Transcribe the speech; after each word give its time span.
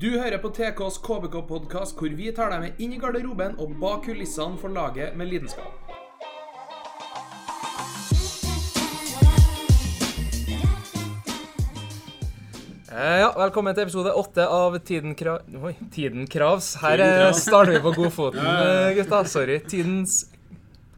Du 0.00 0.08
hører 0.18 0.40
på 0.42 0.48
TKs 0.50 0.96
KBK-podkast, 1.06 1.94
hvor 1.94 2.14
vi 2.18 2.32
tar 2.34 2.50
deg 2.50 2.62
med 2.64 2.80
inn 2.82 2.96
i 2.96 2.98
garderoben 2.98 3.52
og 3.62 3.76
bak 3.78 4.00
kulissene 4.08 4.58
for 4.58 4.74
laget 4.74 5.14
med 5.14 5.30
lidenskap. 5.30 5.70
Eh, 12.90 13.20
ja, 13.22 13.30
velkommen 13.38 13.74
til 13.74 13.86
episode 13.86 14.16
åtte 14.18 14.48
av 14.50 14.80
Tiden, 14.86 15.14
Kra 15.18 15.36
Oi, 15.62 15.76
Tiden 15.94 16.26
Kravs. 16.30 16.72
Her 16.82 16.98
Tiden 16.98 17.16
krav. 17.20 17.38
Starter 17.44 17.76
vi 17.76 17.84
på 17.86 17.94
godfoten, 18.00 18.42
eh, 18.66 18.90
gutta. 18.98 19.22
Sorry. 19.30 19.60
Tidens 19.70 20.24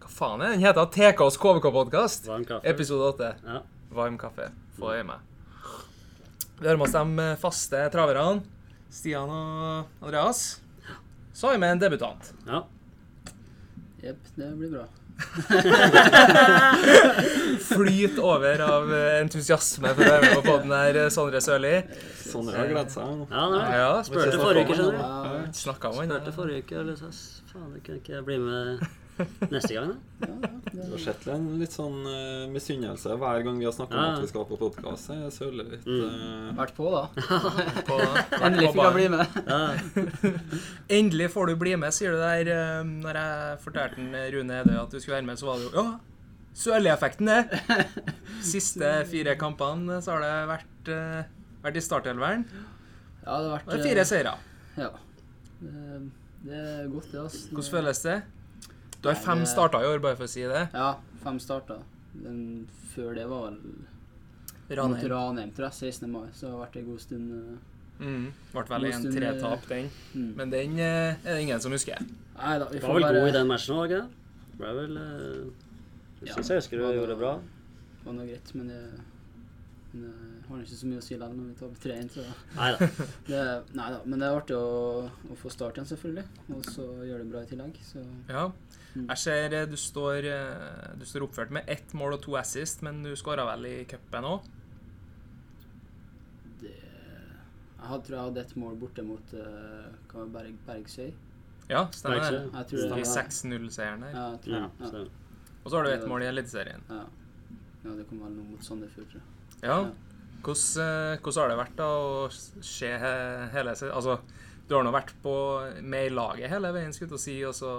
Hva 0.01 0.09
faen 0.09 0.41
er 0.41 0.57
den? 0.57 0.59
Den 0.63 0.69
heter 0.71 0.93
TKs 0.97 1.37
KBK-podkast. 1.45 2.33
Varm 2.33 2.49
kaffe. 2.49 2.65
Episode 2.73 3.13
åtte. 3.13 3.33
Ja. 3.45 3.63
Varm 3.97 4.17
kaffe. 4.21 4.51
Få 4.81 4.97
i 4.97 5.05
meg. 5.05 5.21
Vi 6.57 6.69
har 6.71 6.81
med 6.81 6.89
oss 6.89 6.97
de 6.97 7.33
faste 7.45 7.89
traverne. 7.93 8.56
Stian 8.93 9.31
og 9.31 10.05
Andreas. 10.05 10.45
Så 11.37 11.49
har 11.51 11.57
vi 11.57 11.63
med 11.65 11.77
en 11.77 11.85
debutant. 11.87 12.33
ja. 12.47 12.65
Jepp, 14.07 14.23
det 14.37 14.51
blir 14.59 14.71
bra. 14.71 14.85
Flyt 17.61 18.19
over 18.21 18.61
av 18.63 18.93
entusiasme 19.23 19.89
for 19.97 20.03
å 20.05 20.09
være 20.11 20.23
med 20.27 20.35
på 20.37 20.43
podden 20.47 20.73
her, 20.77 20.99
Sondre 21.13 21.41
Sørli. 21.43 21.73
Sondre 22.21 22.57
har 22.61 22.69
gledet 22.71 22.93
seg. 22.95 23.03
Ja, 23.33 23.45
nei. 23.53 23.63
Ja, 23.81 23.89
Spurte 24.07 24.39
forrige 24.41 24.65
uke, 24.69 24.75
skjønner 24.79 24.93
du. 24.93 24.99
Ja, 25.01 25.07
Snakka 25.57 25.85
om 25.91 25.97
han. 26.03 26.09
Spurte 26.13 26.33
forrige 26.37 26.61
uke, 26.67 26.75
eller 26.83 26.95
så 27.01 27.09
faen, 27.51 27.71
det 27.75 27.81
kunne 27.87 27.99
ikke 28.03 28.15
jeg 28.19 28.25
bli 28.29 28.37
med 28.45 28.67
neste 29.51 29.73
gang, 29.75 29.93
da? 30.21 30.51
Du 30.73 30.81
har 30.93 31.01
sett 31.01 31.27
en 31.33 31.47
litt 31.61 31.73
sånn 31.75 32.03
uh, 32.05 32.47
misunnelse 32.53 33.15
hver 33.21 33.45
gang 33.47 33.59
vi 33.61 33.67
har 33.69 33.75
snakka 33.75 33.97
om 33.97 34.05
at 34.17 34.25
vi 34.25 34.29
skal 34.31 34.45
på 34.49 34.59
podkast. 34.61 35.11
Jeg 35.15 35.33
søler 35.35 35.71
litt. 35.73 35.87
uh... 35.89 36.51
Vært 36.59 36.75
på, 36.77 36.91
da. 36.93 37.05
På, 37.89 37.97
Endelig 38.41 38.73
fikk 38.75 38.83
jeg 38.83 38.97
bli 38.99 39.07
med. 39.15 39.39
Ja. 39.47 39.61
Endelig 40.99 41.31
får 41.35 41.53
du 41.53 41.57
bli 41.65 41.73
med, 41.81 41.95
sier 41.97 42.13
du 42.17 42.21
der. 42.21 42.51
eh, 42.53 42.83
Når 43.07 43.21
jeg 43.21 43.57
fortalte 43.65 44.27
Rune 44.37 44.61
Edøy 44.63 44.77
at 44.83 44.93
du 44.93 45.01
skulle 45.01 45.19
være 45.19 45.29
med, 45.31 45.41
så 45.41 45.49
var 45.51 45.63
det 45.63 45.69
jo 45.71 45.73
Ja, 45.81 45.87
Sørli-effekten, 46.57 47.29
det. 47.29 47.63
Siste 48.53 48.93
fire 49.11 49.35
kampene 49.41 49.99
så 50.05 50.15
har 50.15 50.23
det 50.25 50.35
vært, 50.53 50.93
uh, 50.93 51.51
vært 51.67 51.81
i 51.81 51.83
startelveren. 51.85 52.47
Ja, 53.27 53.35
det 53.43 53.51
har 53.51 53.51
vært 53.59 53.67
Det 53.73 53.81
er 53.81 53.89
fire 53.91 54.07
seire. 54.09 54.33
Ja. 54.79 54.89
Det, 55.61 55.99
det 56.47 56.63
er 56.63 56.89
godt, 56.93 57.11
det, 57.13 57.21
altså. 57.27 57.43
Hvordan 57.51 57.71
føles 57.75 58.01
det? 58.07 58.17
Du 59.03 59.09
har 59.09 59.15
fem 59.15 59.45
starter 59.47 59.85
i 59.85 59.87
år, 59.93 60.01
bare 60.03 60.17
for 60.17 60.25
å 60.25 60.31
si 60.31 60.43
det. 60.43 60.69
Ja, 60.75 60.95
fem 61.23 61.39
starter. 61.43 61.83
Den 62.17 62.69
før 62.95 63.15
det 63.15 63.27
var 63.29 63.51
vel 63.51 63.59
mot 63.61 64.77
Ranheim. 64.79 65.11
Ranheim, 65.13 65.51
tror 65.55 65.69
jeg. 65.69 65.93
16. 65.93 66.11
mai. 66.11 66.29
Så 66.35 66.47
det 66.47 66.53
har 66.55 66.63
vært 66.67 66.77
en 66.81 66.87
god 66.93 67.01
stund. 67.01 67.33
eh, 67.33 67.73
Mm. 67.97 68.27
Ble 68.53 68.63
vel 68.69 68.85
en 68.93 69.05
tretap, 69.09 69.63
den. 69.71 69.87
Mm. 70.15 70.33
Men 70.37 70.51
den 70.53 70.79
eh, 70.79 71.15
er 71.25 71.35
det 71.35 71.43
ingen 71.47 71.61
som 71.65 71.73
husker. 71.73 71.97
Nei 72.37 72.59
da, 72.61 72.67
vi 72.69 72.79
Var 72.83 72.93
vel 72.93 73.03
bare 73.07 73.21
god 73.23 73.29
i 73.31 73.33
den 73.39 73.47
matchen 73.49 73.75
òg, 73.79 73.87
ikke 73.87 74.01
det? 74.03 74.57
Ble 74.59 74.73
vel 74.77 74.97
uh, 74.99 75.47
Jeg 76.21 76.29
Ja. 76.29 76.35
jeg 76.43 76.59
husker 76.61 76.77
du 76.77 76.85
gjorde 76.93 77.07
det 77.15 77.17
bra. 77.23 77.31
Det 77.39 78.05
var 78.05 78.13
noe 78.19 78.27
greit, 78.29 78.53
men 78.55 78.69
det, 78.69 78.81
men 78.93 79.01
det 80.03 80.49
har 80.49 80.63
ikke 80.63 80.79
så 80.79 80.89
mye 80.89 81.01
å 81.01 81.05
si 81.05 81.17
likevel 81.17 81.39
når 81.41 81.47
vi 81.51 81.55
taper 81.59 81.81
3-1. 81.85 82.11
Så 82.15 82.25
Nei 82.57 82.69
da. 82.75 82.89
det, 83.31 83.41
men 84.07 84.21
det 84.21 84.27
er 84.29 84.37
artig 84.39 84.59
å, 84.59 85.07
å 85.07 85.39
få 85.41 85.51
start 85.53 85.79
igjen, 85.79 85.89
selvfølgelig. 85.91 86.27
Og 86.55 86.69
så 86.71 86.87
gjøre 87.07 87.23
det 87.25 87.31
bra 87.33 87.43
i 87.43 87.51
tillegg. 87.51 87.81
Så 87.87 88.05
Ja. 88.31 88.51
Mm. 88.97 89.11
Jeg 89.11 89.21
ser 89.21 89.53
eh, 89.53 89.67
du 89.69 89.77
står, 89.77 90.25
eh, 90.31 90.93
du 90.97 91.05
står 91.05 91.27
oppført 91.27 91.51
med 91.53 91.69
ett 91.69 91.91
mål 91.93 92.17
og 92.17 92.23
to 92.25 92.37
assist, 92.41 92.81
men 92.87 93.03
du 93.05 93.11
skåra 93.19 93.45
vel 93.51 93.67
i 93.69 93.75
cupen 93.91 94.25
òg? 94.25 94.47
det 96.63 96.73
Jeg 96.73 97.91
hadde, 97.91 98.07
tror 98.07 98.17
jeg 98.17 98.25
hadde 98.31 98.45
ett 98.47 98.57
mål 98.57 98.79
borte 98.81 99.05
mot 99.05 99.37
uh, 99.37 100.25
Berg, 100.33 100.57
Bergsøy. 100.67 101.13
Ja, 101.69 101.85
stemmer. 101.93 102.23
Bergsøy. 102.23 102.41
Jeg 102.55 102.71
tror 102.71 102.95
det 102.95 103.03
I 103.03 103.07
6-0-seieren 103.13 104.07
der. 104.07 104.17
Ja, 104.17 104.27
jeg 104.31 104.41
tror, 104.47 104.57
Ja, 104.57 104.71
ja, 104.81 105.07
Og 105.63 105.71
så 105.71 105.77
har 105.77 105.85
du 105.85 105.93
ett 105.93 106.09
mål 106.09 106.25
i 106.25 106.33
Eliteserien. 106.33 106.89
ja. 106.89 107.05
ja, 107.85 107.91
det 107.91 108.07
kom 108.09 108.25
vel 108.25 108.33
noe 108.33 108.55
mot 108.55 108.65
Sandefjord, 108.65 109.11
tror 109.13 109.21
jeg. 109.21 109.36
Ja. 109.63 109.79
Hvordan, 110.47 110.83
eh, 110.85 111.19
hvordan 111.23 111.41
har 111.43 111.49
det 111.53 111.59
vært 111.59 111.77
da 111.77 111.87
å 111.87 112.27
se 112.31 112.91
hele 113.53 113.75
Altså, 113.75 114.19
du 114.69 114.75
har 114.75 114.85
nå 114.85 114.93
vært 114.95 115.13
på, 115.23 115.33
med 115.83 116.07
i 116.11 116.15
laget 116.15 116.51
hele 116.51 116.73
veien, 116.75 116.93
skulle 116.93 117.09
jeg 117.11 117.17
til 117.17 117.21
å 117.21 117.25
si, 117.25 117.37
og 117.45 117.55
så 117.55 117.73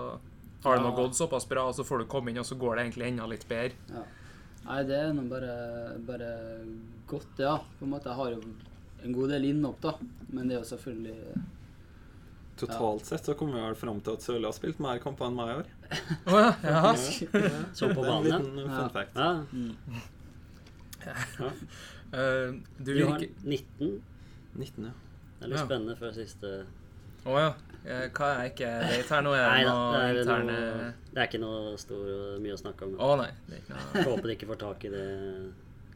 har 0.63 0.77
det 0.77 0.83
nå 0.83 0.91
Ja. 0.91 0.95
gått 1.03 1.15
såpass 1.15 1.47
bra, 1.47 1.67
og 1.67 1.75
så 1.75 1.83
får 1.85 1.99
du 1.99 2.05
komme 2.05 2.29
inn, 2.31 2.39
og 2.39 2.45
så 2.45 2.57
går 2.59 2.75
det 2.75 2.85
egentlig 2.87 3.07
enda 3.11 3.27
litt 3.27 3.47
bedre. 3.47 3.73
Ja. 3.93 4.03
Nei, 4.67 4.83
det 4.83 4.97
er 4.99 5.13
nå 5.13 5.23
bare, 5.29 5.53
bare 6.03 6.31
godt, 7.07 7.37
ja. 7.39 7.57
På 7.79 7.85
en 7.85 7.91
måte, 7.93 8.09
Jeg 8.09 8.15
har 8.15 8.31
jo 8.31 8.41
en 9.03 9.13
god 9.13 9.29
del 9.29 9.45
innhopp, 9.45 9.79
da. 9.81 9.93
Men 10.33 10.47
det 10.47 10.57
er 10.57 10.63
jo 10.63 10.75
selvfølgelig 10.75 11.43
Totalt 12.57 13.05
sett 13.05 13.23
så 13.23 13.35
kommer 13.37 13.53
vi 13.53 13.61
vel 13.61 13.75
fram 13.75 13.99
til 14.01 14.13
at 14.17 14.23
Sørli 14.25 14.47
har 14.49 14.51
spilt 14.55 14.79
mer 14.81 14.97
kamper 14.97 15.27
enn 15.27 15.35
meg 15.37 15.51
i 15.51 15.57
år. 15.59 15.67
Oh, 16.25 16.53
ja, 16.65 16.79
ja. 16.95 17.51
så 17.71 17.93
på 17.93 18.01
banen, 18.01 18.57
ja. 18.57 18.65
Ja. 18.65 18.87
fact. 18.89 19.13
Ja. 21.07 21.51
Eh, 22.07 22.53
du 22.79 22.93
Du 22.95 23.01
har 23.03 23.19
19. 23.19 24.01
19, 24.55 24.85
ja. 24.87 24.91
Det 25.37 25.43
er 25.43 25.49
litt 25.51 25.59
Ja. 25.59 25.65
spennende 25.65 25.95
før 25.99 26.13
siste 26.15 26.51
Å 27.27 27.33
ja. 27.41 27.49
Eh, 27.83 28.05
Hva 28.15 28.29
er 28.39 28.47
ikke 28.53 28.69
vet 28.87 29.09
her 29.11 29.21
nå? 29.25 29.33
Er 29.35 29.43
Nei 29.49 29.57
det 29.65 29.67
noe 29.67 29.91
det 29.91 29.99
er, 30.05 30.19
interne 30.21 30.55
noe, 30.55 30.87
det 31.11 31.19
er 31.19 31.27
ikke 31.27 31.41
noe 31.43 31.73
stor, 31.81 32.05
mye 32.39 32.55
å 32.55 32.59
snakke 32.61 32.87
om. 32.87 32.95
Å 33.03 33.09
nei. 33.19 33.27
Det 33.49 33.57
er 33.57 33.61
ikke 33.65 33.75
noe 33.75 34.05
Håper 34.07 34.27
de 34.31 34.35
ikke 34.37 34.49
får 34.53 34.59
tak 34.63 34.85
i 34.87 34.91
det 34.95 35.05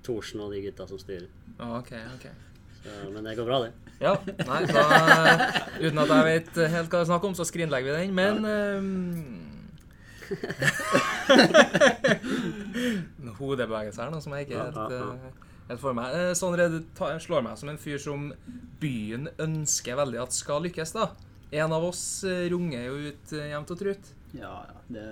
Thorsen 0.03 0.43
og 0.43 0.51
de 0.51 0.61
gutta 0.65 0.87
som 0.89 0.99
styrer. 0.99 1.29
Å, 1.61 1.71
OK, 1.79 1.91
OK. 2.17 2.27
Så, 2.81 2.89
men 3.13 3.23
det 3.23 3.37
går 3.37 3.45
bra, 3.47 3.61
det. 3.63 3.71
Ja, 4.01 4.15
nei, 4.25 4.61
da 4.67 4.83
Uten 5.85 5.99
at 6.01 6.13
jeg 6.15 6.27
vet 6.27 6.55
helt 6.75 6.89
hva 6.89 6.97
det 6.97 7.03
er 7.05 7.09
snakk 7.13 7.27
om, 7.29 7.35
så 7.37 7.45
skrinlegger 7.47 7.93
vi 7.93 8.07
den, 8.07 8.15
men 8.17 8.43
uh, 8.43 9.50
Hodebevegelse 13.39 14.01
her, 14.03 14.11
nå, 14.13 14.19
som 14.23 14.33
jeg 14.35 14.47
ikke 14.47 14.59
helt, 14.61 14.77
eh, 14.95 15.41
helt 15.69 15.81
får 15.81 15.95
meg. 15.97 16.15
Sånn 16.35 16.55
Sondre, 16.55 16.67
du 16.73 16.79
slår 17.23 17.43
meg 17.45 17.57
som 17.59 17.69
en 17.71 17.79
fyr 17.81 17.97
som 18.01 18.29
byen 18.81 19.29
ønsker 19.41 19.95
veldig 19.99 20.21
at 20.23 20.35
skal 20.35 20.61
lykkes, 20.67 20.93
da. 20.97 21.09
En 21.51 21.73
av 21.75 21.83
oss 21.83 22.23
eh, 22.23 22.45
runger 22.51 22.85
jo 22.87 22.93
ut 23.09 23.33
eh, 23.35 23.49
jevnt 23.51 23.71
og 23.73 23.79
trutt. 23.81 24.13
Ja, 24.37 24.53
ja. 24.67 24.77
Det 24.91 25.07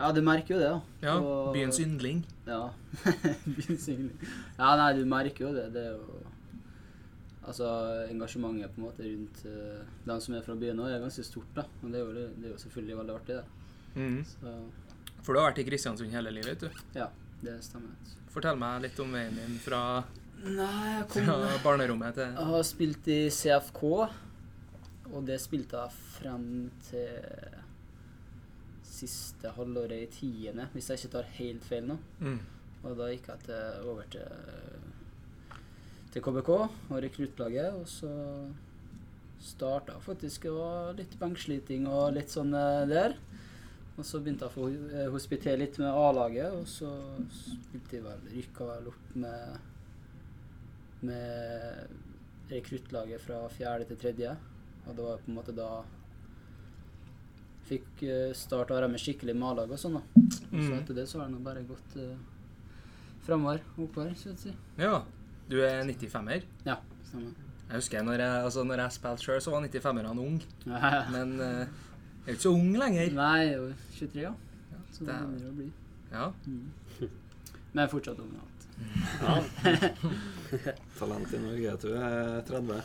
Ja, 0.00 0.10
du 0.16 0.20
merker 0.24 0.54
jo 0.54 0.60
det, 0.60 0.68
da. 0.72 0.80
Ja, 1.04 1.14
Og- 1.20 1.54
byens 1.54 1.78
yndling. 1.80 2.22
Ja. 2.46 2.70
Byens 3.56 3.88
yndling. 3.88 4.18
Ja, 4.58 4.74
nei, 4.80 4.92
du 4.96 5.04
merker 5.08 5.46
jo 5.48 5.52
det. 5.56 5.66
Det 5.74 5.82
er 5.86 5.92
jo 5.96 6.22
Altså, 7.40 7.66
engasjementet 8.12 8.74
på 8.74 8.82
en 8.82 8.84
måte 8.84 9.06
rundt 9.06 9.42
uh, 9.48 9.80
dem 10.04 10.20
som 10.20 10.34
er 10.36 10.44
fra 10.44 10.54
byen 10.60 10.82
òg, 10.84 10.92
er 10.92 11.02
ganske 11.02 11.24
stort, 11.24 11.48
da. 11.56 11.64
Og 11.80 11.88
det 11.88 12.00
er 12.00 12.04
jo, 12.04 12.24
det 12.36 12.48
er 12.48 12.52
jo 12.52 12.60
selvfølgelig 12.60 12.98
veldig 13.00 13.14
artig, 13.16 13.38
det. 13.40 13.44
Mm. 13.96 14.18
Så 14.28 14.54
For 15.24 15.32
du 15.32 15.40
har 15.40 15.48
vært 15.50 15.62
i 15.62 15.66
Kristiansund 15.66 16.12
hele 16.12 16.32
livet, 16.36 16.52
vet 16.52 16.66
du. 16.68 16.82
ja, 17.00 17.08
det 17.42 17.56
stemmer. 17.64 18.16
Fortell 18.30 18.60
meg 18.60 18.84
litt 18.84 19.00
om 19.02 19.16
veien 19.16 19.34
din 19.40 19.56
fra, 19.62 20.04
Nei, 20.40 20.92
jeg 20.94 21.08
kom 21.12 21.26
fra 21.26 21.56
barnerommet 21.60 22.14
til 22.16 22.30
Jeg 22.30 22.48
har 22.48 22.62
spilt 22.64 23.08
i 23.12 23.18
CFK, 23.34 23.82
og 25.10 25.26
det 25.28 25.36
spilte 25.42 25.82
jeg 25.82 25.98
frem 26.14 26.46
til 26.86 27.58
siste 28.86 29.52
halvåret 29.56 30.04
i 30.04 30.08
tiende, 30.12 30.68
hvis 30.74 30.90
jeg 30.90 31.00
ikke 31.00 31.12
tar 31.16 31.28
helt 31.40 31.66
feil 31.66 31.86
nå. 31.88 31.98
mm. 32.20 32.40
Og 32.80 32.96
da 32.96 33.10
gikk 33.10 33.26
jeg 33.28 33.42
til, 33.44 33.88
over 33.90 34.06
til, 34.08 34.84
til 36.10 36.22
KBK 36.24 36.48
og 36.56 36.96
rekruttlaget, 37.04 37.74
og 37.78 37.86
så 37.88 38.10
starta 39.40 39.94
faktisk 40.04 40.42
Det 40.42 40.52
var 40.52 40.92
litt 40.98 41.14
benksliting 41.20 41.86
og 41.88 42.12
litt 42.12 42.28
sånn 42.28 42.52
eh, 42.54 42.82
der. 42.90 43.14
Og 43.96 44.04
så 44.04 44.20
begynte 44.20 44.44
jeg 44.46 44.52
å 44.52 44.56
få 44.56 44.66
eh, 44.72 45.06
hospitere 45.12 45.60
litt 45.62 45.78
med 45.80 45.88
A-laget, 45.92 46.52
og 46.56 46.66
så 46.68 46.90
spilte 47.32 47.96
jeg 47.98 48.04
vel 48.04 48.26
Rykka 48.34 48.66
vel 48.74 48.90
opp 48.92 49.14
med 49.16 49.66
med 51.00 51.88
rekruttlaget 52.50 53.22
fra 53.24 53.38
fjerde 53.48 53.86
til 53.88 53.96
tredje. 54.02 54.34
Og 54.84 54.96
det 54.98 55.04
var 55.06 55.22
på 55.24 55.30
en 55.32 55.38
måte 55.38 55.54
da 55.56 55.70
Fikk 57.70 58.00
uh, 58.02 58.32
starte 58.34 58.74
å 58.74 58.80
være 58.80 58.88
med 58.90 58.98
skikkelig 58.98 59.34
med 59.38 59.46
A-lag 59.46 59.70
og 59.70 59.78
sånn, 59.78 59.94
da. 60.00 60.02
Så 60.50 60.50
Mm. 60.50 60.72
etter 60.80 60.96
det 60.96 61.04
så 61.06 61.20
har 61.20 61.28
det 61.28 61.36
nå 61.36 61.42
bare 61.44 61.62
gått 61.62 61.92
uh, 62.02 62.16
framover. 63.22 63.60
Oppover, 63.78 64.10
skal 64.18 64.32
jeg 64.32 64.40
si. 64.42 64.54
Ja. 64.80 65.04
Du 65.50 65.56
er 65.66 65.82
95-er. 65.82 66.44
Ja, 66.66 66.76
stemmer. 67.08 67.32
Jeg 67.70 67.78
husker 67.78 68.02
når 68.02 68.12
jeg, 68.22 68.44
altså 68.44 68.62
når 68.66 68.80
jeg 68.84 68.92
spilte 68.96 69.22
sjøl, 69.24 69.40
så 69.42 69.50
var 69.54 69.66
95-erne 69.66 70.20
ung. 70.20 70.40
Men 71.14 71.36
uh, 71.38 71.46
jeg 71.46 71.66
er 71.66 72.30
jo 72.30 72.34
ikke 72.36 72.42
så 72.42 72.52
ung 72.54 72.70
lenger. 72.78 73.12
Nei, 73.14 73.38
jeg 73.38 73.52
er 73.52 73.56
jo 73.56 73.72
23, 73.98 74.22
ja. 74.22 74.32
Så 74.92 75.04
det 75.06 75.14
er- 75.14 75.26
begynner 75.26 75.50
å 75.50 75.56
bli. 75.58 75.68
Ja. 76.10 76.28
Mm. 76.46 76.70
Men 77.70 77.78
jeg 77.78 77.84
er 77.84 77.92
fortsatt 77.92 78.18
ung. 78.22 78.32
Ja. 78.40 78.46
Talent 80.98 81.32
i 81.36 81.38
Norge, 81.38 81.74
du 81.82 81.88
er 81.94 82.40
30. 82.48 82.80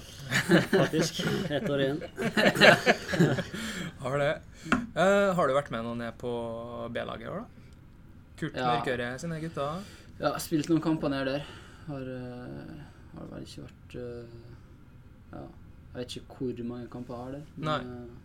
faktisk. 0.73 1.21
Ett 1.49 1.69
år 1.71 1.81
igjen. 1.85 2.01
Har 4.03 4.17
det. 4.21 4.31
Uh, 4.95 5.31
har 5.37 5.47
du 5.49 5.53
vært 5.55 5.71
med 5.73 5.85
noen 5.85 6.01
ned 6.03 6.17
på 6.21 6.31
B-laget 6.93 7.25
i 7.25 7.31
år, 7.31 7.41
da? 7.41 7.45
Kurt 8.39 8.57
Ja. 8.59 8.67
Mørkøre 8.75 9.09
sine 9.21 9.39
gutter? 9.41 9.79
Ja, 10.19 10.25
jeg 10.25 10.31
har 10.35 10.41
spilt 10.43 10.69
noen 10.71 10.83
kamper 10.83 11.11
ned 11.13 11.25
der. 11.29 11.47
Har, 11.85 12.01
uh, 12.01 12.85
har 13.15 13.29
vel 13.31 13.45
ikke 13.45 13.67
vært 13.67 13.95
uh, 14.01 14.39
Ja. 15.35 15.45
Jeg 15.95 16.01
vet 16.01 16.15
ikke 16.19 16.37
hvor 16.39 16.63
mange 16.67 16.87
kamper 16.91 17.15
jeg 17.15 17.23
har 17.23 17.35
der. 17.37 17.43
Nei. 17.55 17.75
Men, 17.85 17.91
eh, 17.95 18.23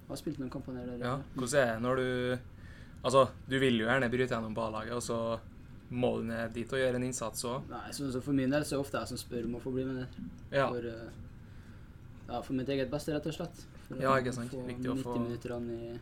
jeg 0.00 0.08
har 0.10 0.18
spilt 0.20 0.40
noen 0.42 0.50
kamper 0.52 0.74
der. 0.76 0.98
Ja. 1.00 1.14
Hvordan 1.32 1.60
er 1.60 1.70
det 1.70 1.82
når 1.84 1.96
du 1.96 2.38
Altså, 3.00 3.22
du 3.48 3.54
vil 3.58 3.78
jo 3.80 3.86
gjerne 3.86 4.10
bryte 4.12 4.34
gjennom 4.34 4.52
på 4.52 4.60
A-laget, 4.66 4.92
og 4.92 5.00
så 5.02 5.38
må 5.90 6.10
du 6.18 6.26
ned 6.28 6.52
dit 6.52 6.68
og 6.68 6.78
gjøre 6.82 6.98
en 7.00 7.06
innsats 7.06 7.46
òg. 7.48 7.70
Nei, 7.70 7.86
så, 7.96 8.10
så 8.12 8.20
For 8.20 8.36
min 8.36 8.52
del 8.52 8.66
så 8.68 8.74
er 8.74 8.76
det 8.76 8.84
ofte 8.84 9.00
jeg 9.00 9.10
som 9.10 9.20
spør 9.22 9.46
om 9.48 9.54
å 9.56 9.62
få 9.64 9.72
bli 9.72 9.86
med 9.88 10.02
der. 10.02 10.26
Ja. 10.52 10.66
For, 10.68 10.88
eh, 10.90 12.26
ja, 12.28 12.42
for 12.44 12.58
mitt 12.58 12.68
eget 12.74 12.92
beste, 12.92 13.14
rett 13.16 13.28
og 13.30 13.38
slett. 13.38 13.62
For 13.86 14.02
Ja, 14.04 14.18
ikke 14.20 14.34
sant. 14.36 14.52
Få 14.52 14.66
Viktig 14.68 14.92
å 14.92 14.98
90 15.00 15.24
minutter 15.24 15.56
i, 15.72 15.94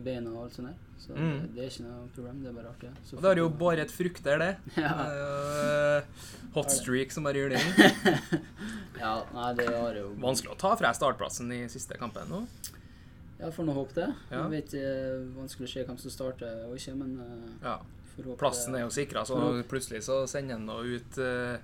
i 0.00 0.02
beina 0.08 0.32
og 0.32 0.46
alt 0.46 0.56
sånt 0.56 0.70
der. 0.70 0.89
Så 1.00 1.14
Mm. 1.16 1.38
det, 1.40 1.54
det 1.56 1.62
er 1.64 1.70
ikke 1.70 1.84
noe 1.86 2.08
problem. 2.14 2.40
Det 2.44 2.48
er 2.50 2.56
bare 2.58 2.70
artig. 2.70 2.90
Så 3.08 3.16
Og 3.16 3.22
det 3.22 3.28
har 3.30 3.38
jo 3.40 3.48
bare 3.48 3.58
båret 3.62 3.90
frukter, 3.94 4.38
det. 4.38 4.50
ja. 4.84 4.92
Det 5.00 5.06
er 5.20 5.96
eh, 5.96 6.02
Hot 6.54 6.70
streak 6.74 7.12
som 7.14 7.24
bare 7.24 7.40
gjør 7.40 7.54
det 7.54 7.60
inn. 7.62 7.72
ja, 9.04 9.14
nei, 9.34 9.48
det 9.58 9.68
har 9.70 9.94
jo 9.96 10.10
Vanskelig 10.20 10.52
å 10.52 10.58
ta 10.60 10.74
fra 10.76 10.90
startplassen 10.96 11.50
i 11.56 11.62
siste 11.72 11.96
kampen 12.00 12.28
nå. 12.30 12.42
Ja, 13.40 13.48
får 13.54 13.64
nå 13.64 13.72
håpe 13.72 13.96
det. 13.96 14.08
Ja. 14.28 14.42
Jeg 14.44 14.50
vet 14.58 14.74
eh, 14.76 15.22
vanskelig 15.38 15.70
å 15.70 15.72
se 15.72 15.84
hvem 15.88 15.98
som 16.02 16.12
starter 16.12 16.66
og 16.68 16.76
ikke, 16.76 16.94
men 17.00 17.16
uh, 17.24 17.50
Ja. 17.64 17.78
Plassen 18.36 18.74
er 18.76 18.82
jo 18.84 18.90
sikra, 18.92 19.22
så 19.24 19.38
plutselig 19.70 20.02
så 20.04 20.26
sender 20.28 20.58
han 20.58 20.66
nå 20.68 20.74
ut 20.84 21.18
uh, 21.24 21.56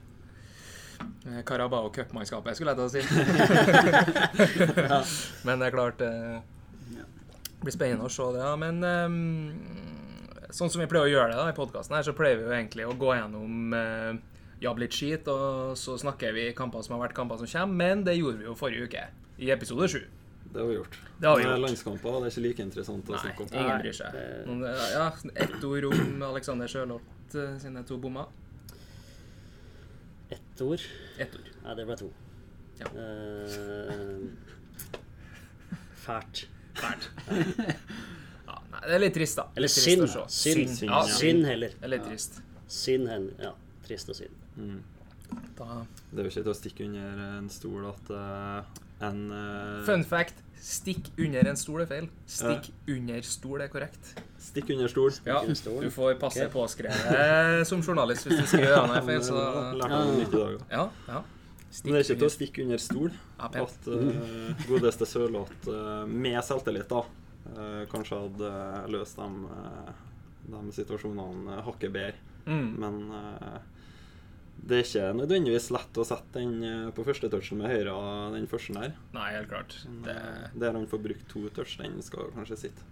Carabao 1.44 1.90
Cup-mannskapet, 1.92 2.56
skulle 2.56 2.72
jeg 2.72 2.78
til 2.80 2.86
å 2.86 2.92
si. 2.94 3.02
Men 5.46 5.60
det 5.60 5.66
er 5.68 5.74
klart 5.74 6.00
eh. 6.06 6.38
Det 7.56 7.64
blir 7.64 7.74
spennende 7.74 8.06
å 8.06 8.12
se 8.12 8.26
det. 8.36 8.42
Ja. 8.44 8.54
Men 8.60 8.82
um, 8.84 9.52
sånn 10.54 10.70
som 10.70 10.82
vi 10.82 10.88
pleier 10.90 11.08
å 11.08 11.12
gjøre 11.12 11.32
det 11.32 11.38
da, 11.40 11.46
i 11.50 11.56
podkasten, 11.56 11.96
så 12.04 12.14
pleier 12.16 12.40
vi 12.40 12.46
jo 12.48 12.54
egentlig 12.54 12.86
å 12.86 12.94
gå 12.98 13.14
gjennom 13.16 13.72
uh, 13.74 14.12
jabb 14.62 14.78
litt 14.80 14.94
skit, 14.96 15.28
og 15.32 15.72
så 15.80 15.96
snakker 16.00 16.36
vi 16.36 16.50
kamper 16.56 16.84
som 16.84 16.96
har 16.96 17.06
vært 17.08 17.16
kamper 17.16 17.40
som 17.40 17.48
kommer, 17.50 17.80
men 17.80 18.04
det 18.06 18.18
gjorde 18.18 18.42
vi 18.42 18.48
jo 18.48 18.54
forrige 18.58 18.86
uke, 18.90 19.02
i 19.42 19.50
episode 19.54 19.88
sju. 19.92 20.04
Det 20.46 20.62
har 20.62 20.68
vi 20.70 20.76
gjort. 20.78 20.98
Det 21.18 21.28
har 21.28 21.36
vi 21.36 21.44
gjort. 21.44 21.60
Landskamper 21.64 22.14
det 22.16 22.28
er 22.28 22.32
ikke 22.32 22.44
like 22.46 22.64
interessant 22.64 23.08
å 23.10 23.16
Nei, 23.16 23.22
snakke 23.24 23.42
om. 23.44 23.48
ingen 23.52 23.80
bryr 23.82 23.96
seg. 23.98 24.12
det- 24.62 24.92
ja, 24.94 25.06
Ett 25.34 25.64
ord 25.64 25.84
om 25.90 26.22
Alexander 26.22 26.70
Sjølholt 26.70 27.34
eh, 27.34 27.58
sine 27.60 27.82
to 27.84 27.98
bommer. 27.98 28.26
Ett 30.30 30.60
ord. 30.62 30.80
Ett 31.18 31.34
ord. 31.34 31.50
Nei, 31.64 31.74
det 31.74 31.86
ble 31.86 31.96
to. 31.96 32.08
Ja. 32.80 32.86
Uh, 32.94 34.28
fælt. 36.06 36.46
Fælt. 36.82 37.10
Ja, 38.46 38.60
nei, 38.70 38.80
det 38.84 38.94
er 38.94 39.00
litt 39.02 39.16
trist, 39.16 39.40
da. 39.40 39.48
Eller. 39.58 39.72
Synd. 39.72 40.04
Synd. 40.06 40.28
Synd, 40.30 40.74
Ja, 40.86 41.00
ja. 41.00 41.06
synd. 41.08 41.16
Synd 41.18 41.48
heller. 41.50 41.72
Det 41.74 41.88
er 41.88 41.92
litt 41.96 42.04
trist. 42.06 42.40
Synd 42.70 43.10
hen. 43.10 43.30
Ja. 43.42 43.52
Trist 43.86 44.12
og 44.12 44.18
synd. 44.18 44.42
Mm. 44.56 44.82
Da. 45.58 45.82
Det 46.12 46.20
er 46.20 46.28
jo 46.28 46.30
ikke 46.30 46.44
til 46.46 46.52
å 46.52 46.56
stikke 46.56 46.86
under 46.86 47.22
en 47.26 47.48
stol 47.50 47.86
at 47.88 48.10
uh, 48.14 48.82
en 49.06 49.22
uh, 49.32 49.86
Fun 49.88 50.04
fact. 50.06 50.42
Stikk 50.66 51.10
under 51.20 51.50
en 51.50 51.58
stol 51.58 51.82
er 51.84 51.88
feil. 51.90 52.06
Stikk 52.30 52.70
under 52.90 53.26
stol 53.28 53.62
er 53.64 53.70
korrekt. 53.70 54.12
Stikk 54.42 54.72
under 54.74 54.90
stol. 54.90 55.12
Ja, 55.26 55.42
under 55.42 55.58
stol. 55.58 55.82
du 55.84 55.92
får 55.92 56.16
passe 56.22 56.46
okay. 56.46 56.52
påskrevet 56.54 57.66
som 57.68 57.82
journalist 57.84 58.26
hvis 58.26 58.40
du 58.40 58.48
skriver 58.54 58.88
det 58.94 59.02
feil, 59.06 59.24
så 59.26 59.36
òg. 60.46 60.62
Ja, 60.72 60.88
ja. 61.84 61.84
Men 61.84 61.96
det 61.96 62.00
er 62.00 62.06
ikke 62.06 62.20
til 62.22 62.28
å 62.28 62.34
stikke 62.34 62.64
under 62.64 62.82
stol 62.82 63.10
Ja, 63.12 63.48
at 63.62 63.88
uh, 63.90 64.66
godeste 64.68 65.08
Sørloth 65.08 65.68
uh, 65.68 66.04
med 66.08 66.38
selvtillit 66.46 66.88
da 66.90 67.02
uh, 67.04 67.82
kanskje 67.92 68.20
hadde 68.22 68.50
løst 68.94 69.20
de, 69.20 69.28
de 70.54 70.62
situasjonene 70.78 71.60
hakket 71.66 71.94
bedre. 71.94 72.22
Mm. 72.46 72.68
Men 72.78 72.98
det 74.66 74.76
er 74.76 74.84
ikke 74.84 75.06
nødvendigvis 75.18 75.68
lett 75.74 75.98
å 75.98 76.04
sette 76.06 76.40
den 76.40 76.92
på 76.94 77.04
første 77.06 77.28
touchen 77.30 77.58
med 77.60 77.72
høyre, 77.74 77.94
den 78.36 78.46
første 78.50 78.76
der. 78.76 78.94
Nei, 79.14 79.26
helt 79.34 79.50
klart. 79.50 79.74
Det, 80.06 80.14
Der 80.54 80.78
han 80.78 80.86
får 80.90 81.02
brukt 81.08 81.26
to 81.30 81.42
touch, 81.54 81.76
den 81.82 81.98
skal 82.06 82.30
kanskje 82.38 82.60
sitte. 82.68 82.86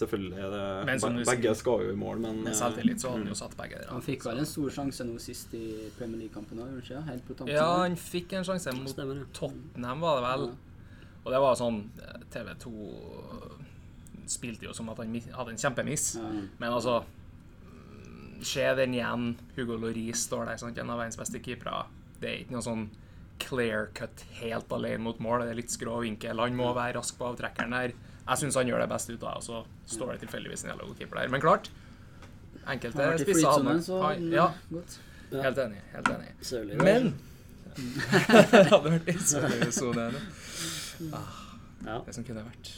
Selvfølgelig 0.00 0.38
er 0.40 0.52
det 0.54 0.64
Men 0.88 1.00
som 1.02 1.16
Begge 1.28 1.52
skal 1.58 1.84
jo 1.84 1.92
i 1.92 1.98
mål, 1.98 2.22
men 2.24 2.40
med 2.44 2.54
eh, 2.54 2.56
selvtillit 2.56 3.02
så 3.02 3.10
hadde 3.10 3.20
han 3.20 3.26
mm. 3.26 3.34
jo 3.34 3.38
satt 3.42 3.56
begge 3.58 3.80
der. 3.82 3.90
Han 3.92 4.04
fikk 4.06 4.24
vel 4.24 4.40
en 4.40 4.48
stor 4.48 4.74
sjanse 4.78 5.04
nå 5.04 5.18
sist 5.20 5.52
i 5.58 5.64
Premier 5.98 6.22
League-kampen 6.22 6.62
òg, 6.62 6.70
gjorde 6.72 6.80
han 6.80 6.86
ikke? 6.86 7.02
Helt 7.10 7.26
på 7.28 7.36
tampen. 7.36 7.54
Ja, 7.58 7.68
han 7.82 7.96
fikk 8.00 8.32
en 8.38 8.46
sjanse 8.48 8.74
mot 8.78 8.92
Stemmer. 8.94 9.22
Tottenham, 9.36 10.04
var 10.06 10.20
det 10.20 10.26
vel. 10.28 10.46
Og 11.20 11.34
det 11.34 11.42
var 11.44 11.58
sånn 11.60 11.82
eh, 12.00 12.22
TV 12.32 12.54
2 12.64 12.74
spilte 14.30 14.68
jo 14.68 14.74
som 14.76 14.88
at 14.92 15.00
han 15.02 15.16
hadde 15.34 15.54
en 15.54 15.60
kjempemiss. 15.60 16.14
Ja. 16.20 16.30
Men 16.62 16.70
altså 16.70 17.00
mm, 17.02 18.40
Se 18.46 18.66
den 18.78 18.96
igjen. 18.96 19.34
Hugo 19.56 19.76
Lloris 19.76 20.26
står 20.28 20.48
der, 20.48 20.60
sant? 20.62 20.78
en 20.78 20.92
av 20.92 21.00
verdens 21.02 21.18
beste 21.20 21.42
keepere. 21.44 21.84
Det 22.20 22.30
er 22.30 22.42
ikke 22.44 22.56
noe 22.56 22.64
sånn 22.64 22.86
clear 23.40 23.88
cut 23.96 24.24
helt 24.40 24.72
alene 24.72 25.02
mot 25.04 25.20
mål. 25.22 25.44
Det 25.44 25.54
er 25.54 25.60
litt 25.60 25.72
skrå 25.72 26.00
vinkel. 26.04 26.40
Han 26.40 26.56
må 26.56 26.70
være 26.76 26.98
rask 26.98 27.18
på 27.18 27.28
avtrekkeren 27.32 27.76
der. 27.76 27.96
Jeg 28.30 28.38
syns 28.44 28.54
han 28.60 28.68
gjør 28.70 28.80
det 28.84 28.88
best 28.92 29.10
ut 29.10 29.22
av 29.22 29.30
det, 29.32 29.36
og 29.36 29.42
så 29.42 29.94
står 29.96 30.12
det 30.14 30.20
tilfeldigvis 30.24 30.62
en 30.64 30.70
jævla 30.70 30.86
god 30.86 30.98
keeper 31.00 31.18
der. 31.20 31.28
Men 31.34 31.40
klart, 31.42 31.70
enkelte 32.70 33.08
spisser 33.24 33.48
hadde 33.50 33.64
nok 33.74 34.02
han- 34.04 34.30
Ja. 34.32 34.46
Ja. 35.32 35.42
helt 35.42 35.58
enig. 35.58 35.80
Helt 35.94 36.08
enig. 36.14 36.30
Sørlig. 36.42 36.76
Men 36.82 37.10
Det 38.50 38.66
hadde 38.70 38.90
vært 38.90 39.06
litt 39.06 39.26
sørlig 39.30 39.72
sone. 39.72 40.06
Ja. 41.86 41.98
Det 42.06 42.14
som 42.14 42.24
kunne 42.24 42.44
vært 42.46 42.70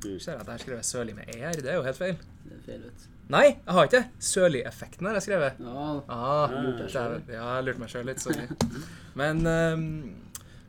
Mm. 0.00 0.14
Ser 0.18 0.32
jeg 0.32 0.40
at 0.40 0.46
jeg 0.46 0.52
har 0.54 0.58
skrevet 0.62 0.84
'sørlig' 0.88 1.14
med 1.14 1.28
ER. 1.28 1.52
Det 1.60 1.66
er 1.68 1.74
jo 1.74 1.82
helt 1.82 1.96
feil. 1.98 2.14
Det 2.48 2.52
er 2.56 2.62
feil, 2.64 2.78
vet. 2.86 3.02
Nei, 3.28 3.42
jeg 3.66 3.74
har 3.74 3.84
ikke 3.84 3.98
det. 3.98 4.06
Sørlig-effekten 4.18 5.06
har 5.06 5.12
jeg 5.12 5.22
skrevet. 5.22 5.52
Ja, 5.60 6.00
Ah, 6.08 6.48
jeg 6.48 7.64
lurte 7.66 7.78
meg 7.78 7.88
sjøl 7.90 8.06
litt. 8.06 8.20
Sorry. 8.20 8.46
Men 9.14 9.44
ehm, 9.46 10.14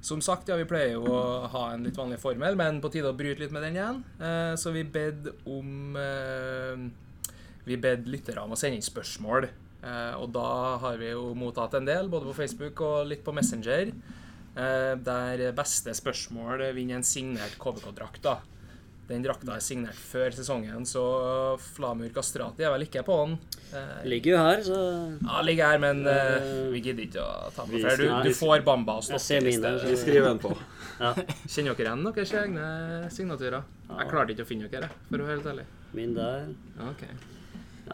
som 0.02 0.22
sagt, 0.22 0.50
ja, 0.50 0.58
vi 0.58 0.66
pleier 0.66 0.96
jo 0.96 1.06
å 1.06 1.48
ha 1.54 1.66
en 1.76 1.86
litt 1.86 1.98
vanlig 1.98 2.18
formel, 2.22 2.58
men 2.58 2.80
på 2.82 2.90
tide 2.94 3.12
å 3.12 3.18
bryte 3.18 3.44
litt 3.44 3.54
med 3.54 3.62
den 3.68 3.78
igjen. 3.78 4.00
Eh, 4.18 4.54
så 4.58 4.74
vi 4.74 4.84
bed 4.84 5.30
om 5.46 5.98
eh, 6.00 6.88
Vi 7.62 7.78
bed 7.78 8.08
lyttere 8.10 8.42
om 8.42 8.56
å 8.56 8.58
sende 8.58 8.80
inn 8.80 8.86
spørsmål. 8.86 9.46
Eh, 9.86 10.16
og 10.18 10.32
da 10.34 10.80
har 10.82 10.98
vi 10.98 11.12
jo 11.12 11.36
mottatt 11.38 11.78
en 11.78 11.86
del, 11.86 12.10
både 12.10 12.32
på 12.32 12.40
Facebook 12.42 12.82
og 12.82 13.12
litt 13.12 13.22
på 13.26 13.36
Messenger. 13.36 13.94
Der 14.52 15.42
beste 15.56 15.94
spørsmål 15.96 16.66
vinner 16.76 16.98
en 16.98 17.06
signert 17.08 17.54
KBK-drakt. 17.62 18.20
da. 18.26 18.34
Den 19.12 19.24
drakta 19.26 19.58
er 19.58 19.64
signert 19.64 19.98
før 20.00 20.32
sesongen, 20.32 20.86
så 20.88 21.02
Flamur 21.76 22.08
Kastrati 22.16 22.64
er 22.64 22.72
vel 22.72 22.86
ikke 22.86 23.02
på 23.04 23.18
den. 23.26 23.34
Eh, 23.76 24.06
Ligger 24.08 24.32
jo 24.32 24.38
her, 24.40 24.62
så 24.64 24.78
ja, 25.20 25.42
ligger 25.44 25.74
her, 25.74 25.82
men 25.84 26.00
eh, 26.08 26.30
Eh, 26.38 26.70
vi 26.72 26.80
gidder 26.86 27.04
ikke 27.10 27.26
å 27.26 27.50
ta 27.56 27.66
med 27.68 27.82
flere. 27.84 27.98
Du, 28.24 28.30
du 28.30 28.38
får 28.40 28.64
Bamba 28.68 28.96
og 29.02 29.04
Jeg 29.12 29.20
Stokke 29.20 29.52
i 29.52 29.58
stedet. 29.58 29.84
Vi 29.92 29.98
skriver 30.00 30.30
den 30.32 30.40
på. 30.44 30.54
ja. 31.02 31.12
Kjenner 31.44 31.76
dere 31.76 31.90
igjen 31.92 32.08
deres 32.08 32.34
egne 32.46 32.66
signaturer? 33.12 33.68
Jeg 33.92 34.10
klarte 34.14 34.36
ikke 34.38 34.48
å 34.48 34.50
finne 34.54 34.72
dere, 34.72 34.88
for 35.10 35.20
å 35.20 35.28
være 35.28 35.36
helt 35.38 35.52
ærlig. 35.54 35.68
Min 35.98 36.16
der. 36.16 36.48
Ja, 36.80 36.88
ok. 36.94 37.04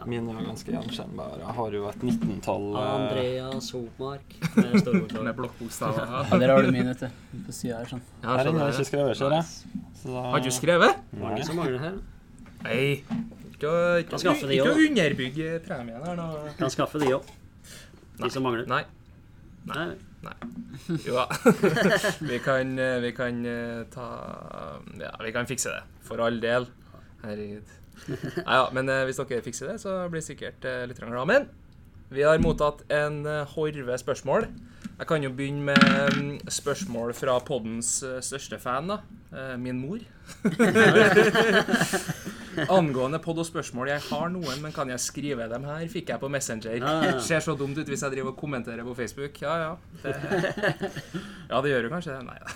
Mine 0.06 0.34
er 0.34 0.46
ganske 0.46 0.72
gjenkjennbare. 0.72 1.40
Jeg 1.42 1.54
har 1.58 1.74
jo 1.78 1.86
et 1.88 2.04
19-tall 2.04 2.66
eh, 2.76 2.90
Andreas 2.94 3.70
Hopmark 3.74 4.36
med 4.56 4.76
store 4.82 5.24
Med 5.24 5.36
blokkbokstaver. 5.38 6.12
ja 6.30 6.38
der 6.42 6.52
har 6.52 6.62
du 6.62 6.70
min, 6.74 6.90
vet 6.92 7.02
du. 7.06 7.40
På 7.46 7.54
sida 7.56 7.80
her, 7.80 7.90
sånn. 7.90 8.04
Ja, 8.22 8.28
Her 8.28 8.36
har 8.36 8.44
skjønner 8.44 8.64
jeg 8.68 8.76
ikke 8.76 8.90
skrevet, 8.90 9.18
ser 9.18 9.36
jeg. 9.38 9.82
Så 10.02 10.12
da 10.14 10.24
Har 10.34 10.44
du 10.44 10.50
skrevet? 10.54 11.02
Mange 11.16 11.40
Nei. 11.40 11.48
som 11.48 11.58
mangler 11.58 11.82
her. 11.82 11.98
Nei. 12.66 12.82
Ikke 13.58 13.72
å 13.72 14.76
underbygge 14.76 15.58
premien 15.66 16.04
her 16.06 16.18
nå. 16.18 16.28
Kan 16.60 16.70
skaffe 16.70 17.00
de 17.02 17.10
òg. 17.16 17.32
De 18.18 18.30
som 18.30 18.46
mangler. 18.46 18.68
Nei. 18.70 18.84
Nei. 19.68 19.88
Jo 21.04 21.14
da. 21.18 21.26
vi 22.30 22.38
kan, 22.42 22.78
eh, 22.78 22.98
vi 23.04 23.12
kan 23.14 23.44
eh, 23.46 23.82
ta 23.92 24.06
Ja, 24.98 25.12
vi 25.22 25.32
kan 25.34 25.46
fikse 25.46 25.74
det. 25.74 25.82
For 26.06 26.22
all 26.24 26.40
del. 26.42 26.66
Herregud. 27.22 27.77
Nei, 28.08 28.58
ja, 28.58 28.66
men 28.74 28.92
eh, 28.92 29.04
hvis 29.08 29.20
dere 29.20 29.44
fikser 29.44 29.72
det, 29.72 29.78
så 29.82 30.00
blir 30.12 30.24
sikkert 30.24 30.64
uh, 30.68 30.84
litt 30.88 31.00
glad. 31.02 31.26
Men 31.28 31.48
vi 32.08 32.24
har 32.24 32.40
mottatt 32.40 32.86
en 32.92 33.20
eh, 33.28 33.44
horve 33.52 33.96
spørsmål. 34.00 34.46
Jeg 34.98 35.06
kan 35.06 35.22
jo 35.22 35.28
begynne 35.36 35.74
med 35.74 36.14
mm, 36.16 36.50
spørsmål 36.50 37.12
fra 37.14 37.34
poddens 37.44 37.98
eh, 38.02 38.16
største 38.24 38.56
fan, 38.62 38.88
da. 38.88 38.96
Eh, 39.28 39.56
min 39.60 39.76
mor. 39.82 40.00
Angående 42.78 43.20
podd 43.22 43.42
og 43.42 43.46
spørsmål. 43.46 43.90
Jeg 43.92 44.02
har 44.08 44.32
noen, 44.32 44.62
men 44.64 44.72
kan 44.72 44.88
jeg 44.88 45.04
skrive 45.04 45.50
dem 45.52 45.66
her? 45.68 45.84
Fikk 45.92 46.14
jeg 46.14 46.22
på 46.22 46.30
Messenger. 46.32 46.78
Ja, 46.80 46.94
ja, 46.96 47.10
ja. 47.12 47.18
Ser 47.22 47.44
så 47.44 47.52
dumt 47.60 47.76
ut 47.76 47.92
hvis 47.92 48.02
jeg 48.06 48.14
driver 48.16 48.32
og 48.32 48.40
kommenterer 48.40 48.88
på 48.88 48.96
Facebook. 48.96 49.36
Ja, 49.44 49.58
ja. 49.66 49.74
Det, 50.00 50.16
ja, 51.52 51.60
det 51.60 51.74
gjør 51.74 51.90
jo 51.90 51.92
kanskje 51.92 52.16
det. 52.16 52.24
Nei 52.24 52.38
da. 52.40 52.48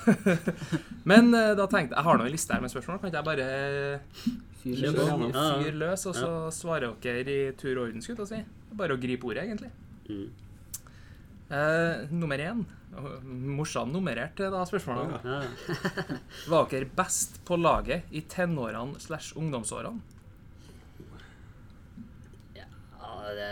Men 1.12 1.28
eh, 1.36 1.52
da 1.60 1.68
tenkte 1.68 1.92
jeg 1.92 1.98
Jeg 2.00 2.08
har 2.08 2.18
nå 2.18 2.24
en 2.24 2.34
liste 2.38 2.56
her 2.56 2.64
med 2.64 2.72
spørsmål. 2.72 3.02
Kan 3.04 3.12
ikke 3.12 3.20
jeg 3.20 3.28
bare 3.28 4.50
Fyr 4.62 4.78
løs. 4.78 4.94
på. 4.94 5.06
Ja, 5.06 5.16
ja. 5.28 5.46
fyre 5.58 5.78
løs, 5.80 6.06
og 6.06 6.16
så 6.18 6.30
svarer 6.54 6.94
dere 7.02 7.24
i 7.26 7.40
tur 7.58 7.74
og 7.76 7.88
orden? 7.88 8.04
skulle 8.04 8.22
jeg 8.22 8.30
si. 8.30 8.76
Bare 8.78 8.94
å 8.94 9.00
gripe 9.00 9.26
ordet, 9.28 9.48
egentlig. 9.48 9.72
Mm. 10.08 10.28
Eh, 11.52 12.06
nummer 12.14 12.40
én. 12.40 12.62
Morsan 13.58 13.92
nummererte 13.92 14.48
da 14.52 14.62
spørsmålene. 14.68 15.20
Ja. 15.24 15.76
Var 16.52 16.70
dere 16.70 16.88
best 16.96 17.40
på 17.48 17.58
laget 17.60 18.08
i 18.12 18.22
tenårene 18.28 19.00
slash 19.00 19.36
ungdomsårene? 19.40 20.00
ja 22.56 23.34
det, 23.36 23.50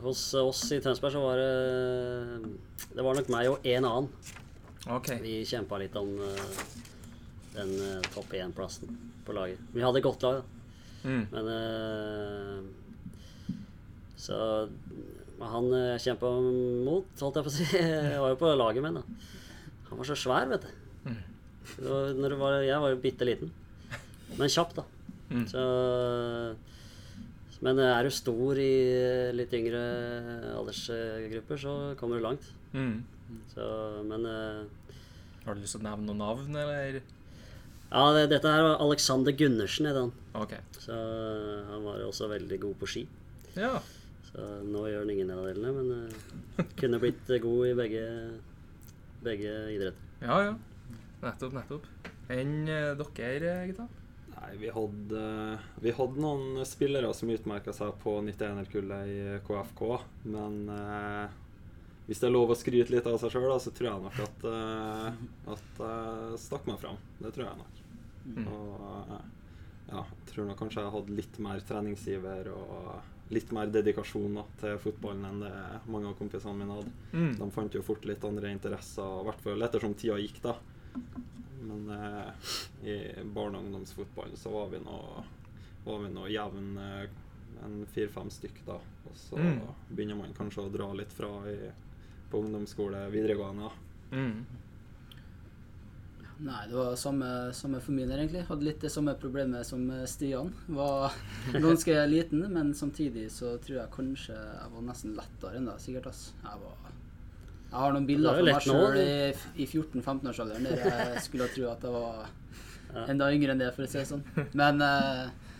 hos 0.00 0.22
oss 0.38 0.62
i 0.72 0.80
Tønsberg 0.80 1.12
så 1.12 1.20
var 1.20 1.40
det 1.40 2.52
Det 2.94 3.04
var 3.04 3.18
nok 3.18 3.32
meg 3.32 3.50
og 3.50 3.66
en 3.68 3.88
annen. 3.88 4.08
Okay. 4.88 5.20
Vi 5.20 5.40
kjempa 5.44 5.76
litt 5.80 5.96
om 6.00 6.14
eh, 6.24 6.52
den 7.54 7.74
uh, 7.80 8.08
topp 8.14 8.34
én-plassen 8.38 8.92
på 9.26 9.34
laget. 9.36 9.60
Vi 9.74 9.82
hadde 9.84 9.98
et 10.00 10.06
godt 10.06 10.22
lag, 10.26 10.40
da. 10.40 10.44
Mm. 11.00 11.24
Men 11.32 11.44
uh, 11.48 12.58
Så 14.20 14.36
han 15.40 15.70
uh, 15.72 15.96
kjempa 16.02 16.30
mot, 16.84 17.08
holdt 17.22 17.40
jeg 17.40 17.46
på 17.46 17.52
å 17.52 17.56
si. 17.56 17.66
Jeg 18.12 18.20
var 18.20 18.34
jo 18.34 18.40
på 18.40 18.52
laget 18.54 18.84
med 18.84 18.92
ham, 18.92 19.00
da. 19.00 19.30
Han 19.90 19.98
var 19.98 20.06
så 20.06 20.18
svær, 20.18 20.46
vet 20.52 20.66
du. 20.66 20.70
Mm. 21.10 21.22
Det 21.70 21.86
var, 21.88 22.34
var, 22.38 22.60
jeg 22.62 22.82
var 22.82 22.92
jo 22.92 22.98
bitte 23.02 23.26
liten. 23.26 23.50
Men 24.38 24.50
kjapp, 24.52 24.74
da. 24.76 24.84
Mm. 25.30 25.46
Så 25.50 25.62
Men 27.60 27.78
er 27.84 28.06
du 28.06 28.10
stor 28.14 28.58
i 28.58 28.72
eh, 28.96 29.32
litt 29.36 29.52
yngre 29.54 29.80
aldersgrupper, 30.56 31.60
så 31.60 31.74
kommer 32.00 32.16
du 32.16 32.24
langt. 32.24 32.46
Mm. 32.72 33.02
Så, 33.52 33.64
men 34.08 34.24
eh, 34.26 34.94
Har 35.44 35.54
du 35.54 35.60
lyst 35.60 35.76
til 35.76 35.82
å 35.82 35.88
nevne 35.90 36.08
noen 36.08 36.22
navn, 36.22 36.56
eller? 36.56 37.02
Ja, 37.90 38.04
det, 38.14 38.28
dette 38.30 38.50
her 38.50 38.62
var 38.62 38.82
Alexander 38.84 39.34
Gundersen, 39.34 39.88
het 39.90 39.96
han. 39.98 40.12
OK. 40.38 40.52
Så 40.78 40.94
eh, 40.94 41.70
han 41.72 41.82
var 41.82 42.04
også 42.06 42.28
veldig 42.30 42.60
god 42.62 42.76
på 42.78 42.88
ski. 42.92 43.02
Ja. 43.58 43.80
Så 44.28 44.44
nå 44.62 44.84
gjør 44.86 45.02
han 45.02 45.10
ingen 45.10 45.32
av 45.34 45.48
delene, 45.48 45.72
men 45.74 45.88
uh, 46.06 46.68
kunne 46.80 47.00
blitt 47.02 47.32
eh, 47.34 47.42
god 47.42 47.64
i 47.66 47.72
begge, 47.80 48.04
begge 49.26 49.56
idretter. 49.74 50.12
Ja, 50.22 50.36
ja. 50.46 50.52
Nettopp, 51.24 51.56
nettopp. 51.58 51.88
Enn 52.30 52.62
uh, 52.70 52.94
dere, 53.18 53.56
gutta? 53.72 53.88
Nei, 54.36 54.52
vi 54.62 54.70
hadde, 54.72 55.24
vi 55.82 55.96
hadde 55.98 56.22
noen 56.22 56.62
spillere 56.64 57.10
som 57.16 57.34
utmerka 57.34 57.74
seg 57.74 57.98
på 58.04 58.20
91-kullet 58.22 59.10
i 59.10 59.20
KFK, 59.50 59.84
men 60.30 60.62
uh, 60.70 61.26
hvis 62.06 62.22
det 62.22 62.30
er 62.30 62.36
lov 62.38 62.54
å 62.54 62.58
skryte 62.58 62.94
litt 62.94 63.10
av 63.10 63.18
seg 63.18 63.34
sjøl, 63.34 63.50
så 63.58 63.74
tror 63.74 63.90
jeg 63.90 64.06
nok 64.06 64.24
at, 64.28 64.46
uh, 64.46 65.54
at 65.58 65.84
jeg 65.84 66.42
stakk 66.46 66.70
meg 66.70 66.78
fram. 66.86 67.02
Det 67.18 67.34
tror 67.34 67.48
jeg 67.50 67.64
nok. 67.64 67.79
Mm. 68.26 68.46
Og 68.48 68.74
eh, 68.80 69.22
ja, 69.90 70.02
jeg 70.04 70.26
tror 70.34 70.46
nok 70.50 70.58
kanskje 70.60 70.82
jeg 70.84 70.92
hadde 70.94 71.16
litt 71.16 71.38
mer 71.42 71.60
treningsiver 71.66 72.50
og 72.54 73.00
litt 73.30 73.52
mer 73.54 73.66
dedikasjon 73.70 74.34
da, 74.34 74.42
til 74.60 74.78
fotballen 74.82 75.24
enn 75.28 75.40
det 75.44 75.52
mange 75.90 76.08
av 76.10 76.16
kompisene 76.18 76.54
mine 76.58 76.76
hadde. 76.80 76.92
Mm. 77.14 77.32
De 77.38 77.50
fant 77.54 77.74
jo 77.78 77.82
fort 77.86 78.04
litt 78.04 78.24
andre 78.26 78.50
interesser, 78.50 79.20
i 79.20 79.26
hvert 79.28 79.40
fall 79.44 79.62
ettersom 79.62 79.94
tida 79.94 80.16
gikk, 80.18 80.40
da. 80.42 80.56
Men 81.62 81.90
eh, 81.94 82.30
i 82.90 82.96
barne- 83.24 83.58
og 83.60 83.64
ungdomsfotball 83.68 84.34
så 84.40 84.50
var 84.54 84.70
vi 84.72 84.80
nå 84.82 84.96
var 85.84 85.98
vi 86.02 86.08
nå 86.12 86.26
jevn 86.28 86.72
eh, 86.78 87.06
en 87.64 87.86
fire-fem 87.92 88.30
stykk, 88.32 88.62
da. 88.66 88.78
Og 89.10 89.14
så 89.16 89.36
Mm. 89.38 89.60
begynner 89.90 90.16
man 90.18 90.34
kanskje 90.36 90.64
å 90.66 90.72
dra 90.72 90.90
litt 90.94 91.12
fra 91.12 91.28
i, 91.50 91.70
på 92.30 92.38
ungdomsskole, 92.42 93.06
videregående. 93.10 93.70
da. 93.70 94.16
Mm. 94.16 94.46
Nei, 96.40 96.60
det 96.68 96.76
var 96.76 96.94
samme, 96.96 97.52
samme 97.52 97.80
for 97.84 97.92
min 97.92 98.08
del, 98.08 98.22
egentlig. 98.22 98.46
Hadde 98.48 98.64
litt 98.64 98.80
det 98.80 98.88
samme 98.92 99.12
problemet 99.20 99.66
som 99.68 99.82
eh, 99.92 100.06
Stian. 100.08 100.48
Var 100.72 101.18
ganske 101.66 101.96
liten, 102.08 102.46
men 102.54 102.72
samtidig 102.74 103.26
så 103.34 103.58
tror 103.60 103.82
jeg 103.82 103.92
kanskje 103.92 104.36
jeg 104.36 104.70
var 104.72 104.86
nesten 104.86 105.18
lettere 105.18 105.60
enn 105.60 105.68
deg, 105.68 105.82
sikkert. 105.84 106.08
ass. 106.08 106.22
Jeg, 106.40 106.62
var, 106.62 106.94
jeg 107.66 107.76
har 107.82 107.92
noen 107.96 108.08
bilder 108.08 108.32
er 108.32 108.40
fra 108.40 108.54
meg 108.54 108.64
sjøl 108.64 108.96
i, 109.02 109.12
i 109.60 109.68
14-15-årsalderen 109.68 110.70
der 110.70 110.80
jeg 110.88 111.26
skulle 111.26 111.50
tro 111.52 111.68
at 111.74 111.84
jeg 111.84 111.94
var 111.98 112.32
enda 113.12 113.30
yngre 113.36 113.52
enn 113.52 113.60
det, 113.60 113.70
for 113.76 113.84
å 113.84 113.92
si 113.92 114.00
det 114.00 114.08
sånn. 114.08 114.24
Men 114.56 114.80
eh, 114.86 115.52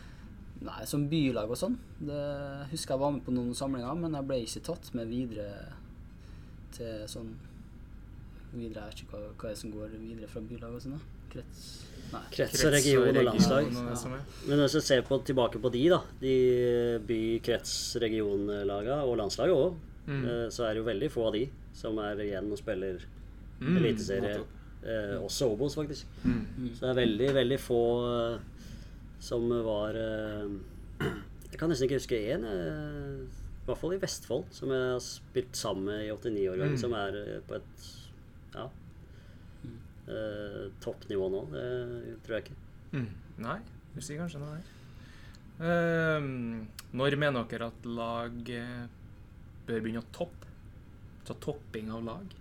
nei, 0.64 0.80
som 0.88 1.04
bylag 1.12 1.52
og 1.52 1.60
sånn 1.60 1.76
det 2.00 2.24
husker 2.72 2.96
jeg 2.96 3.04
var 3.04 3.14
med 3.18 3.26
på 3.28 3.36
noen 3.36 3.52
samlinger, 3.56 4.00
men 4.00 4.16
jeg 4.16 4.30
ble 4.32 4.40
ikke 4.46 4.64
tatt 4.72 4.92
med 4.96 5.12
videre 5.12 5.52
til 6.72 7.04
sånn 7.10 7.34
videre, 8.52 8.84
Jeg 8.88 8.90
vet 8.90 9.02
ikke 9.04 9.16
hva, 9.16 9.32
hva 9.38 9.50
er 9.50 9.54
som 9.54 9.70
går 9.72 9.88
videre 10.00 10.28
fra 10.28 10.40
bylag 10.40 10.74
og 10.74 10.82
sånn. 10.82 11.00
Krets 11.30 11.86
Nei. 12.10 12.20
Krets 12.34 12.64
og 12.66 12.72
region 12.74 13.16
og 13.16 13.24
landslag. 13.24 13.66
er. 13.70 14.22
Men 14.48 14.58
hvis 14.64 14.72
du 14.74 14.80
ser 14.82 15.02
på, 15.06 15.20
tilbake 15.24 15.60
på 15.62 15.70
de, 15.70 15.84
da, 15.92 16.00
de 16.20 16.34
by-, 17.06 17.40
krets-, 17.46 17.94
regionlaga 18.02 19.02
og 19.06 19.16
landslaget 19.22 19.54
òg, 19.54 19.74
Mm. 20.10 20.50
så 20.50 20.64
er 20.64 20.74
det 20.74 20.80
jo 20.80 20.84
veldig 20.88 21.10
få 21.12 21.26
av 21.28 21.32
de 21.34 21.44
som 21.76 21.98
er 22.02 22.16
igjen 22.24 22.50
og 22.50 22.58
spiller 22.58 22.98
Mm. 23.60 23.76
eliteserie. 23.76 24.40
Eh, 24.82 25.18
også 25.22 25.52
Obos, 25.52 25.74
faktisk. 25.76 26.06
Mm. 26.24 26.74
Så 26.74 26.80
det 26.80 26.90
er 26.90 26.94
veldig, 27.06 27.34
veldig 27.34 27.58
få 27.60 27.80
eh, 28.34 28.38
som 29.20 29.46
var 29.48 29.90
eh, 29.94 30.48
Jeg 31.52 31.58
kan 31.58 31.68
nesten 31.68 31.86
ikke 31.86 31.98
huske 32.00 32.16
én, 32.34 32.42
eh, 32.44 33.22
i 33.22 33.66
hvert 33.66 33.78
fall 33.78 33.92
i 33.92 33.98
Vestfold, 34.00 34.44
som 34.50 34.70
jeg 34.70 34.92
har 34.94 34.98
spilt 35.04 35.54
sammen 35.54 35.84
med 35.84 36.06
i 36.06 36.10
89-årgang, 36.10 36.70
Mm. 36.72 36.78
som 36.80 36.92
er 36.94 37.08
eh, 37.20 37.40
på 37.46 37.54
et 37.60 37.86
ja, 38.54 38.66
eh, 40.10 40.66
toppnivå 40.82 41.30
nå. 41.32 41.46
Det 41.54 42.18
tror 42.26 42.38
jeg 42.38 42.46
ikke. 42.48 42.58
Mm. 42.90 43.08
Nei, 43.46 43.58
du 43.94 44.00
sier 44.02 44.20
kanskje 44.20 44.42
noe 44.42 44.58
der. 44.58 44.76
Uh, 45.60 46.24
når 46.96 47.18
mener 47.20 47.44
dere 47.50 47.68
at 47.68 47.84
lag 47.84 48.36
eh, 48.48 48.84
bør 49.68 49.82
begynne 49.84 50.00
å 50.00 50.12
toppe? 50.14 50.48
Ta 51.28 51.36
topping 51.36 51.90
av 51.92 52.04
lag? 52.06 52.36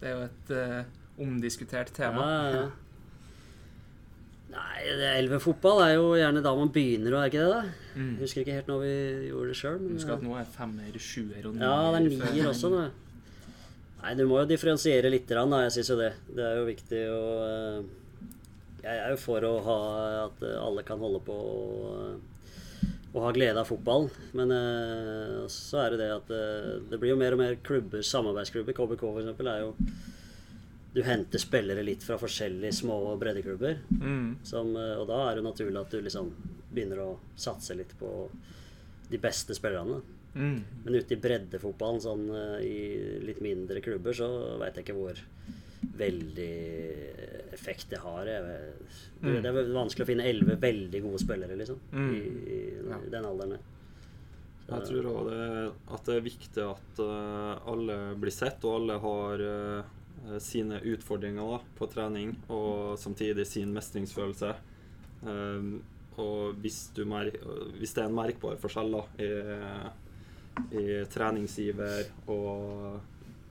Det 0.00 0.10
er 0.10 0.12
jo 0.12 0.26
et 0.26 0.52
uh, 0.52 1.22
omdiskutert 1.24 1.92
tema. 1.96 2.26
Ja, 2.28 2.50
ja. 2.58 2.64
Nei, 4.54 4.82
det 5.00 5.08
elvefotball 5.24 5.80
er 5.82 5.94
jo 5.96 6.10
gjerne 6.14 6.42
da 6.44 6.52
man 6.54 6.70
begynner, 6.70 7.16
er 7.18 7.32
ikke 7.32 7.42
det? 7.42 7.54
da? 7.54 7.94
Mm. 7.96 8.10
Jeg 8.12 8.20
husker 8.20 8.44
ikke 8.44 8.58
helt 8.58 8.68
når 8.70 8.82
vi 8.84 8.92
gjorde 9.30 9.48
det 9.50 9.56
sjøl. 9.58 9.80
Husker 9.96 10.14
at 10.14 10.26
nå 10.26 10.36
er 10.38 10.52
femmer, 10.58 10.98
sjuer 11.00 11.48
og 11.48 11.56
nier. 11.56 11.64
Ja, 11.64 11.96
det 11.96 12.04
er 12.04 12.36
nier 12.36 12.50
også 12.52 12.70
nå. 12.70 12.84
Nei, 14.04 14.12
du 14.18 14.26
må 14.28 14.42
jo 14.42 14.48
differensiere 14.50 15.08
litt, 15.08 15.30
da. 15.30 15.62
Jeg 15.64 15.72
syns 15.78 15.90
jo 15.94 15.96
det. 15.96 16.10
Det 16.36 16.44
er 16.44 16.58
jo 16.58 16.68
viktig 16.68 17.00
å 17.08 17.20
eh, 17.48 17.76
Jeg 18.84 18.98
er 19.00 19.14
jo 19.14 19.20
for 19.22 19.46
å 19.48 19.52
ha 19.64 19.76
at 20.26 20.42
alle 20.60 20.84
kan 20.84 21.00
holde 21.00 21.22
på 21.24 21.36
og, 23.14 23.22
ha 23.24 23.30
glede 23.32 23.62
av 23.62 23.70
fotballen. 23.70 24.10
Men 24.36 24.52
eh, 24.52 25.38
så 25.48 25.80
er 25.86 25.94
det 25.94 26.02
det 26.02 26.10
at 26.18 26.32
eh, 26.36 26.74
det 26.90 26.98
blir 27.00 27.14
jo 27.14 27.20
mer 27.22 27.36
og 27.36 27.40
mer 27.40 27.56
klubber, 27.64 28.04
samarbeidsklubber. 28.04 28.76
KBK 28.76 29.06
eksempel 29.22 29.48
er 29.54 29.62
jo 29.62 29.72
Du 30.94 31.00
henter 31.02 31.40
spillere 31.40 31.82
litt 31.86 32.04
fra 32.04 32.18
forskjellige 32.20 32.76
små 32.82 32.98
breddeklubber. 33.22 33.80
Mm. 33.88 34.44
Som, 34.44 34.76
og 34.76 35.08
da 35.08 35.22
er 35.30 35.40
det 35.40 35.48
naturlig 35.48 35.80
at 35.80 35.96
du 35.96 36.04
liksom 36.04 36.28
begynner 36.74 37.00
å 37.06 37.08
satse 37.40 37.78
litt 37.78 37.96
på 37.96 38.12
de 39.08 39.22
beste 39.22 39.56
spillerne. 39.56 40.02
Mm. 40.34 40.60
Men 40.84 40.94
ute 40.98 41.14
i 41.14 41.20
breddefotballen, 41.22 42.00
sånn 42.02 42.24
eh, 42.34 42.64
i 42.66 43.20
litt 43.24 43.40
mindre 43.44 43.80
klubber, 43.84 44.12
så 44.18 44.28
veit 44.58 44.74
jeg 44.80 44.84
ikke 44.88 44.96
hvor 44.98 45.20
veldig 45.94 46.52
effekt 47.54 47.90
det 47.90 47.98
har. 48.02 48.26
Jeg, 48.26 48.42
vet- 48.42 49.00
Mm. 49.24 49.40
Det 49.40 49.46
er 49.48 49.68
vanskelig 49.72 50.04
å 50.04 50.06
finne 50.10 50.24
elleve 50.28 50.56
veldig 50.60 51.00
gode 51.02 51.18
spillere, 51.22 51.56
liksom, 51.56 51.78
Mm. 51.92 52.14
i, 52.14 52.58
i 53.06 53.10
den 53.10 53.24
alderen. 53.24 53.50
der. 53.54 53.58
Jeg 54.68 54.82
tror 54.88 55.06
òg 55.12 55.30
det, 55.30 55.72
at 55.94 56.04
det 56.04 56.14
er 56.16 56.20
viktig 56.20 56.62
at 56.64 56.98
eh, 57.00 57.70
alle 57.72 57.96
blir 58.20 58.30
sett, 58.32 58.64
og 58.64 58.74
alle 58.82 58.98
har 58.98 59.40
eh, 59.40 60.38
sine 60.40 60.80
utfordringer 60.80 61.50
da, 61.54 61.58
på 61.78 61.88
trening, 61.92 62.34
og 62.50 62.98
samtidig 62.98 63.46
sin 63.46 63.72
mestringsfølelse. 63.72 64.54
Og 66.16 66.54
hvis, 66.62 66.90
du 66.94 67.04
mer, 67.04 67.30
hvis 67.80 67.94
det 67.96 68.04
er 68.04 68.08
en 68.08 68.14
merkbar 68.14 68.56
forskjell 68.62 68.92
da, 68.94 69.00
i, 69.18 69.28
i 70.74 70.84
treningsiver 71.10 72.10
og, 72.30 73.00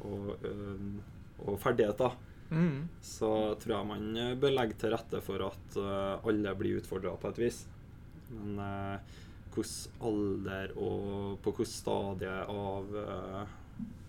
og, 0.07 0.29
og 1.43 1.57
ferdigheter, 1.63 2.19
Mm. 2.53 2.83
så 3.01 3.55
tror 3.57 3.71
jeg 3.73 3.89
man 3.89 4.17
eh, 4.19 4.35
bør 4.37 4.51
legge 4.53 4.75
til 4.77 4.91
rette 4.93 5.17
for 5.25 5.41
at 5.41 5.77
eh, 5.79 6.27
alle 6.29 6.51
blir 6.59 6.77
utfordra 6.77 7.15
på 7.17 7.31
et 7.31 7.39
vis. 7.41 7.63
Men 8.29 8.59
uh, 8.61 9.15
hvilken 9.53 10.05
alder 10.09 10.71
og 10.77 11.39
på 11.43 11.53
hvilket 11.53 11.71
stadie 11.71 12.37
av, 12.49 12.95
eh, 12.97 13.51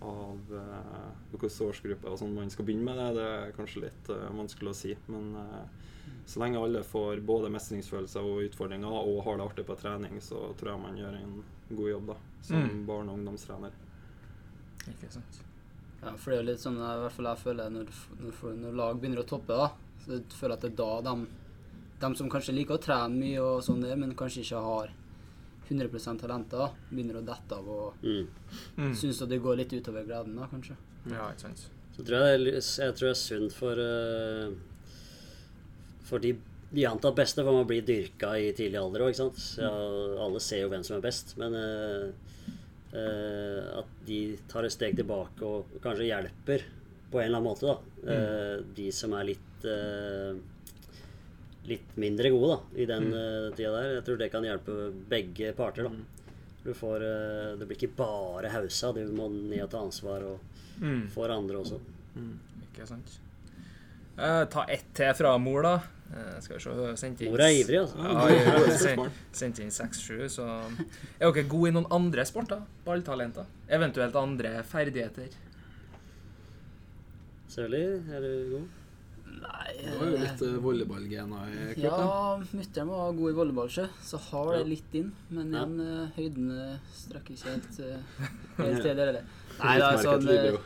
av 0.05 0.53
hvilken 1.31 1.67
årsgruppe 1.67 2.09
og 2.09 2.17
sånn 2.21 2.33
man 2.33 2.53
skal 2.53 2.65
begynne 2.65 2.85
med 2.87 2.97
det, 3.01 3.09
det 3.17 3.27
er 3.33 3.57
kanskje 3.57 3.83
litt 3.87 4.09
eh, 4.13 4.29
vanskelig 4.39 4.71
å 4.71 4.77
si. 4.77 4.95
Men 5.11 5.35
eh, 5.41 5.85
så 6.25 6.39
lenge 6.41 6.57
alle 6.61 6.81
får 6.83 7.19
både 7.25 7.49
mestringsfølelser 7.53 8.25
og 8.25 8.43
utfordringer 8.49 8.89
og 8.89 9.23
har 9.25 9.37
det 9.37 9.45
artig 9.45 9.65
på 9.67 9.75
trening, 9.77 10.17
så 10.21 10.39
tror 10.57 10.71
jeg 10.73 10.81
man 10.81 10.97
gjør 10.97 11.17
en 11.21 11.43
god 11.75 11.89
jobb 11.91 12.07
da, 12.07 12.15
som 12.41 12.57
Mm. 12.63 12.85
barne- 12.87 13.11
og 13.11 13.19
ungdomstrener. 13.19 13.71
Ikke 14.89 15.11
sant. 15.11 15.39
Ja, 16.03 16.11
for 16.17 16.31
det 16.31 16.37
er 16.39 16.43
jo 16.43 16.51
litt 16.51 16.59
sånn 16.61 16.75
i 16.77 16.99
hvert 17.01 17.11
fall 17.15 17.25
jeg 17.31 17.37
føler 17.41 17.69
når, 17.73 17.87
når, 18.21 18.55
når 18.61 18.75
lag 18.75 18.99
begynner 19.01 19.23
å 19.23 19.27
toppe, 19.27 19.55
da, 19.57 19.69
så 20.03 20.11
jeg 20.19 20.23
føler 20.37 20.53
at 20.53 20.61
det 20.61 20.71
er 20.71 20.75
da 20.75 21.01
de, 21.01 21.27
de 22.03 22.15
som 22.19 22.29
kanskje 22.29 22.53
liker 22.53 22.77
å 22.77 22.81
trene 22.83 23.17
mye 23.17 23.39
og 23.41 23.63
sånn 23.65 23.81
det, 23.81 23.95
men 23.97 24.13
kanskje 24.15 24.43
ikke 24.43 24.61
har 24.61 24.91
100 25.69 26.19
talenter, 26.21 26.75
begynner 26.91 27.17
å 27.21 27.25
dette 27.25 27.55
av 27.57 27.67
og 27.67 27.93
Mm. 28.03 28.27
Mm. 28.77 28.93
syns 28.93 29.21
at 29.23 29.29
det 29.29 29.41
går 29.41 29.57
litt 29.57 29.73
utover 29.73 30.05
gleden, 30.05 30.35
da, 30.35 30.45
kanskje. 30.47 30.75
Ja, 31.09 31.29
ikke 31.31 31.39
sant. 31.47 31.69
Så 31.95 32.03
tror 32.05 32.19
jeg, 32.21 32.39
det 32.43 32.53
er 32.53 32.85
jeg 32.85 32.93
tror 32.95 33.07
det 33.07 33.15
er 33.15 33.21
synd 33.23 33.51
for 33.55 33.71
uh, 33.79 34.53
For 36.05 36.21
de, 36.21 36.33
de 36.75 36.85
antatt 36.89 37.15
beste 37.17 37.41
får 37.43 37.55
man 37.59 37.67
bli 37.69 37.79
dyrka 37.85 38.35
i 38.37 38.51
tidlig 38.57 38.77
alder 38.81 39.05
òg, 39.07 39.13
ikke 39.13 39.23
sant. 39.23 39.43
Alle 40.21 40.41
ser 40.43 40.61
jo 40.63 40.69
hvem 40.73 40.83
som 40.85 40.97
er 40.99 41.05
best, 41.05 41.33
men 41.41 41.55
uh, 41.57 42.09
uh, 42.93 43.79
at 43.81 43.93
de 44.05 44.19
tar 44.51 44.67
et 44.67 44.75
steg 44.75 44.95
tilbake 44.99 45.41
og 45.45 45.79
kanskje 45.83 46.09
hjelper 46.11 46.65
på 47.11 47.21
en 47.21 47.25
eller 47.29 47.37
annen 47.39 47.47
måte, 47.47 47.69
da. 47.69 47.77
Eh, 48.11 48.63
de 48.75 48.85
som 48.91 49.13
er 49.15 49.27
litt 49.29 49.65
litt 51.65 51.95
mindre 51.97 52.29
gode 52.33 52.49
da, 52.51 52.57
i 52.81 52.85
den 52.89 53.07
eh, 53.13 53.47
tida 53.57 53.71
der. 53.73 53.87
Jeg 53.97 54.03
tror 54.05 54.19
det 54.21 54.27
kan 54.33 54.45
hjelpe 54.45 54.75
begge 55.09 55.53
parter. 55.57 55.87
da. 55.87 56.29
Du 56.65 56.71
får, 56.77 57.03
det 57.59 57.65
blir 57.69 57.77
ikke 57.79 57.95
bare 57.97 58.49
hausa, 58.53 58.91
du 58.93 59.01
må 59.13 59.27
ned 59.33 59.63
og 59.67 59.71
ta 59.73 59.81
ansvar 59.85 60.25
og 60.33 60.51
Mm. 60.75 61.05
for 61.07 61.31
andre 61.31 61.55
også. 61.61 61.77
Ikke 62.65 62.83
sant. 62.89 63.13
Eh, 64.19 64.41
ta 64.51 64.65
ett 64.67 64.89
til 64.93 65.13
fra 65.15 65.37
mor, 65.39 65.61
da. 65.63 65.77
Eh, 66.13 66.41
skal 66.41 66.57
vi 66.57 66.61
se, 66.61 66.69
hun 66.69 66.85
har 66.85 66.97
sendt 67.01 67.21
inn 67.25 67.31
Mor 67.33 67.41
er 67.41 67.55
ivrig, 67.57 67.79
altså. 67.81 67.97
Ja, 67.97 68.25
jeg 68.29 69.09
sendt, 69.39 69.59
inn 69.63 69.73
6-7, 69.73 70.27
så 70.35 70.45
Er 71.17 71.31
dere 71.33 71.43
gode 71.49 71.71
i 71.71 71.73
noen 71.73 71.87
andre 71.97 72.25
sporter? 72.29 72.61
Balltalenter? 72.85 73.49
Eventuelt 73.73 74.15
andre 74.19 74.59
ferdigheter? 74.69 75.33
Sørli, 77.49 77.83
er 78.13 78.21
du 78.21 78.31
god? 78.53 78.71
Nei 79.35 79.73
Du 79.81 79.89
har 79.97 80.11
jo 80.11 80.21
litt 80.21 80.41
uh, 80.45 80.53
volleyballgener 80.63 81.49
i 81.49 81.65
kroppen. 81.73 82.05
Ja, 82.05 82.57
mutter'n 82.61 82.91
var 82.93 83.17
god 83.17 83.31
i 83.31 83.37
volleyball, 83.41 83.71
sjø, 83.73 83.89
så 84.05 84.21
har 84.29 84.51
det 84.53 84.63
litt 84.69 84.97
inn. 85.01 85.11
Men 85.33 85.51
igjen, 85.51 85.75
ja. 85.81 86.07
høyden 86.15 86.51
strakk 86.95 87.33
ikke 87.33 87.49
helt, 87.49 87.79
eh, 87.81 88.25
helt 88.61 88.85
til 88.85 89.01
det. 89.01 89.23
Nei, 89.57 89.77
det 89.81 89.89
er 89.89 90.03
sånn 90.05 90.29
eh, 90.31 90.59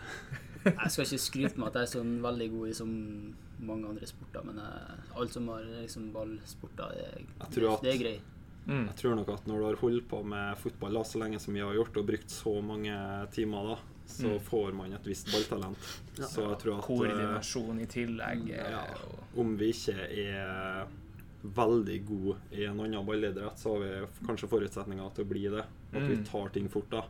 Jeg 0.68 0.94
skal 0.94 1.08
ikke 1.08 1.24
skryte 1.26 1.62
med 1.62 1.72
at 1.72 1.80
jeg 1.80 1.88
er 1.88 1.94
sånn 1.96 2.18
veldig 2.28 2.50
god 2.58 2.70
i 2.70 2.76
så 2.84 2.90
mange 3.60 3.88
andre 3.90 4.08
sporter, 4.08 4.44
men 4.46 4.58
eh, 4.60 5.16
alt 5.20 5.34
som 5.34 5.48
har 5.52 5.64
liksom 5.82 6.12
ballsporter, 6.14 6.94
det, 6.96 7.26
det, 7.56 7.80
det 7.84 7.94
er 7.94 7.98
grei. 8.04 8.20
Mm. 8.70 8.86
Jeg 8.88 8.96
tror 9.00 9.16
nok 9.16 9.30
at 9.34 9.48
når 9.48 9.58
du 9.58 9.66
har 9.66 9.76
holdt 9.82 10.08
på 10.12 10.24
med 10.24 10.58
fotball 10.62 10.94
da, 10.94 11.02
så 11.04 11.20
lenge 11.20 11.40
som 11.42 11.54
vi 11.54 11.60
har 11.64 11.74
gjort, 11.74 11.98
og 11.98 12.06
brukt 12.06 12.30
så 12.30 12.62
mange 12.62 12.94
timer 13.34 13.72
da, 13.74 13.78
så 14.10 14.26
Mm. 14.30 14.40
får 14.42 14.72
man 14.74 14.94
et 14.94 15.06
visst 15.06 15.28
balltalent. 15.32 15.78
Ja. 16.18 16.26
Så 16.26 16.42
jeg 16.50 16.60
tror 16.64 16.78
at 16.78 16.82
eh, 16.82 16.88
Koordinasjon 16.88 17.80
i 17.80 17.86
tillegg. 17.86 18.50
eh, 18.52 18.72
Ja. 18.72 18.84
om 19.38 19.56
vi 19.58 19.70
ikke 19.70 19.94
er 20.10 20.88
veldig 21.44 22.00
gode 22.08 22.38
i 22.52 22.66
en 22.66 22.80
annen 22.82 23.06
ballidrett, 23.06 23.58
så 23.58 23.74
har 23.78 23.80
vi 23.86 24.08
kanskje 24.28 24.50
forutsetninger 24.50 25.14
til 25.16 25.26
å 25.26 25.30
bli 25.30 25.44
det. 25.50 25.66
At 25.94 26.02
vi 26.10 26.16
Mm. 26.18 26.26
tar 26.26 26.50
ting 26.50 26.68
fort. 26.70 26.90
da. 26.90 27.04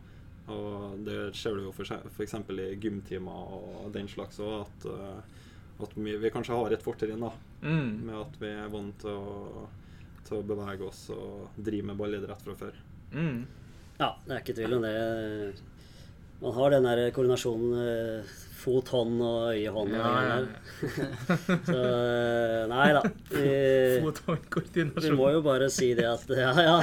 Og 0.49 1.03
Det 1.05 1.35
ser 1.35 1.55
du 1.55 1.61
jo 1.63 1.71
f.eks. 1.71 2.33
i 2.33 2.75
gymtimer 2.75 3.31
og 3.31 3.91
den 3.93 4.07
slags 4.07 4.37
òg, 4.39 4.61
at, 4.61 4.85
eh, 4.85 5.21
at 5.83 5.93
vi, 5.95 6.15
vi 6.19 6.31
kanskje 6.33 6.57
har 6.59 6.73
et 6.75 6.83
fortrinn 6.85 7.21
da, 7.23 7.31
Mm. 7.61 7.89
med 8.07 8.15
at 8.15 8.37
vi 8.39 8.47
er 8.55 8.69
vant 8.71 8.97
til 9.01 9.11
å, 9.11 9.65
til 10.27 10.37
å 10.37 10.45
bevege 10.47 10.85
oss 10.87 11.09
og 11.11 11.49
drive 11.59 11.89
med 11.89 11.97
ballidrett 11.99 12.41
fra 12.45 12.55
før. 12.55 12.77
Mm. 13.11 13.41
Ja, 13.99 14.13
det 14.25 14.31
er 14.35 14.43
ikke 14.43 14.55
tvil 14.61 14.77
om 14.77 14.85
det. 14.85 14.93
Man 16.39 16.53
har 16.55 16.71
den 16.71 16.85
der 16.87 17.01
koordinasjonen 17.11 17.73
eh, 17.83 18.29
fot, 18.61 18.87
hånd 18.95 19.19
og 19.23 19.49
øye, 19.51 19.71
hånd. 19.75 19.91
Ja, 19.91 20.11
ja. 20.23 20.37
Så 21.67 21.75
eh, 21.83 22.63
nei 22.71 22.87
da. 22.95 23.01
Vi, 23.33 23.43
vi 23.43 23.99
Fot-hånd-koordinasjon. 24.05 25.03
Vi 25.03 25.15
må 25.19 25.33
jo 25.35 25.41
bare 25.43 25.67
si 25.73 25.91
det 25.99 26.07
at 26.07 26.31
Ja, 26.45 26.53
ja. 26.63 26.77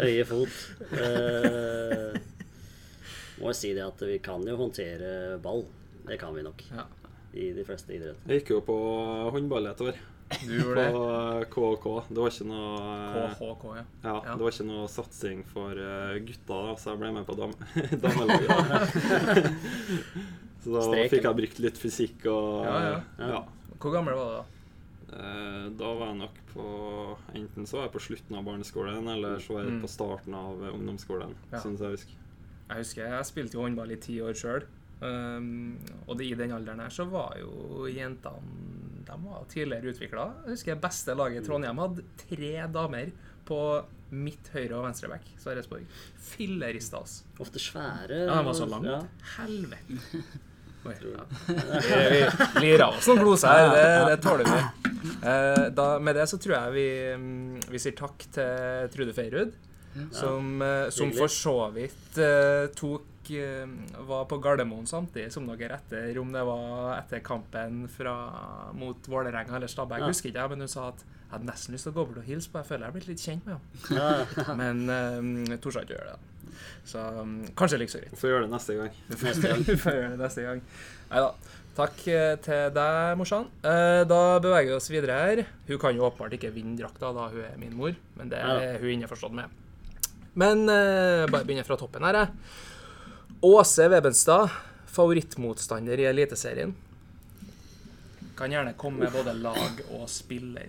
Øye, 0.00 0.24
fot. 0.28 0.52
Uh, 0.92 2.12
må 3.40 3.50
jo 3.52 3.56
si 3.56 3.72
det 3.76 3.84
at 3.88 4.04
vi 4.08 4.16
kan 4.24 4.44
jo 4.48 4.56
håndtere 4.60 5.38
ball. 5.44 5.64
Det 6.08 6.16
kan 6.20 6.36
vi 6.36 6.44
nok. 6.44 6.64
Ja. 6.76 6.84
I 7.34 7.52
de 7.54 7.62
fleste 7.64 7.92
idretter. 7.94 8.26
Jeg 8.26 8.40
gikk 8.42 8.48
jo 8.56 8.60
på 8.66 8.76
håndball 9.34 9.66
et 9.70 9.80
år. 9.80 9.98
Du 10.46 10.50
gjorde 10.60 10.82
det. 10.82 10.90
På 11.50 11.68
KK. 11.76 11.86
Det 12.08 12.18
var 12.22 12.30
ikke 12.30 12.46
noe 12.46 13.24
KHK, 13.38 13.64
ja. 13.76 13.84
Ja, 14.04 14.14
Ja. 14.26 14.34
Det 14.34 14.44
var 14.44 14.50
ikke 14.54 14.66
noe 14.68 14.86
satsing 14.90 15.40
for 15.46 15.70
eh, 15.74 16.18
gutta, 16.26 16.58
så 16.78 16.92
jeg 16.92 17.00
ble 17.02 17.10
med 17.16 17.26
på 17.26 17.34
dam 17.38 17.54
damelaget. 18.04 19.50
så 20.62 20.74
da 20.74 20.82
Streken. 20.84 21.10
fikk 21.14 21.26
jeg 21.28 21.38
brukt 21.42 21.60
litt 21.64 21.78
fysikk 21.80 22.26
og 22.30 22.64
Ja, 22.66 22.78
ja. 22.86 22.96
ja. 23.34 23.40
Hvor 23.80 23.94
gammel 23.94 24.14
var 24.18 24.30
du 24.30 24.36
da? 24.38 24.44
Eh, 25.18 25.66
Da 25.80 25.92
var 25.98 26.10
jeg 26.12 26.18
nok 26.20 26.36
på 26.52 26.64
Enten 27.34 27.66
så 27.66 27.78
var 27.80 27.86
jeg 27.88 27.94
på 27.96 28.02
slutten 28.06 28.36
av 28.38 28.44
barneskolen, 28.46 29.06
eller 29.08 29.38
så 29.42 29.54
var 29.56 29.64
jeg 29.64 29.72
Mm. 29.78 29.80
på 29.82 29.88
starten 29.90 30.34
av 30.34 30.62
eh, 30.66 30.74
ungdomsskolen. 30.74 31.34
Ja. 31.52 31.58
Synes 31.62 31.80
jeg 31.80 31.90
husker. 31.96 32.16
Jeg 32.70 32.76
husker 32.84 33.02
jeg 33.16 33.26
spilte 33.26 33.54
jo 33.58 33.62
håndball 33.66 33.90
i 33.90 33.96
ti 33.96 34.20
år 34.22 34.34
sjøl. 34.38 34.62
Um, 35.00 35.78
og 36.06 36.18
det, 36.18 36.26
i 36.28 36.36
den 36.36 36.52
alderen 36.52 36.82
her 36.84 36.92
så 36.92 37.06
var 37.08 37.38
jo 37.40 37.86
jentene 37.88 39.06
De 39.06 39.16
var 39.24 39.46
tidligere 39.48 39.94
utvikla. 39.94 40.26
Jeg 40.44 40.58
husker 40.58 40.74
jeg 40.74 40.82
beste 40.82 41.16
laget 41.16 41.40
i 41.40 41.46
Trondheim 41.46 41.80
hadde 41.80 42.04
tre 42.20 42.52
damer 42.70 43.14
på 43.48 43.60
midt, 44.10 44.50
høyre 44.54 44.76
og 44.76 44.84
venstre 44.84 45.08
back. 45.10 45.26
Sarpsborg. 45.40 45.88
Filleristas. 46.30 47.22
Ofte 47.40 47.62
svære. 47.62 48.26
Ja, 48.26 48.36
de 48.36 48.46
var 48.50 48.56
så 48.58 48.68
langt. 48.68 48.90
Ja. 48.90 49.00
Helvete. 49.38 50.22
Oi, 50.88 50.94
ja. 51.04 51.24
Vi, 51.46 52.20
vi 52.54 52.60
lir 52.64 52.80
av 52.80 52.94
oss 52.96 53.08
noen 53.10 53.20
gloser 53.20 53.52
her, 53.52 53.66
det, 53.74 53.88
det 54.08 54.20
tåler 54.24 54.48
vi. 54.48 54.60
Eh, 55.28 55.66
da, 55.76 55.88
med 56.00 56.16
det 56.16 56.24
så 56.30 56.38
tror 56.40 56.54
jeg 56.56 56.72
vi, 56.76 56.86
mm, 57.20 57.58
vi 57.68 57.80
sier 57.82 57.96
takk 57.98 58.24
til 58.32 58.88
Trude 58.94 59.12
Feirud, 59.16 59.52
som, 60.16 60.54
eh, 60.64 60.86
som 60.94 61.12
for 61.12 61.32
så 61.32 61.56
vidt 61.74 62.16
eh, 62.22 62.70
tok 62.78 63.19
eh, 63.28 63.68
var 64.08 64.24
på 64.30 64.38
Gardermoen 64.42 64.86
samtidig 64.88 65.32
som 65.34 65.46
dere 65.50 65.76
etter, 65.76 66.16
om 66.20 66.32
det 66.32 66.42
var 66.48 66.96
etter 66.96 67.20
kampen 67.26 67.82
fra, 67.92 68.14
mot 68.76 69.08
Vålerenga 69.10 69.58
eller 69.58 69.70
Stabæk, 69.70 70.00
Ja. 70.00 70.08
husker 70.08 70.30
ikke 70.30 70.40
jeg, 70.40 70.50
men 70.54 70.64
hun 70.64 70.72
sa 70.72 70.88
at 70.88 71.04
jeg 71.04 71.36
hadde 71.36 71.46
nesten 71.46 71.74
lyst 71.76 71.86
til 71.86 71.92
å 71.92 71.98
gå 71.98 72.06
bort 72.08 72.22
og 72.22 72.26
hilse 72.26 72.50
på, 72.50 72.58
jeg 72.58 72.66
føler 72.66 72.86
jeg 72.86 72.90
har 72.90 72.96
blitt 72.96 73.10
litt 73.10 73.22
kjent 73.22 73.46
med 73.46 73.54
henne. 73.54 74.00
Ja, 74.00 74.54
Men 74.62 74.82
uh, 74.90 75.56
torde 75.62 75.84
ikke 75.84 75.94
gjøre 75.94 76.16
det. 76.16 76.58
Så 76.90 76.98
um, 77.20 77.36
kanskje 77.54 77.78
like 77.78 77.92
så 77.92 78.00
greit. 78.00 78.10
Vi 78.10 78.18
får 78.18 78.32
gjøre 78.32 78.46
det 78.48 78.52
neste 78.56 78.74
gang. 78.80 78.90
får 79.84 79.94
gjøre 79.94 80.10
det 80.16 80.20
neste 80.24 80.46
gang. 80.48 80.62
Nei 81.12 81.24
da. 81.26 81.30
Takk 81.80 82.00
eh, 82.10 82.34
til 82.42 82.72
deg, 82.74 83.14
morsan. 83.16 83.46
Da 83.62 84.18
beveger 84.42 84.72
vi 84.72 84.74
oss 84.74 84.90
videre 84.90 85.20
her. 85.22 85.44
Hun 85.68 85.78
kan 85.80 85.94
jo 85.94 86.08
åpenbart 86.08 86.34
ikke 86.36 86.50
vinne 86.52 86.74
drakta, 86.76 87.12
da 87.14 87.28
hun 87.30 87.44
er 87.46 87.54
min 87.62 87.76
mor, 87.78 87.94
men 88.18 88.32
det 88.32 88.42
Ja 88.42 88.56
er 88.58 88.82
hun 88.82 88.90
innforstått 88.90 89.36
med. 89.38 89.54
Men 90.38 90.66
uh, 90.66 91.26
bare 91.30 91.46
begynner 91.46 91.66
fra 91.66 91.78
toppen 91.78 92.04
her, 92.06 92.18
jeg. 92.24 92.34
Åse 93.40 93.88
Vebenstad, 93.88 94.50
favorittmotstander 94.86 96.00
i 96.00 96.04
Eliteserien. 96.04 96.74
Kan 98.36 98.52
gjerne 98.52 98.74
komme 98.76 99.04
med 99.06 99.12
både 99.14 99.32
lag 99.40 99.80
og 99.96 100.04
spiller. 100.12 100.68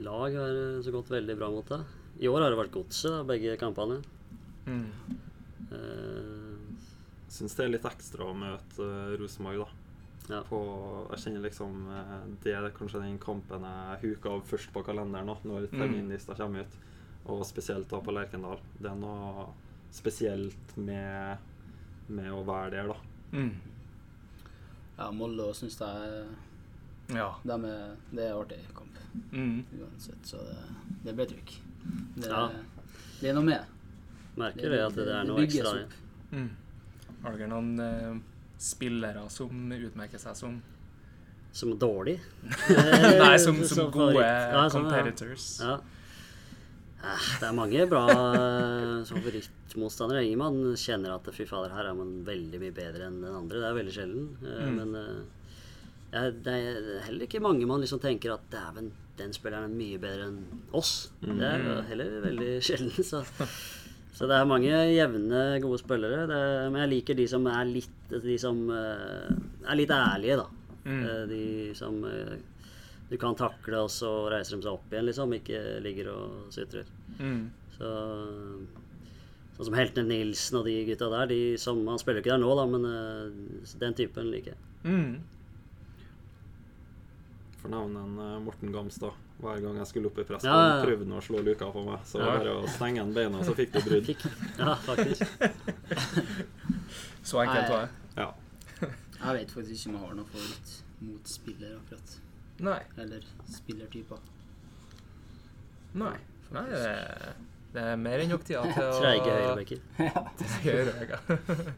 Lag 0.00 0.36
har 0.36 0.54
eh, 0.56 0.78
så 0.84 0.92
gått 0.94 1.10
veldig 1.12 1.36
bra 1.36 1.50
mot 1.52 1.68
det. 1.68 1.80
I 2.20 2.28
år 2.28 2.44
har 2.44 2.52
det 2.52 2.60
vært 2.62 2.72
Godset, 2.72 3.18
begge 3.28 3.56
kampene. 3.60 4.00
Mm. 4.64 4.86
Uh, 5.70 6.56
Syns 7.30 7.54
det 7.56 7.64
er 7.64 7.70
litt 7.76 7.86
ekstra 7.86 8.26
å 8.26 8.34
møte 8.36 8.82
uh, 8.84 9.12
Rosenborg, 9.20 9.62
da. 9.62 9.76
Ja. 10.30 10.40
På, 10.46 10.58
jeg 11.10 11.22
kjenner 11.24 11.42
liksom 11.42 11.78
eh, 11.90 12.10
Det 12.44 12.52
er 12.54 12.66
kanskje 12.76 13.00
den 13.02 13.16
kampen 13.18 13.64
jeg 13.66 13.96
huker 14.04 14.36
av 14.36 14.42
først 14.46 14.68
på 14.70 14.82
kalenderen 14.86 15.26
nå, 15.26 15.34
når 15.48 15.64
Mm. 15.72 15.80
terminlista 15.80 16.36
kommer 16.38 16.64
ut. 16.68 16.76
Og 17.32 17.42
spesielt 17.48 17.88
da 17.90 17.98
på 18.04 18.14
Lerkendal. 18.14 18.60
Det 18.78 18.90
er 18.92 19.00
noe 19.00 19.48
spesielt 19.92 20.76
med, 20.76 21.38
med 22.08 22.30
å 22.32 22.42
være 22.46 22.70
der, 22.76 22.92
da. 22.92 22.96
Mm. 23.32 23.50
Ja, 24.98 25.10
Molde 25.16 25.50
syns 25.56 25.78
jeg 25.80 26.24
Ja. 27.16 27.30
De 27.42 27.56
er, 27.66 27.94
det 28.14 28.28
er 28.28 28.36
artig 28.38 28.60
kamp 28.74 28.86
Mm. 29.32 29.64
uansett, 29.74 30.22
så 30.22 30.36
det, 30.46 30.56
det 31.04 31.12
blir 31.18 31.26
trykk. 31.26 31.52
Det, 32.14 32.28
Ja. 32.28 32.44
det 33.20 33.30
er 33.30 33.34
noe 33.34 33.42
med. 33.42 33.64
merker 34.36 34.70
det 34.70 34.78
at 34.84 34.94
det 34.94 35.08
er 35.08 35.24
noe 35.26 35.42
ekstra. 35.42 35.72
Mm. 36.30 36.50
Har 37.24 37.34
dere 37.36 37.48
noen 37.50 37.72
uh, 37.80 38.20
spillere 38.58 39.24
som 39.28 39.72
utmerker 39.72 40.18
seg 40.22 40.36
som 40.36 40.60
Som 41.52 41.72
dårlig. 41.78 42.20
Nei, 43.18 43.36
som, 43.42 43.56
som 43.66 43.90
gode 43.90 44.14
favoritt. 44.14 44.54
Ja, 44.54 44.68
sånn, 44.70 44.84
ja. 44.86 44.90
competitors. 45.02 45.46
Ja. 45.60 45.80
Eh, 47.00 47.26
Det 47.40 47.46
er 47.48 47.54
mange 47.56 47.86
bra 47.88 48.02
eh, 48.12 49.02
favorittmotstandere. 49.08 50.24
Ingen 50.26 50.38
man 50.42 50.58
kjenner 50.76 51.14
at 51.16 51.28
fy 51.34 51.46
fader, 51.48 51.72
her 51.72 51.88
er 51.90 51.96
man 51.96 52.10
veldig 52.26 52.60
mye 52.60 52.74
bedre 52.76 53.06
enn 53.08 53.20
den 53.24 53.36
andre. 53.38 53.60
Det 53.62 53.68
er 53.70 53.78
veldig 53.80 53.94
sjelden. 53.96 54.26
Eh, 54.44 54.64
Mm. 54.66 54.74
Men 54.80 54.94
eh, 55.00 55.20
ja, 56.12 56.24
det 56.30 56.54
er 56.58 57.04
heller 57.06 57.24
ikke 57.26 57.40
mange 57.40 57.66
man 57.70 57.80
liksom 57.80 58.00
tenker 58.02 58.34
at 58.34 58.44
dæven, 58.52 58.90
den 59.16 59.32
spilleren 59.36 59.70
er 59.70 59.76
mye 59.78 59.98
bedre 60.02 60.26
enn 60.28 60.40
oss. 60.74 61.10
Det 61.22 61.40
er 61.44 61.82
heller 61.88 62.20
veldig 62.24 62.52
sjelden. 62.66 63.04
Så, 63.10 63.22
så 64.12 64.26
det 64.28 64.36
er 64.36 64.44
mange 64.48 64.68
jevne, 64.92 65.42
gode 65.62 65.78
spillere. 65.80 66.26
Det, 66.28 66.40
men 66.72 66.80
jeg 66.82 66.90
liker 66.92 67.16
de 67.16 67.26
som 67.30 67.46
er 67.48 67.64
litt 67.64 68.10
De 68.10 68.34
som 68.42 68.58
er 68.74 69.76
litt 69.78 69.92
ærlige, 69.94 70.36
da. 70.42 70.48
Mm. 70.84 71.04
De 71.30 71.42
som 71.78 72.00
du 73.10 73.16
kan 73.18 73.34
takle, 73.38 73.80
og 73.84 73.90
så 73.90 74.10
reiser 74.30 74.56
de 74.56 74.66
seg 74.66 74.76
opp 74.76 74.92
igjen, 74.92 75.08
liksom. 75.08 75.32
Ikke 75.34 75.62
ligger 75.82 76.12
og 76.14 76.54
sutrer. 76.54 76.86
Mm. 77.18 77.48
Så 77.76 77.90
Sånn 79.60 79.66
som 79.66 79.74
Heltene 79.76 80.08
Nilsen 80.08 80.56
og 80.56 80.64
de 80.64 80.72
gutta 80.88 81.10
der. 81.12 81.26
De 81.28 81.40
som, 81.60 81.82
han 81.84 81.98
spiller 82.00 82.22
jo 82.22 82.24
ikke 82.24 82.32
der 82.32 82.40
nå, 82.40 82.52
da, 82.56 82.62
men 82.70 82.86
eh, 82.88 83.66
den 83.82 83.96
typen 83.98 84.30
liker 84.32 84.54
jeg. 84.54 84.62
Mm. 84.88 85.18
For 87.60 87.68
navnet 87.68 88.14
uh, 88.16 88.38
Morten 88.40 88.72
Gamstad. 88.72 89.18
Hver 89.40 89.60
gang 89.60 89.76
jeg 89.82 89.88
skulle 89.90 90.08
opp 90.08 90.16
i 90.20 90.24
pressen, 90.24 90.48
Ja, 90.48 90.62
ja, 90.64 90.78
prøvde 90.84 91.04
han 91.04 91.16
å 91.16 91.20
slå 91.24 91.42
luka 91.44 91.68
på 91.74 91.82
meg. 91.84 92.00
Så 92.08 92.22
Ja. 92.22 92.30
bare 92.38 92.54
å 92.56 92.64
stenge 92.72 93.04
han 93.04 93.12
beina, 93.16 93.42
så 93.44 93.52
fikk 93.56 93.76
du 93.76 93.80
brudd. 93.84 94.08
Fikk. 94.08 94.24
Ja, 94.56 94.74
faktisk. 94.86 95.28
Så 97.28 97.44
enkelt 97.44 97.68
var 97.68 97.84
det. 97.84 97.92
Ja. 98.16 98.30
Jeg 98.80 99.36
vet 99.42 99.54
faktisk 99.58 99.76
ikke 99.76 99.92
om 99.92 99.96
jeg 99.98 100.04
har 100.06 100.18
noe 100.22 100.32
for 100.32 100.40
mot 101.04 101.36
spiller, 101.36 101.76
akkurat. 101.82 102.16
Nei. 102.60 102.80
Eller 103.00 103.24
spillertyper. 103.48 104.20
Nei. 106.00 106.16
Nei 106.50 106.64
det, 106.66 106.80
er, 106.82 107.36
det 107.74 107.82
er 107.92 107.98
mer 108.02 108.22
enn 108.22 108.32
nok 108.32 108.42
tida 108.46 108.62
til 108.66 108.82
å 108.82 108.96
Treige 108.98 109.30
høyrebacker. 109.30 109.82
Høyrebacker. 110.64 111.70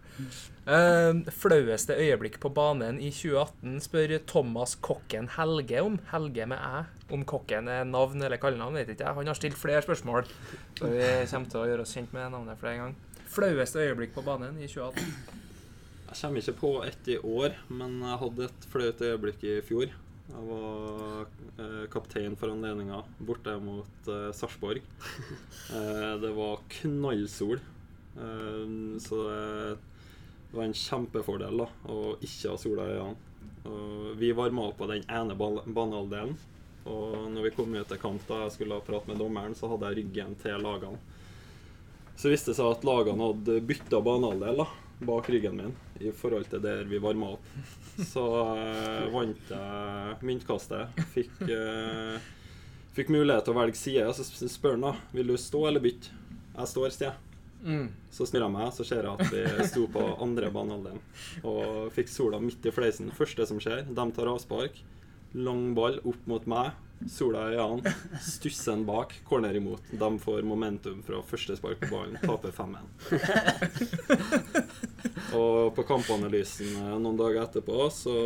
um, 0.64 1.20
flaueste 1.42 1.96
øyeblikk 2.00 2.38
på 2.42 2.50
banen 2.56 2.98
i 3.00 3.10
2018 3.12 3.82
spør 3.84 4.16
Thomas 4.28 4.74
Kokken 4.84 5.28
Helge 5.36 5.84
om. 5.84 6.00
Helge 6.12 6.48
med 6.48 6.58
æ. 6.60 6.82
Om 7.12 7.26
Kokken 7.28 7.68
er 7.68 7.84
navn 7.88 8.24
eller 8.24 8.40
kallenavn, 8.40 8.80
vet 8.80 8.94
ikke 8.94 9.04
jeg. 9.04 9.18
Han 9.20 9.32
har 9.32 9.38
stilt 9.38 9.60
flere 9.60 9.84
spørsmål, 9.84 10.28
så 10.80 10.88
vi 10.88 11.04
kommer 11.30 11.52
til 11.52 11.62
å 11.62 11.68
gjøre 11.68 11.86
oss 11.86 11.94
kjent 11.98 12.16
med 12.16 12.32
navnet 12.32 12.60
flere 12.60 12.80
ganger. 12.80 13.22
Flaueste 13.32 13.84
øyeblikk 13.84 14.16
på 14.16 14.24
banen 14.24 14.58
i 14.60 14.68
2018. 14.68 15.38
Jeg 16.12 16.18
kommer 16.20 16.42
ikke 16.42 16.58
på 16.60 16.70
ett 16.84 17.06
i 17.08 17.14
år, 17.16 17.54
men 17.72 18.00
jeg 18.04 18.18
hadde 18.20 18.48
et 18.48 18.66
flaut 18.72 19.04
øyeblikk 19.04 19.44
i 19.48 19.60
fjor. 19.64 19.92
Jeg 20.32 20.46
var 20.48 21.26
eh, 21.60 21.84
kaptein 21.92 22.34
for 22.40 22.52
anledninga 22.52 23.02
borte 23.28 23.54
mot 23.62 24.08
eh, 24.08 24.30
Sarpsborg. 24.36 24.82
Eh, 25.72 26.14
det 26.20 26.28
var 26.36 26.58
knallsol, 26.68 27.60
eh, 28.20 28.72
så 29.00 29.18
det, 29.24 29.76
det 30.50 30.56
var 30.58 30.66
en 30.66 30.74
kjempefordel 30.76 31.62
da, 31.62 31.66
å 31.88 31.98
ikke 32.20 32.50
ha 32.52 32.58
sola 32.60 32.84
i 32.90 32.96
øynene. 32.98 33.28
Og 33.70 34.10
vi 34.20 34.32
varma 34.36 34.66
opp 34.68 34.76
på 34.82 34.88
den 34.90 35.04
ene 35.06 35.36
ban- 35.38 35.62
banehalvdelen. 35.64 36.34
Og 36.90 37.14
når 37.32 37.46
vi 37.46 37.52
kom 37.56 37.72
ut 37.78 37.88
til 37.88 38.00
kamp 38.02 38.24
da 38.28 38.42
jeg 38.42 38.56
skulle 38.58 38.80
prate 38.84 39.08
med 39.08 39.20
dommeren, 39.22 39.54
så 39.56 39.70
hadde 39.70 39.92
jeg 39.92 40.00
ryggen 40.02 40.34
til 40.42 40.60
lagene. 40.66 40.98
Så 42.22 42.30
viste 42.30 42.52
det 42.52 42.58
seg 42.60 42.68
at 42.70 42.84
lagene 42.86 43.18
hadde 43.18 43.56
bytta 43.66 43.98
banehalvdel 43.98 44.60
bak 45.02 45.26
ryggen 45.32 45.56
min 45.58 45.72
i 45.98 46.12
forhold 46.14 46.46
til 46.52 46.60
der 46.62 46.84
vi 46.86 47.00
varma 47.02 47.32
opp. 47.34 47.48
Så 47.98 48.22
eh, 48.52 49.08
vant 49.10 49.50
jeg 49.50 50.28
myntkastet. 50.28 51.00
Fikk, 51.16 51.40
eh, 51.50 52.20
fikk 52.94 53.10
mulighet 53.10 53.42
til 53.42 53.56
å 53.56 53.58
velge 53.58 53.80
side. 53.80 54.06
Så 54.14 54.50
spør 54.52 54.76
han 54.76 54.86
da 54.86 54.92
vil 55.10 55.32
du 55.32 55.34
stå 55.34 55.64
eller 55.72 55.82
bytte. 55.82 56.14
Jeg 56.52 56.70
står, 56.70 56.94
sier 56.94 57.08
jeg. 57.08 57.18
Mm. 57.62 57.90
Så 58.14 58.28
snur 58.30 58.44
jeg 58.44 58.54
meg, 58.54 58.70
så 58.78 58.86
ser 58.86 59.02
jeg 59.08 59.18
at 59.18 59.34
vi 59.34 59.66
sto 59.72 59.88
på 59.90 60.06
andre 60.22 60.54
banehalvdelen. 60.54 61.02
Og 61.42 61.90
fikk 61.98 62.14
sola 62.14 62.38
midt 62.42 62.70
i 62.70 62.74
fleisen. 62.74 63.10
Første 63.18 63.50
som 63.50 63.58
skjer, 63.62 63.82
de 63.90 64.06
tar 64.14 64.30
avspark. 64.30 64.78
Lang 65.34 65.72
ball 65.74 65.98
opp 66.06 66.30
mot 66.30 66.46
meg. 66.54 66.70
Sola 67.10 67.52
i 67.52 67.58
annen. 67.58 67.92
Stussen 68.22 68.86
bak, 68.86 69.14
corner 69.28 69.54
imot. 69.54 69.82
De 69.90 70.18
får 70.18 70.42
momentum 70.42 71.02
fra 71.02 71.22
første 71.26 71.56
spark 71.56 71.80
på 71.80 71.88
ballen. 71.94 72.18
Taper 72.22 72.50
5-1. 72.50 72.78
Og 75.36 75.74
på 75.76 75.84
kampanalysen 75.88 76.66
eh, 76.76 76.96
noen 77.00 77.16
dager 77.18 77.42
etterpå 77.46 77.86
så 77.94 78.16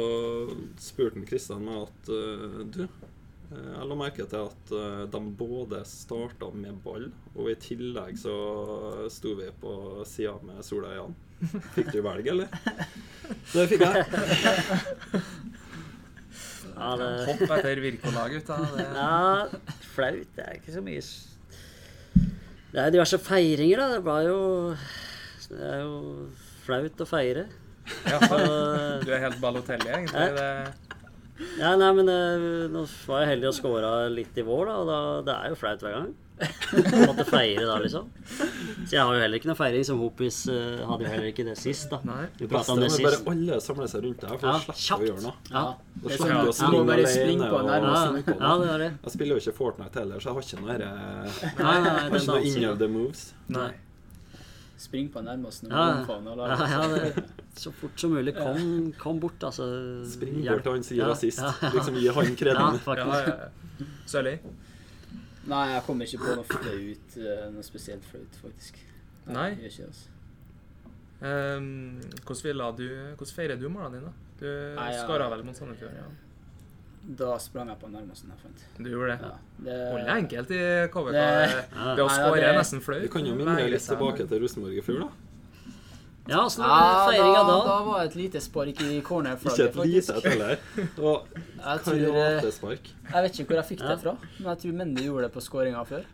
spurte 0.83 1.23
Kristian 1.29 1.63
meg 1.67 1.85
at 1.85 2.11
eh, 2.11 2.57
du, 2.75 2.83
eh, 2.87 3.69
jeg 3.77 3.89
la 3.91 3.99
merke 3.99 4.27
til 4.27 4.49
at 4.49 4.75
de 5.13 5.21
både 5.39 5.83
starta 5.87 6.51
med 6.55 6.81
ball, 6.85 7.07
og 7.37 7.53
i 7.53 7.57
tillegg 7.63 8.19
så 8.21 8.35
sto 9.13 9.37
vi 9.39 9.49
på 9.61 9.73
sida 10.09 10.35
med 10.43 10.65
sola 10.67 10.95
i 10.95 11.01
øynene. 11.05 11.23
Fikk 11.77 11.93
du 11.93 12.01
velge, 12.01 12.33
eller? 12.33 12.49
Det 13.53 13.67
fikk 13.69 13.83
jeg. 13.85 14.05
Ja, 16.75 16.91
det, 17.01 17.11
Hopp 17.29 17.55
etter 17.59 17.83
Wirkola, 17.85 18.27
gutta. 18.33 18.59
Det, 18.75 18.87
ja, 19.01 19.83
flaut. 19.95 20.33
Det 20.37 20.47
er 20.47 20.59
ikke 20.59 20.75
så 20.75 20.83
mye 20.85 21.05
Det 22.73 22.83
er 22.83 22.93
diverse 22.95 23.21
feiringer, 23.23 23.83
da. 23.83 23.89
Det 23.95 24.03
var 24.07 24.27
jo 24.27 24.41
Det 25.47 25.71
er 25.71 25.81
jo 25.85 25.95
flaut 26.67 27.05
å 27.05 27.09
feire. 27.09 27.47
ja, 28.09 28.19
du 29.07 29.11
er 29.15 29.23
helt 29.23 29.41
Balotelli, 29.41 29.87
egentlig. 29.87 30.29
Det, 30.35 30.87
ja, 31.61 31.75
nei, 31.77 31.91
men 31.95 32.09
eh, 32.09 32.45
nå 32.73 32.83
var 33.07 33.23
jeg 33.23 33.35
heldig 33.35 33.51
og 33.51 33.57
skåra 33.59 33.91
litt 34.09 34.39
i 34.41 34.45
vår, 34.47 34.71
da, 34.71 34.77
og 34.81 34.89
da, 34.89 35.01
det 35.27 35.35
er 35.37 35.53
jo 35.53 35.59
flaut 35.61 35.85
hver 35.85 35.99
gang. 36.01 36.15
Måtte 36.37 37.25
feire 37.25 37.65
da, 37.65 37.79
liksom. 37.81 38.11
Så 38.29 38.93
jeg 38.93 39.01
har 39.01 39.15
jo 39.17 39.21
heller 39.23 39.39
ikke 39.41 39.49
noe 39.49 39.57
feiring, 39.57 39.85
som 39.89 40.01
Hopis 40.03 40.43
eh, 40.53 40.83
hadde 40.85 41.07
jo 41.07 41.13
heller 41.15 41.31
ikke 41.31 41.47
det 41.49 41.55
sist, 41.57 41.87
da. 41.89 42.01
nei. 42.05 42.27
Vi 42.37 42.49
prata 42.51 42.75
om 42.75 42.83
det 42.83 42.91
er 42.91 43.05
bare 43.07 43.17
sist. 43.17 43.31
alle 43.33 43.57
samler 43.65 43.89
seg 43.93 44.05
rundt 44.05 44.27
her 44.29 44.37
for 44.37 44.51
Ja, 44.51 44.59
å 44.59 44.61
slippe 44.67 44.77
kjapt. 44.83 45.01
å 45.01 45.09
gjøre 45.09 45.23
noe. 45.25 45.35
Ja, 45.49 45.63
Da 45.97 46.11
er 46.11 46.19
slipper 46.19 46.35
du 46.35 46.37
å 46.37 46.53
sånn, 46.53 46.61
springe 46.61 46.87
bare 46.91 47.07
springe 47.15 47.49
alene. 47.49 47.49
på 47.49 47.57
og- 47.57 47.71
nærmest. 47.71 48.29
ja, 48.29 48.37
ja, 48.37 48.59
det 48.61 48.69
er 48.75 48.79
det. 48.85 48.91
Jeg 49.07 49.13
spiller 49.17 49.33
jo 49.33 49.41
ikke 49.41 49.57
Fortnite 49.63 49.99
heller, 50.03 50.21
så 50.21 50.29
jeg 50.29 50.35
har 50.37 50.43
ikke 50.47 50.61
noe 50.61 50.71
herre- 50.75 50.93
Nei, 50.93 51.55
nei, 51.65 51.81
nei, 51.81 51.97
har 51.97 52.21
ikke 52.21 52.27
noe 52.27 52.45
innøvde 52.53 52.91
moves. 52.99 53.25
nei. 53.49 53.71
Spring 54.79 55.09
på 55.09 55.23
nærmest 55.25 55.63
når 55.65 55.71
Ja, 55.73 55.85
du 55.89 56.01
omfavner 56.03 56.37
ja, 56.37 56.69
ja, 56.69 56.89
det, 56.93 57.25
så 57.57 57.73
fort 57.73 57.97
som 57.99 58.11
mulig. 58.13 58.35
Kom, 58.37 58.93
kom 59.01 59.19
bort, 59.19 59.41
altså. 59.41 59.65
Spring 60.05 60.45
bort 60.45 60.63
til 60.67 60.73
han 60.77 60.83
sier 60.85 60.99
Ja, 61.01 61.07
rasist. 61.09 61.41
Liksom 61.73 61.97
gi 61.97 62.09
han 62.13 62.37
kreden. 62.37 62.77
Ja, 62.77 62.85
faktisk. 62.85 63.27
ja. 63.81 63.87
Sørli? 64.07 64.35
Nei, 65.47 65.63
jeg 65.73 65.83
kommer 65.87 66.09
ikke 66.09 66.19
på 66.25 66.35
noe 66.37 66.45
flaut, 66.49 67.17
eh, 67.23 67.47
noe 67.55 67.63
spesielt 67.67 68.05
flaut, 68.11 68.39
faktisk. 68.43 68.79
Nei? 69.27 69.49
Jeg 69.55 69.59
gjør 69.59 69.73
ikke 69.73 69.83
det, 69.83 69.89
altså. 69.95 70.13
Um, 71.17 71.67
hvordan, 72.27 72.43
ville 72.45 72.67
du, 72.77 72.87
hvordan 73.17 73.35
feirer 73.39 73.57
du 73.61 73.69
målene 73.73 74.01
dine? 74.01 74.11
Du 74.41 74.47
Nei, 74.77 74.91
ja. 74.93 75.05
skåra 75.07 75.31
vel 75.33 75.45
mot 75.47 75.57
Sandefjord? 75.57 75.95
Ja. 75.97 76.09
Da 77.17 77.37
sprang 77.39 77.69
jeg 77.71 77.79
på 77.79 77.89
nærmest 77.89 78.27
jeg 78.27 78.39
fant. 78.43 78.65
Du 78.83 78.89
gjorde 78.91 79.15
det? 79.15 79.29
Ja, 79.31 79.37
det 79.65 79.77
Holder 79.93 80.11
enkelt 80.17 80.51
i 80.51 80.61
KVK. 80.93 81.13
Det- 81.15 81.23
Det, 81.55 81.97
det 81.97 82.05
å 82.05 82.09
skåre 82.11 82.43
er 82.51 82.59
nesten 82.59 82.83
flaut. 82.83 83.03
Vi 83.03 83.09
kan 83.09 83.25
jo 83.25 83.35
minne 83.39 83.55
litt 83.71 83.81
tilbake 83.87 84.27
til 84.29 84.43
Rosenborg 84.43 84.77
i 84.77 84.83
fjor, 84.83 84.99
da. 85.07 85.09
Ja, 86.29 86.41
åssen 86.47 86.65
Ja, 86.65 87.07
feiringa 87.11 87.43
da, 87.47 87.53
da? 87.53 87.65
da 87.69 87.77
var 87.87 88.01
det 88.03 88.09
et 88.11 88.17
lite 88.19 88.41
spark 88.43 88.81
i 88.83 88.99
Ikke 88.99 89.21
et 89.65 89.77
lite 89.77 90.17
et 90.17 90.25
heller. 90.27 90.59
Det 90.77 90.87
Jeg, 91.67 91.81
tror, 91.85 91.95
eh, 91.95 92.43
jeg 92.43 93.23
vet 93.23 93.39
ikke 93.39 93.47
hvor 93.47 93.57
jeg 93.61 93.69
fikk 93.71 93.81
Ja. 93.81 93.89
det 93.95 93.99
fra, 94.03 94.17
men 94.39 94.49
jeg 94.51 94.59
tror 94.63 94.73
Mendy 94.81 95.03
gjorde 95.07 95.23
det 95.29 95.33
på 95.37 95.41
skåringa 95.45 95.85
før. 95.87 96.05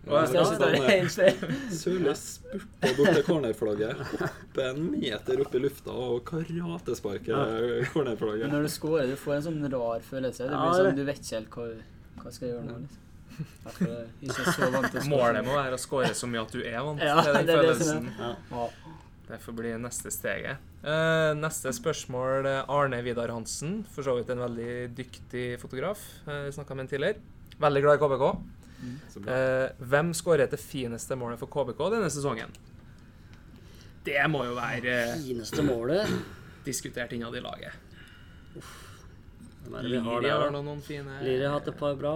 Hvis 0.00 0.32
jeg 0.32 0.58
tar 0.58 0.74
helt 0.88 1.12
feil. 1.12 1.50
Sørli 1.76 2.12
spurte 2.16 2.92
bort 2.96 3.10
til 3.18 3.24
cornerflagget. 3.26 4.00
Oppe 4.24 4.64
en 4.70 4.86
meter 4.94 5.42
opp 5.44 5.54
i 5.54 5.60
lufta 5.60 5.92
og 5.92 6.24
karatesparket 6.24 7.92
cornerflagget. 7.92 8.48
Når 8.50 8.62
du 8.64 8.68
scorer, 8.72 9.06
du 9.12 9.16
får 9.20 9.34
en 9.36 9.42
sånn 9.50 9.60
rar 9.74 10.00
følelse. 10.00 10.48
Det 10.48 10.56
blir 10.56 10.72
det- 10.72 10.80
sånn, 10.80 10.96
Du 10.96 11.04
vet 11.04 11.20
ikke 11.20 11.36
helt 11.36 11.50
hva, 11.50 11.68
hva 12.24 12.32
skal 12.32 12.48
jeg 12.48 12.56
gjøre 12.56 12.64
nå. 12.70 12.78
liksom. 12.80 13.06
Er 13.40 13.70
å 13.70 14.52
score. 14.52 15.04
Målet 15.08 15.44
må 15.46 15.52
være 15.54 15.76
å 15.76 15.80
skåre 15.80 16.10
så 16.16 16.26
mye 16.28 16.42
at 16.42 16.52
du 16.52 16.60
er 16.64 16.80
vant 16.84 17.00
Ja, 17.00 17.20
til 17.22 17.32
den 17.32 17.46
det 17.46 17.54
er 17.54 17.62
det 17.62 17.70
er- 17.70 17.74
følelsen. 17.74 18.10
Ja. 18.18 18.66
Det 19.30 19.38
får 19.38 19.54
bli 19.54 19.72
neste 19.78 20.10
steget. 20.10 20.62
Eh, 20.82 21.32
neste 21.38 21.70
spørsmål 21.76 22.48
eh, 22.50 22.72
Arne 22.72 22.98
Vidar 23.06 23.30
Hansen. 23.30 23.84
For 23.86 24.02
så 24.02 24.16
vidt 24.16 24.32
en 24.34 24.42
veldig 24.42 24.72
dyktig 24.98 25.44
fotograf. 25.62 26.02
Uh, 26.26 26.48
Snakka 26.50 26.74
med 26.74 26.88
en 26.88 26.90
tidligere. 26.90 27.22
Veldig 27.62 27.82
glad 27.84 28.00
i 28.00 28.00
KBK. 28.02 28.24
Mm. 28.80 29.28
Eh, 29.28 29.68
hvem 29.92 30.10
skåret 30.16 30.50
det 30.50 30.58
fineste 30.58 31.14
målet 31.20 31.38
for 31.38 31.52
KBK 31.52 31.82
denne 31.94 32.08
sesongen? 32.10 32.54
Det 34.02 34.18
må 34.32 34.46
jo 34.48 34.56
være 34.56 34.94
eh, 34.96 35.18
Fineste 35.20 35.62
målet 35.62 36.10
diskutert 36.64 37.12
innad 37.12 37.36
i 37.36 37.42
laget. 37.44 37.76
Hvem 38.56 39.76
er 39.76 40.00
har 40.08 40.24
der, 40.24 40.34
har 40.46 40.54
noen 40.56 40.80
fine 40.82 41.20
Liri 41.22 41.44
har 41.44 41.58
hatt 41.58 41.68
et 41.70 41.78
par 41.78 41.94
bra. 42.00 42.14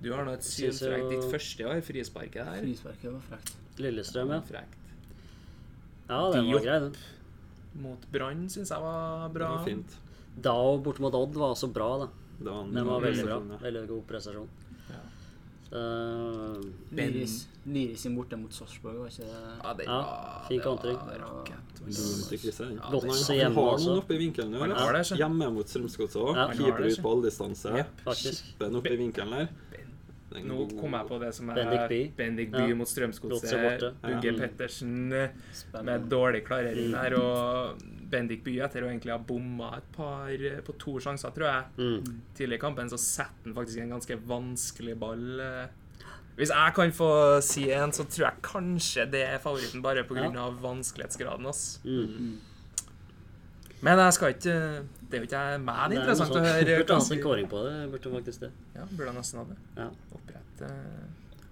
Du 0.00 0.12
har 0.14 0.24
nå 0.24 0.38
et 0.38 0.46
Synes 0.46 0.78
sylfrekt 0.80 1.10
ditt 1.10 1.28
første 1.32 1.68
år, 1.68 1.82
frisparket 1.84 2.40
der. 2.40 2.62
Frisparket 2.62 3.10
var 3.10 3.28
frekt. 3.28 3.54
Lillestrøm, 3.82 4.32
ja. 4.36 4.40
Frekt. 4.46 4.80
Ja, 6.08 6.30
den 6.32 6.52
var 6.52 6.60
grei, 6.60 6.78
den. 6.80 6.94
Mot 7.82 8.04
Brann 8.12 8.48
syns 8.48 8.70
jeg 8.70 8.80
var 8.80 9.28
Det 9.28 9.34
bra. 9.38 9.48
var 9.56 9.64
fint. 9.64 9.96
Dao 10.40 10.78
borte 10.82 11.00
mot 11.00 11.14
Odd 11.14 11.34
var 11.34 11.54
også 11.54 11.72
bra, 11.72 11.98
da. 12.04 12.08
Det 12.38 12.46
var 12.50 12.60
en 12.64 12.72
Den 12.74 12.86
var 12.86 13.00
veldig 13.00 13.24
bra. 13.24 13.38
Veldig 13.62 13.88
god 13.88 14.02
prestasjon. 14.06 14.48
Ja. 14.90 15.00
Så, 15.70 15.80
Liris, 16.94 17.48
Liris 17.66 18.00
sin 18.04 18.14
borte 18.16 18.36
mot 18.38 18.52
Sarpsborg, 18.52 18.98
var 19.00 19.08
ikke 19.08 19.24
det 19.24 19.64
Ja, 19.64 19.74
det 19.74 19.86
Ja, 19.86 19.98
var, 20.02 20.44
fin 20.48 20.60
kontring. 20.60 20.98
Kristian. 21.84 22.74
Ja, 22.76 22.90
Godt 22.90 23.02
det- 23.02 23.10
å 23.10 23.14
se 23.14 23.32
Han 23.32 23.40
hjemme 23.40 23.54
har 23.54 23.72
også. 23.74 23.86
noen 23.88 23.98
oppe 23.98 24.14
i 24.14 24.18
vinkelen 24.18 24.52
det, 24.52 25.06
ikke? 25.06 25.16
Hjemme 25.18 25.52
mot 25.52 25.66
Strømsgodset 25.66 26.20
òg. 26.22 26.34
Ja. 26.36 26.48
Keeper 26.52 26.84
ut 26.86 26.98
på 27.02 27.10
alldistanse. 27.14 27.74
Jepp. 27.76 28.00
faktisk. 28.04 28.44
Den 28.58 28.76
oppe 28.76 28.90
i 28.92 28.96
vinkelen 28.96 29.30
der. 29.30 29.48
Nå 30.34 30.64
kom 30.80 30.92
jeg 30.96 31.06
på 31.08 31.18
det 31.20 31.28
som 31.36 31.50
er 31.50 31.54
Bendik 31.54 31.88
By. 31.88 32.00
Bendik 32.16 32.50
By 32.50 32.64
Ja. 32.68 32.74
mot 32.74 32.86
Godset 32.88 32.96
Strømsgodset. 32.96 33.62
borte. 33.62 33.94
Ugge 34.02 34.32
Ja. 34.32 34.38
Pettersen 34.46 35.08
med 35.84 36.08
dårlig 36.10 36.44
klarering 36.46 36.90
Mm. 36.90 36.92
der. 36.92 37.14
Og 37.20 37.78
Bendik 38.10 38.42
By, 38.44 38.58
etter 38.60 38.82
å 38.82 38.88
egentlig 38.90 39.10
ha 39.12 39.18
bomma 39.18 39.76
et 39.76 39.92
par 39.92 40.26
på 40.62 40.78
to 40.78 40.98
sjanser, 40.98 41.30
tror 41.32 41.46
jeg, 41.46 41.64
Mm. 41.78 42.20
tidlig 42.34 42.54
i 42.54 42.58
kampen, 42.58 42.88
så 42.90 42.98
setter 42.98 43.44
han 43.44 43.54
faktisk 43.54 43.78
en 43.80 43.90
ganske 43.90 44.18
vanskelig 44.26 44.98
ball. 44.98 45.40
eh. 45.40 45.66
Hvis 46.36 46.48
jeg 46.50 46.74
kan 46.74 46.90
få 46.90 47.40
si 47.42 47.70
en, 47.70 47.90
så 47.92 48.04
tror 48.04 48.26
jeg 48.32 48.42
kanskje 48.42 49.10
det 49.10 49.22
er 49.28 49.38
favoritten, 49.38 49.80
bare 49.82 50.02
pga. 50.02 50.36
av 50.36 50.60
vanskelighetsgraden. 50.60 51.46
Ass. 51.46 51.78
Mm. 51.84 52.38
Men 53.82 53.98
jeg 53.98 54.12
skal 54.14 54.32
ikke 54.32 54.84
Det 55.14 55.20
er 55.20 55.22
jo 55.22 55.26
ikke 55.28 55.40
jeg 55.46 55.58
meg 55.62 55.76
det 55.92 55.94
er 55.94 56.00
interessant 56.02 56.32
å 56.34 56.40
høre. 56.42 56.62
Burde 56.66 56.94
hatt 56.98 57.12
en 57.14 57.20
kåring 57.22 57.44
på 57.52 57.58
det. 57.62 57.74
Burde 57.92 58.10
faktisk 58.16 58.40
det. 58.42 58.48
Ja, 58.74 58.86
burde 58.90 59.12
nesten 59.14 59.38
ha 59.38 59.44
det. 59.46 59.58
Ja. 59.76 59.84
Opprette 60.16 60.70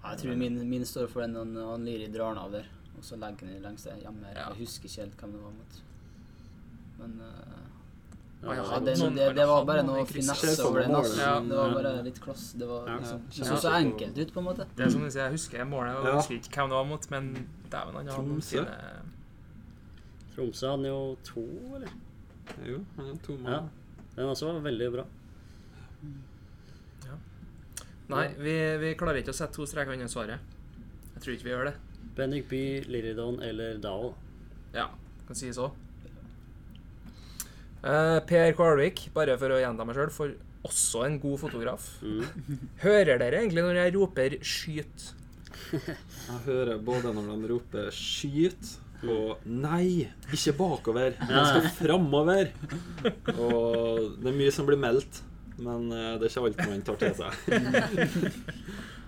Jeg 0.03 0.19
tror 0.19 0.35
min, 0.41 0.57
min 0.67 0.83
står 0.89 1.07
for 1.13 1.23
den 1.23 1.37
han, 1.39 1.53
han 1.55 1.85
Liri 1.87 2.09
drar 2.11 2.33
den 2.35 2.41
av 2.43 2.51
der, 2.57 2.67
og 2.97 3.05
så 3.07 3.15
legger 3.21 3.47
han 3.47 3.55
i 3.55 3.61
der 3.85 4.01
hjemme. 4.03 4.33
Ja. 4.33 4.49
Jeg 4.49 4.59
husker 4.65 4.89
ikke 4.89 5.05
helt 5.05 5.23
hvem 5.23 5.37
det 5.37 5.43
var 5.45 5.55
mot. 5.61 5.79
Men 6.99 7.15
uh, 7.23 7.63
Ja, 8.43 8.57
ja, 8.59 8.79
det, 8.83 8.97
det, 9.15 9.29
det 9.39 9.47
var 9.47 9.63
bare 9.71 9.87
noe 9.87 10.03
finesse 10.11 10.51
over 10.67 10.83
den. 10.83 10.97
Altså. 10.99 11.21
Ja. 11.23 11.39
Det 11.39 11.55
var 11.61 11.77
bare 11.79 11.95
litt 12.03 12.19
kloss. 12.27 12.49
Det 12.59 12.67
var 12.67 12.91
liksom 12.97 13.23
Det 13.29 13.39
Ja. 13.39 13.47
så 13.53 13.61
så 13.63 13.75
enkelt 13.79 14.17
ut, 14.19 14.33
på 14.35 14.43
en 14.43 14.49
måte. 14.51 14.67
Det 14.75 14.83
er 14.83 14.91
som 14.91 15.07
du 15.07 15.09
sier, 15.09 15.23
jeg 15.29 15.37
husker 15.39 15.63
målet, 15.63 15.95
og 15.95 16.03
jeg 16.03 16.11
Ja. 16.11 16.19
husker 16.19 16.35
ikke 16.41 16.59
hvem 16.59 16.75
det 16.75 16.81
var 16.81 16.89
mot, 16.91 17.09
men 17.15 17.33
dæven, 17.71 17.95
han 18.01 18.07
har 18.11 18.27
noen 18.27 18.41
Tromsø. 18.43 18.65
Tromsø 20.35 20.73
hadde 20.75 20.91
jo 20.91 21.01
to, 21.23 21.45
eller? 21.77 21.95
Jo, 22.67 22.81
han 22.97 23.09
er 23.11 23.19
to 23.25 23.37
Ja. 23.43 23.61
Den 24.13 24.29
også 24.29 24.51
var 24.51 24.65
veldig 24.67 24.91
bra. 24.93 25.05
Nei, 28.11 28.27
vi, 28.37 28.53
vi 28.81 28.91
klarer 28.99 29.21
ikke 29.21 29.33
å 29.33 29.37
sette 29.37 29.55
to 29.55 29.65
streker 29.69 29.95
under 29.95 30.11
svaret. 30.11 30.51
Jeg 31.15 31.23
tror 31.23 31.33
ikke 31.33 31.47
vi 31.47 31.53
gjør 31.53 31.69
det. 31.69 31.73
Bendik 32.17 32.49
Bye, 32.51 32.83
Liridon 32.91 33.39
eller 33.41 33.79
Dao. 33.81 34.11
Ja, 34.75 34.89
kan 35.27 35.39
si 35.39 35.49
så. 35.55 35.71
Uh, 37.83 38.19
per 38.27 38.53
Kvalvik, 38.55 39.07
bare 39.15 39.37
for 39.39 39.55
å 39.55 39.59
gjenta 39.59 39.87
meg 39.87 39.97
sjøl, 39.97 40.11
for 40.13 40.35
også 40.67 41.03
en 41.07 41.17
god 41.23 41.41
fotograf. 41.41 41.89
Mm. 42.03 42.23
Hører 42.85 43.19
dere 43.23 43.41
egentlig 43.41 43.65
når 43.65 43.81
jeg 43.81 43.95
roper 43.97 44.37
'skyt'? 44.39 45.09
Jeg 45.73 46.39
hører 46.45 46.79
både 46.81 47.11
når 47.13 47.29
de 47.33 47.49
roper 47.49 47.89
'skyt' 47.93 48.77
og 49.09 49.43
'nei, 49.45 50.07
ikke 50.31 50.53
bakover'. 50.57 51.17
Den 51.19 51.45
skal 51.49 51.69
framover. 51.81 52.51
Og 53.37 54.17
det 54.21 54.29
er 54.31 54.37
mye 54.39 54.51
som 54.51 54.65
blir 54.69 54.77
meldt, 54.79 55.21
men 55.57 55.91
eh, 55.91 56.17
det 56.19 56.27
er 56.27 56.31
ikke 56.31 56.45
alt 56.47 56.67
man 56.69 56.81
tar 56.81 56.95
til 57.01 57.13
seg. 57.15 57.31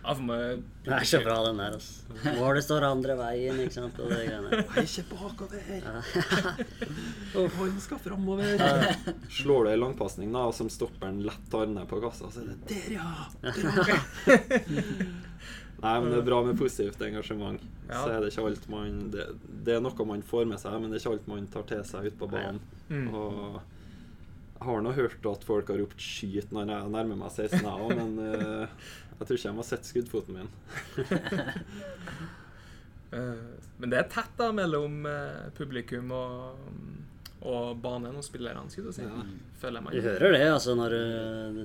Ja, 0.06 0.14
for 0.14 0.22
meg, 0.22 0.60
Det 0.86 0.92
er 0.94 1.04
så 1.10 1.20
bra, 1.24 1.40
den 1.48 1.58
der. 1.58 1.74
altså. 1.74 2.36
Målet 2.38 2.64
står 2.64 2.84
andre 2.86 3.16
veien, 3.18 3.58
ikke 3.64 3.74
sant. 3.74 3.98
Og 4.00 4.12
det 4.12 4.20
greiene. 4.28 4.60
Nei, 4.62 4.84
ikke 4.84 5.04
bakover. 5.10 5.88
Og 7.42 7.50
han 7.58 7.80
skal 7.82 7.98
framover. 8.04 8.54
Slår 9.34 9.66
du 9.66 9.70
ei 9.72 9.80
langpasning 9.82 10.30
da, 10.36 10.44
som 10.54 10.70
stopperen 10.70 11.24
lett 11.26 11.50
tar 11.50 11.66
ned 11.74 11.90
på 11.90 11.98
kassa, 12.04 12.30
så 12.30 12.44
er 12.44 12.54
det 12.54 12.58
'der, 12.70 13.00
ja'. 13.00 13.26
Bra. 13.66 13.98
Nei, 15.82 16.02
men 16.02 16.12
det 16.12 16.18
er 16.22 16.28
bra 16.28 16.44
med 16.46 16.58
positivt 16.58 17.02
engasjement. 17.04 17.62
Ja. 17.90 18.00
Så 18.00 18.10
er 18.10 18.22
det 18.24 18.32
ikke 18.32 18.46
alt 18.50 18.68
man 18.72 19.12
det, 19.14 19.26
det 19.68 19.76
er 19.76 19.82
noe 19.84 20.06
man 20.08 20.24
får 20.26 20.46
med 20.50 20.60
seg, 20.62 20.74
men 20.82 20.92
det 20.92 21.00
er 21.00 21.04
ikke 21.04 21.16
alt 21.18 21.28
man 21.30 21.48
tar 21.52 21.66
til 21.70 21.84
seg 21.88 22.10
ute 22.10 22.20
på 22.20 22.32
banen. 22.32 22.62
Mm. 22.90 23.08
Og 23.12 23.32
jeg 24.56 24.64
har 24.70 24.86
nå 24.86 24.92
hørt 24.96 25.28
at 25.30 25.46
folk 25.46 25.70
har 25.70 25.82
ropt 25.82 26.00
'skyt' 26.02 26.54
når 26.56 26.72
jeg 26.72 26.94
nærmer 26.96 27.16
meg 27.20 27.32
16, 27.32 27.60
jeg 27.60 27.82
òg, 27.86 27.92
men 28.00 28.12
uh, 28.24 28.66
jeg 29.20 29.28
tror 29.28 29.38
ikke 29.38 29.52
de 29.52 29.60
har 29.60 29.68
sett 29.68 29.90
skuddfoten 29.90 30.34
min. 30.40 30.50
eh, 33.16 33.46
men 33.78 33.92
det 33.92 33.98
er 34.00 34.12
tett 34.12 34.34
da 34.40 34.48
mellom 34.56 35.06
eh, 35.08 35.46
publikum 35.56 36.12
og, 36.16 36.34
og 37.46 37.78
banen 37.84 38.18
og 38.18 38.26
spillerne, 38.26 38.70
skulle 38.72 38.92
du 38.92 38.96
si. 38.98 39.06
Ja. 39.06 39.24
Føler 39.62 39.80
Du 39.92 40.02
hører 40.02 40.32
det, 40.36 40.46
altså, 40.50 40.76
når 40.76 40.90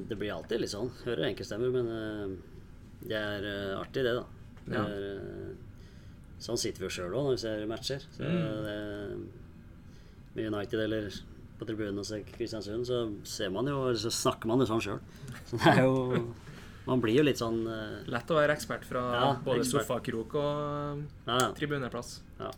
Det 0.07 0.17
blir 0.19 0.35
alltid 0.35 0.61
litt 0.63 0.75
sånn. 0.75 0.91
Hører 1.07 1.29
enkeltstemmer, 1.31 1.71
men 1.75 1.87
uh, 1.91 2.60
det 3.07 3.17
er 3.17 3.47
uh, 3.75 3.81
artig, 3.81 4.05
det, 4.05 4.15
da. 4.15 4.25
Det 4.67 4.75
Ja. 4.77 4.85
er, 4.85 5.21
uh, 5.21 5.55
sånn 6.41 6.59
sitter 6.59 6.81
vi 6.81 6.87
jo 6.89 6.95
sjøl 6.97 7.15
òg 7.17 7.25
når 7.27 7.35
vi 7.37 7.43
ser 7.45 7.67
matcher. 7.67 8.01
Så 8.17 8.23
Mm. 8.25 8.63
det, 8.65 9.19
med 10.35 10.53
United 10.55 10.81
eller 10.81 11.11
på 11.59 11.67
tribunen 11.67 11.99
hos 12.01 12.13
Kristiansund, 12.33 12.87
så 12.87 13.01
ser 13.27 13.51
man 13.51 13.67
jo, 13.67 13.93
så 13.95 14.11
snakker 14.11 14.47
man 14.49 14.61
jo 14.63 14.67
sånn 14.71 14.81
sjøl. 14.85 15.01
Så 15.47 15.59
det 15.59 15.79
er 15.79 15.83
jo 15.85 16.35
Man 16.87 16.99
blir 17.03 17.19
jo 17.19 17.23
litt 17.23 17.37
sånn 17.39 17.67
uh, 17.69 18.01
Lett 18.09 18.31
å 18.33 18.39
være 18.39 18.55
ekspert 18.57 18.87
fra 18.89 19.03
Ja, 19.15 19.27
både 19.45 19.63
sofakrok 19.69 20.33
og 20.41 21.03
Ja, 21.27 21.37
ja. 21.39 21.51
tribuneplass. 21.53 22.21
ja. 22.41 22.51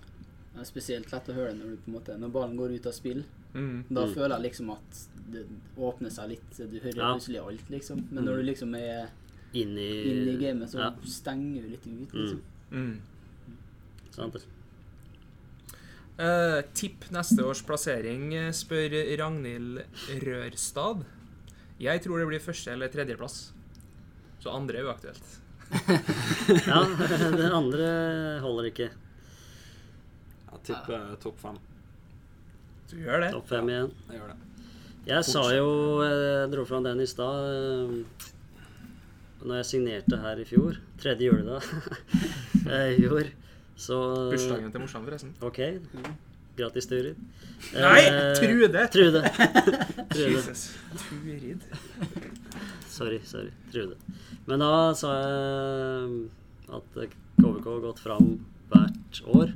Det 0.54 0.60
er 0.60 0.68
spesielt 0.68 1.10
lett 1.10 1.28
å 1.28 1.34
høre 1.34 1.48
det 1.50 1.58
når, 1.58 1.70
du 1.72 1.76
på 1.82 1.88
en 1.90 1.94
måte, 1.96 2.14
når 2.20 2.30
ballen 2.32 2.56
går 2.60 2.74
ut 2.76 2.86
av 2.86 2.92
spill. 2.92 3.24
Mm. 3.54 3.84
Da 3.90 4.04
Mm. 4.06 4.14
føler 4.14 4.34
jeg 4.36 4.42
liksom 4.52 4.70
at 4.70 5.00
det 5.32 5.46
åpner 5.78 6.10
seg 6.12 6.28
litt. 6.28 6.50
Du 6.70 6.78
hører 6.78 6.96
Ja. 6.96 7.14
plutselig 7.14 7.40
alt, 7.42 7.68
liksom. 7.70 8.04
Men 8.12 8.24
når 8.26 8.36
du 8.36 8.42
liksom 8.52 8.74
er 8.76 9.08
Inn 9.52 9.76
i, 9.76 9.88
inn 10.10 10.28
i 10.32 10.36
gamet, 10.40 10.70
så 10.72 10.78
Ja, 10.80 10.90
stenger 11.04 11.62
du 11.62 11.68
litt 11.74 11.86
ut, 11.86 12.12
liksom. 12.16 12.40
Mm. 12.72 13.00
sant 14.14 14.32
det. 14.38 14.42
Eh, 16.22 16.60
tipp 16.76 17.04
neste 17.12 17.42
års 17.44 17.60
plassering, 17.64 18.32
eh, 18.36 18.50
spør 18.52 18.94
Ragnhild 19.18 19.82
Rørstad. 20.22 21.04
Jeg 21.80 22.02
tror 22.04 22.18
det 22.20 22.28
blir 22.28 22.40
første- 22.40 22.72
eller 22.72 22.88
tredjeplass. 22.88 23.50
Så 24.40 24.50
andre 24.54 24.78
er 24.78 24.84
uaktuelt. 24.88 25.38
Ja, 26.66 26.84
det 27.36 27.52
andre 27.52 28.40
holder 28.44 28.68
ikke. 28.70 28.90
Jeg 30.52 30.62
tipper 30.64 31.16
topp 31.22 31.38
fem. 31.40 31.56
Du 32.90 32.96
gjør 33.00 33.20
det? 33.24 33.30
Topp 33.32 33.48
fem 33.48 33.68
igjen. 33.72 33.92
Jeg 34.10 34.20
gjør 34.20 34.28
det. 34.32 34.38
Jeg 35.06 35.24
sa 35.24 35.40
jo 35.56 35.68
Jeg 36.04 36.50
dro 36.52 36.64
fram 36.68 36.84
den 36.84 37.00
i 37.00 37.06
stad. 37.06 38.04
Eh, 39.42 39.46
Når 39.48 39.56
jeg 39.60 39.66
signerte 39.66 40.18
her 40.22 40.38
i 40.38 40.44
fjor, 40.48 40.76
tredje 41.02 41.26
juledag 41.28 41.62
eh, 42.70 42.92
i 42.94 43.00
fjor, 43.02 43.30
så 43.76 43.98
Bursdagen 44.30 44.70
til 44.72 44.80
morsan, 44.84 45.04
forresten. 45.08 45.32
OK. 45.42 45.58
Gratis, 46.56 46.86
Turid. 46.86 47.16
Nei, 47.72 48.00
Eh, 48.06 48.34
Trude! 48.36 48.82
Trude. 48.92 49.22
Trude. 50.12 50.34
Jesus. 50.36 50.66
Turid. 51.00 51.62
Sorry, 52.92 53.20
sorry. 53.24 53.50
Trude. 53.72 53.96
Men 54.46 54.60
da 54.60 54.70
sa 54.98 55.14
jeg 55.16 56.28
at 56.76 56.98
KVK 57.40 57.64
har 57.70 57.80
gått 57.86 58.02
fram 58.04 58.28
hvert 58.72 59.22
år. 59.32 59.54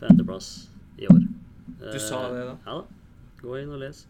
Femteplass 0.00 0.52
i 1.02 1.06
år. 1.10 1.20
Du 1.82 1.98
sa 1.98 2.22
det 2.30 2.46
da? 2.46 2.56
Ja 2.66 2.78
da. 2.78 2.84
Gå 3.42 3.56
inn 3.58 3.74
og 3.74 3.82
les. 3.82 4.04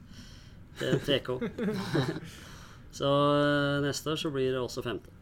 Det 0.78 0.92
er 0.92 1.00
TK. 1.08 1.38
så 2.92 3.10
eh, 3.38 3.80
neste 3.86 4.12
år 4.12 4.20
så 4.20 4.30
blir 4.30 4.52
det 4.52 4.60
også 4.60 4.84
femte. 4.84 5.12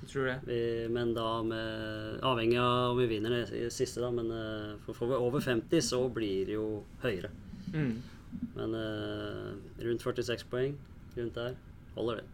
Jeg 0.00 0.10
tror 0.10 0.26
det. 0.28 0.38
Vi, 0.44 0.58
men 0.92 1.14
da 1.16 1.28
med 1.46 2.24
Avhengig 2.26 2.58
av 2.60 2.90
om 2.92 2.98
vi 2.98 3.06
vinner 3.08 3.38
det 3.38 3.70
siste, 3.72 4.02
da. 4.02 4.10
Men 4.12 4.28
eh, 4.34 4.74
for 4.84 4.98
får 4.98 5.12
vi 5.14 5.20
over 5.22 5.44
50, 5.44 5.80
så 5.86 6.02
blir 6.12 6.50
det 6.50 6.58
jo 6.58 6.66
høyere. 7.04 7.30
Mm. 7.72 7.94
Men 8.58 8.74
eh, 8.74 9.54
rundt 9.86 10.02
46 10.04 10.44
poeng, 10.50 10.74
rundt 11.16 11.38
der, 11.38 11.56
holder 11.94 12.20
det. 12.20 12.26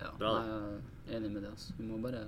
Ja, 0.00 0.10
Bra, 0.18 0.32
jeg 0.42 1.14
er 1.14 1.20
enig 1.20 1.30
med 1.36 1.44
det. 1.44 1.52
altså. 1.52 1.76
Vi 1.78 1.86
må 1.86 2.00
bare 2.02 2.24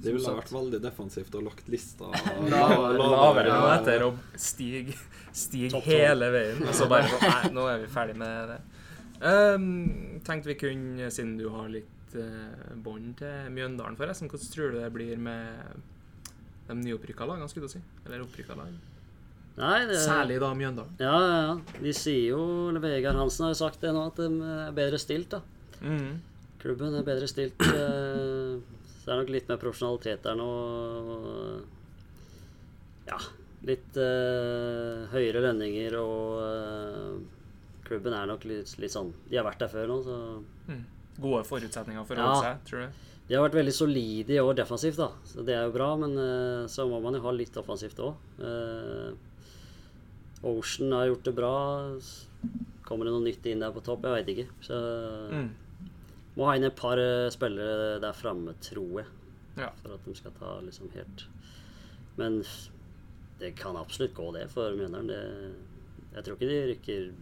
Det 0.00 0.12
ville 0.14 0.34
vært 0.36 0.52
veldig 0.54 0.78
defensivt 0.84 1.34
og 1.34 1.48
lagt 1.48 1.66
lista 1.72 2.12
Lavere 2.52 3.50
nå 3.50 3.72
etter 3.72 4.04
å 4.06 4.12
stige, 4.38 4.94
stige 5.34 5.80
hele 5.88 6.30
veien. 6.36 6.62
Og 6.68 6.76
så 6.76 6.86
bare 6.92 7.10
Nei, 7.24 7.50
nå 7.56 7.66
er 7.72 7.82
vi 7.82 7.90
ferdig 7.90 8.20
med 8.20 8.54
det. 8.54 8.60
Um, 9.20 10.20
tenkte 10.24 10.48
vi 10.48 10.54
kunne, 10.60 11.10
siden 11.12 11.34
du 11.36 11.48
har 11.52 11.66
litt 11.68 12.14
uh, 12.16 12.70
bånd 12.80 13.18
til 13.20 13.50
Mjøndalen, 13.52 13.98
forresten, 14.00 14.30
hvordan 14.32 14.52
tror 14.54 14.72
du 14.72 14.78
det 14.80 14.92
blir 14.94 15.18
med 15.20 15.82
de 16.70 16.76
nyopprykka 16.80 17.26
lagene, 17.28 17.48
skulle 17.50 17.68
du 17.68 17.74
si? 17.74 17.82
Eller 18.06 18.22
opprykka 18.24 18.56
lag? 18.56 18.72
Nei, 19.60 19.80
det, 19.90 19.98
Særlig 20.00 20.38
da 20.40 20.52
Mjøndalen. 20.56 20.94
Ja, 21.02 21.16
ja, 21.20 21.40
ja. 21.50 21.80
De 21.82 21.92
sier 21.92 22.30
jo 22.30 22.40
Vegard 22.80 23.18
Hansen 23.18 23.44
har 23.44 23.52
jo 23.52 23.58
sagt 23.60 23.82
det 23.84 23.90
nå, 23.92 24.06
at 24.08 24.16
de 24.22 24.28
er 24.54 24.72
bedre 24.76 25.00
stilt, 25.02 25.34
da. 25.34 25.42
Mm. 25.84 26.14
Klubben 26.62 26.94
er 26.96 27.04
bedre 27.04 27.28
stilt. 27.28 27.60
eh, 27.60 28.56
Så 29.00 29.04
det 29.04 29.12
er 29.12 29.20
nok 29.20 29.32
litt 29.34 29.48
mer 29.50 29.60
profesjonalitet 29.60 30.24
der 30.24 30.38
nå. 30.38 30.46
og, 30.46 31.60
Ja, 33.10 33.18
litt 33.68 33.96
eh, 34.00 35.04
høyere 35.12 35.42
lønninger 35.50 35.96
og 36.00 36.40
eh, 36.46 37.12
Klubben 37.90 38.14
er 38.14 38.26
nok 38.30 38.44
litt, 38.46 38.70
litt 38.78 38.92
sånn 38.94 39.10
De 39.28 39.36
har 39.40 39.44
vært 39.48 39.58
der 39.64 39.70
før 39.72 39.88
nå, 39.90 40.00
så 40.06 40.16
Mm. 40.70 40.84
Gode 41.20 41.42
forutsetninger 41.44 42.04
for 42.06 42.16
å 42.16 42.26
holde 42.28 42.44
seg, 42.46 42.60
tror 42.70 42.84
du? 42.86 43.00
De 43.28 43.34
har 43.36 43.42
vært 43.48 43.56
veldig 43.58 43.72
solide 43.74 44.30
i 44.34 44.38
år 44.40 44.54
defensivt, 44.58 44.96
da. 44.96 45.08
Så 45.26 45.42
det 45.44 45.54
er 45.54 45.66
jo 45.66 45.72
bra, 45.74 45.88
men 46.00 46.14
uh, 46.18 46.66
så 46.70 46.86
må 46.88 47.00
man 47.02 47.14
jo 47.18 47.20
ha 47.26 47.30
litt 47.34 47.54
offensivt 47.60 47.98
òg. 48.02 48.14
Ocean 50.42 50.92
har 50.96 51.06
gjort 51.10 51.24
det 51.28 51.34
bra. 51.36 51.54
Kommer 52.86 53.04
det 53.06 53.12
noe 53.14 53.24
nytt 53.26 53.46
inn 53.50 53.60
der 53.62 53.74
på 53.74 53.82
topp? 53.84 54.06
Jeg 54.08 54.16
veit 54.24 54.30
ikke. 54.34 54.46
Så 54.64 54.78
Mm. 55.30 55.50
må 56.36 56.46
ha 56.46 56.54
inn 56.56 56.64
et 56.64 56.76
par 56.76 56.96
eh, 56.98 57.28
spillere 57.30 58.00
der 58.00 58.12
framme, 58.16 58.54
tror 58.60 59.00
jeg. 59.02 59.06
Ja. 59.58 59.70
For 59.82 59.92
at 59.94 60.04
de 60.06 60.14
skal 60.14 60.32
ta 60.38 60.60
liksom 60.62 60.90
helt 60.94 61.26
Men 62.16 62.42
det 63.38 63.54
kan 63.56 63.76
absolutt 63.76 64.14
gå, 64.14 64.32
det, 64.32 64.48
for 64.50 64.70
Mjøndalen. 64.72 65.54
Jeg 66.14 66.24
tror 66.24 66.36
ikke 66.36 66.48
de 66.48 66.74
rykker 66.74 67.12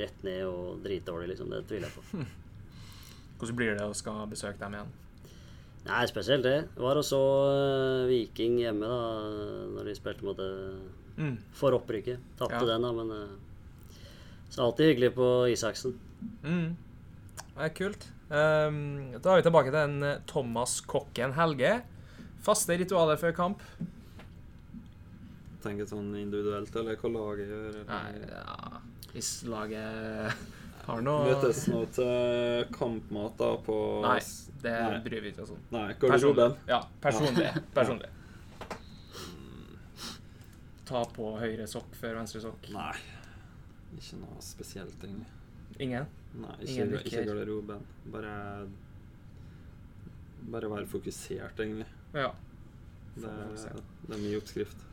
rett 0.00 0.22
ned 0.26 0.42
og 0.48 0.82
dritdårlig, 0.84 1.28
liksom. 1.32 1.50
Det 1.50 1.62
tviler 1.70 1.88
jeg 1.88 1.96
på. 1.96 2.22
Hvordan 3.40 3.56
blir 3.58 3.74
det 3.76 3.84
å 3.86 3.94
skal 3.96 4.26
besøke 4.30 4.58
dem 4.62 4.74
igjen? 4.78 4.94
Nei, 5.86 6.02
spesielt 6.10 6.42
det. 6.42 6.54
Jeg 6.74 6.82
var 6.82 6.98
og 6.98 7.04
så 7.06 7.18
eh, 7.52 8.06
Viking 8.10 8.56
hjemme 8.58 8.88
da 8.90 9.00
når 9.76 9.90
de 9.90 9.94
spilte 9.98 10.24
mot 10.26 10.36
det 10.40 10.52
Mm. 11.16 11.38
for 11.56 11.72
opprykket. 11.72 12.18
Tapte 12.36 12.58
Ja. 12.60 12.64
den, 12.74 12.82
da, 12.84 12.90
men 12.92 13.10
eh, 13.10 14.02
Så 14.50 14.66
alltid 14.66 14.90
hyggelig 14.90 15.14
på 15.16 15.28
Isaksen. 15.48 15.94
Mm. 16.44 16.76
Det 17.56 17.64
er 17.64 17.72
kult. 17.72 18.04
Um, 18.28 19.12
da 19.22 19.32
er 19.32 19.40
vi 19.40 19.46
tilbake 19.46 19.70
til 19.72 19.78
en 19.80 20.02
eh, 20.04 20.18
Thomas 20.28 20.80
Kokken 20.84 21.32
Helge. 21.38 21.78
Faste 22.44 22.76
ritualer 22.76 23.16
før 23.16 23.32
kamp. 23.38 23.62
tenker 25.64 25.88
sånn 25.88 26.12
individuelt, 26.20 26.74
eller 26.78 26.96
hva 27.00 27.10
laget 27.10 27.48
gjør? 27.50 27.70
Eller? 27.72 27.86
Nei, 27.88 28.28
ja 28.28 28.82
Hvis 29.16 29.30
laget 29.48 30.36
har 30.86 31.00
noe 31.02 31.24
Møtes 31.30 31.62
nå 31.72 31.78
til 31.96 32.66
kampmat 32.76 33.38
da 33.40 33.48
på 33.64 33.76
Nei, 34.04 34.18
det 34.62 34.74
Nei. 34.76 34.98
bryr 35.06 35.22
vi 35.24 35.30
ikke 35.32 35.46
oss 35.46 35.54
om. 35.54 35.62
Nei, 35.72 35.86
garderoben. 36.02 36.54
Ja, 36.68 36.82
personlig. 37.02 37.48
personlig. 37.78 38.10
Ta 40.86 41.00
på 41.16 41.30
høyre 41.40 41.66
sokk 41.70 41.96
før 41.98 42.20
venstre 42.20 42.42
sokk. 42.44 42.68
Nei. 42.76 42.92
Ikke 43.96 44.20
noe 44.20 44.36
spesielt, 44.44 45.00
egentlig. 45.02 45.32
Ingen? 45.82 46.06
Nei, 46.36 46.52
Ingen 46.68 46.92
ikke, 46.92 47.00
ikke 47.00 47.00
brikker. 47.00 47.26
garderoben. 47.32 47.86
Bare 48.12 48.34
Bare 50.46 50.68
være 50.70 50.86
fokusert, 50.86 51.58
egentlig. 51.64 51.88
Ja. 52.14 52.28
Det, 53.16 53.32
det 54.06 54.14
er 54.14 54.20
mye 54.22 54.38
oppskrift. 54.38 54.85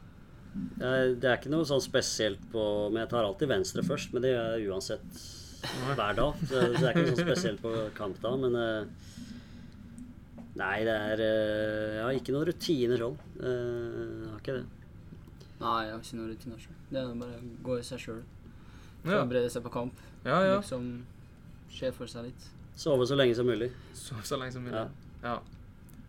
Det 0.54 1.26
er 1.26 1.38
ikke 1.40 1.50
noe 1.54 1.66
sånn 1.66 1.82
spesielt 1.82 2.42
på 2.54 2.62
Men 2.92 3.02
jeg 3.04 3.10
tar 3.14 3.26
alltid 3.26 3.50
venstre 3.50 3.82
først, 3.88 4.12
men 4.14 4.22
det 4.26 4.34
gjør 4.36 4.52
jeg 4.58 4.68
uansett 4.70 5.24
hver 5.96 6.18
dag. 6.20 6.42
Så 6.46 6.60
det 6.60 6.84
er 6.84 6.92
ikke 6.92 7.06
noe 7.08 7.16
sånn 7.16 7.28
spesielt 7.30 7.62
på 7.64 7.72
kamp 7.98 8.20
da, 8.22 8.34
men 8.38 8.58
eh, 8.60 9.10
Nei, 10.60 10.84
det 10.86 10.94
er 10.94 11.22
eh, 11.26 11.94
Jeg 11.98 12.04
har 12.06 12.18
ikke 12.20 12.36
noen 12.36 12.46
rutiner 12.52 13.02
sånn. 13.02 13.16
Eh, 13.42 14.04
Jeg 14.22 14.30
har 14.30 14.42
ikke 14.44 14.58
det. 14.60 14.66
Nei, 15.64 15.78
jeg 15.88 15.94
har 15.96 16.04
ikke 16.04 16.20
noen 16.20 16.30
rutiner 16.34 16.60
sjøl. 16.62 16.78
Det 16.92 17.00
er 17.02 17.16
bare 17.24 17.40
å 17.40 17.50
gå 17.66 17.78
i 17.80 17.86
seg 17.88 18.04
sjøl. 18.04 18.22
Forberede 19.04 19.50
seg 19.52 19.64
på 19.66 19.72
kamp. 19.74 20.04
ja. 20.28 20.38
ja. 20.46 20.60
Liksom 20.60 20.92
se 21.74 21.90
for 21.96 22.06
seg 22.12 22.28
litt. 22.28 22.44
Sove 22.78 23.06
så 23.10 23.16
lenge 23.18 23.34
som 23.38 23.48
mulig. 23.50 23.72
Sove 23.98 24.22
så 24.28 24.38
lenge 24.38 24.54
som 24.54 24.62
mulig. 24.68 24.78
Ja. 24.78 24.86
Ja. 25.24 25.40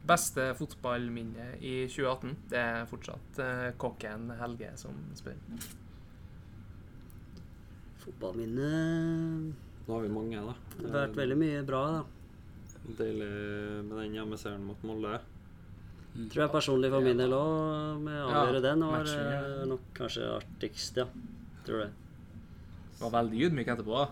Beste 0.04 0.50
fotballminne 0.58 1.54
i 1.64 1.86
2018, 1.88 2.34
det 2.50 2.60
er 2.60 2.88
fortsatt 2.90 3.38
eh, 3.40 3.68
kokken 3.80 4.26
Helge 4.36 4.74
som 4.76 4.98
spør. 5.16 5.38
Fotballminne 8.04 8.72
Nå 9.84 9.94
har 9.94 10.04
vi 10.04 10.10
mange, 10.12 10.40
da. 10.40 10.54
Det 10.76 10.90
har 10.90 11.06
vært 11.06 11.16
veldig 11.22 11.38
mye 11.40 11.64
bra, 11.68 11.80
da. 11.98 12.04
Deilig 12.98 13.30
med 13.88 13.96
den 13.96 14.16
hjemmeseieren 14.18 14.64
mot 14.68 14.84
Molde. 14.84 15.18
Tror 16.14 16.44
jeg 16.44 16.52
personlig 16.52 16.92
for 16.92 17.04
min 17.04 17.18
del 17.18 17.32
òg, 17.34 18.00
med 18.04 18.20
å 18.22 18.28
avgjøre 18.28 18.60
Ja, 18.60 18.64
den, 18.68 18.84
var 18.84 19.00
matchen, 19.00 19.28
ja. 19.32 19.40
eh, 19.40 19.66
nok 19.72 19.88
kanskje 19.96 20.28
artigst, 20.36 21.00
ja. 21.00 21.08
Tror 21.66 21.84
det. 21.86 21.90
Var 23.00 23.12
veldig 23.16 23.40
ydmyk 23.48 23.72
etterpå. 23.72 24.04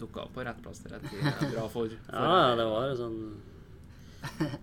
Dukka 0.00 0.24
opp 0.24 0.34
på 0.38 0.46
rett 0.46 0.62
plass 0.64 0.80
til 0.82 0.94
rett 0.94 1.04
tid. 1.10 1.26
Bra 1.54 1.66
for, 1.68 1.90
for 1.90 2.14
Ja, 2.16 2.38
ja, 2.46 2.54
det 2.58 2.66
var 2.70 2.94
sånn 2.98 3.18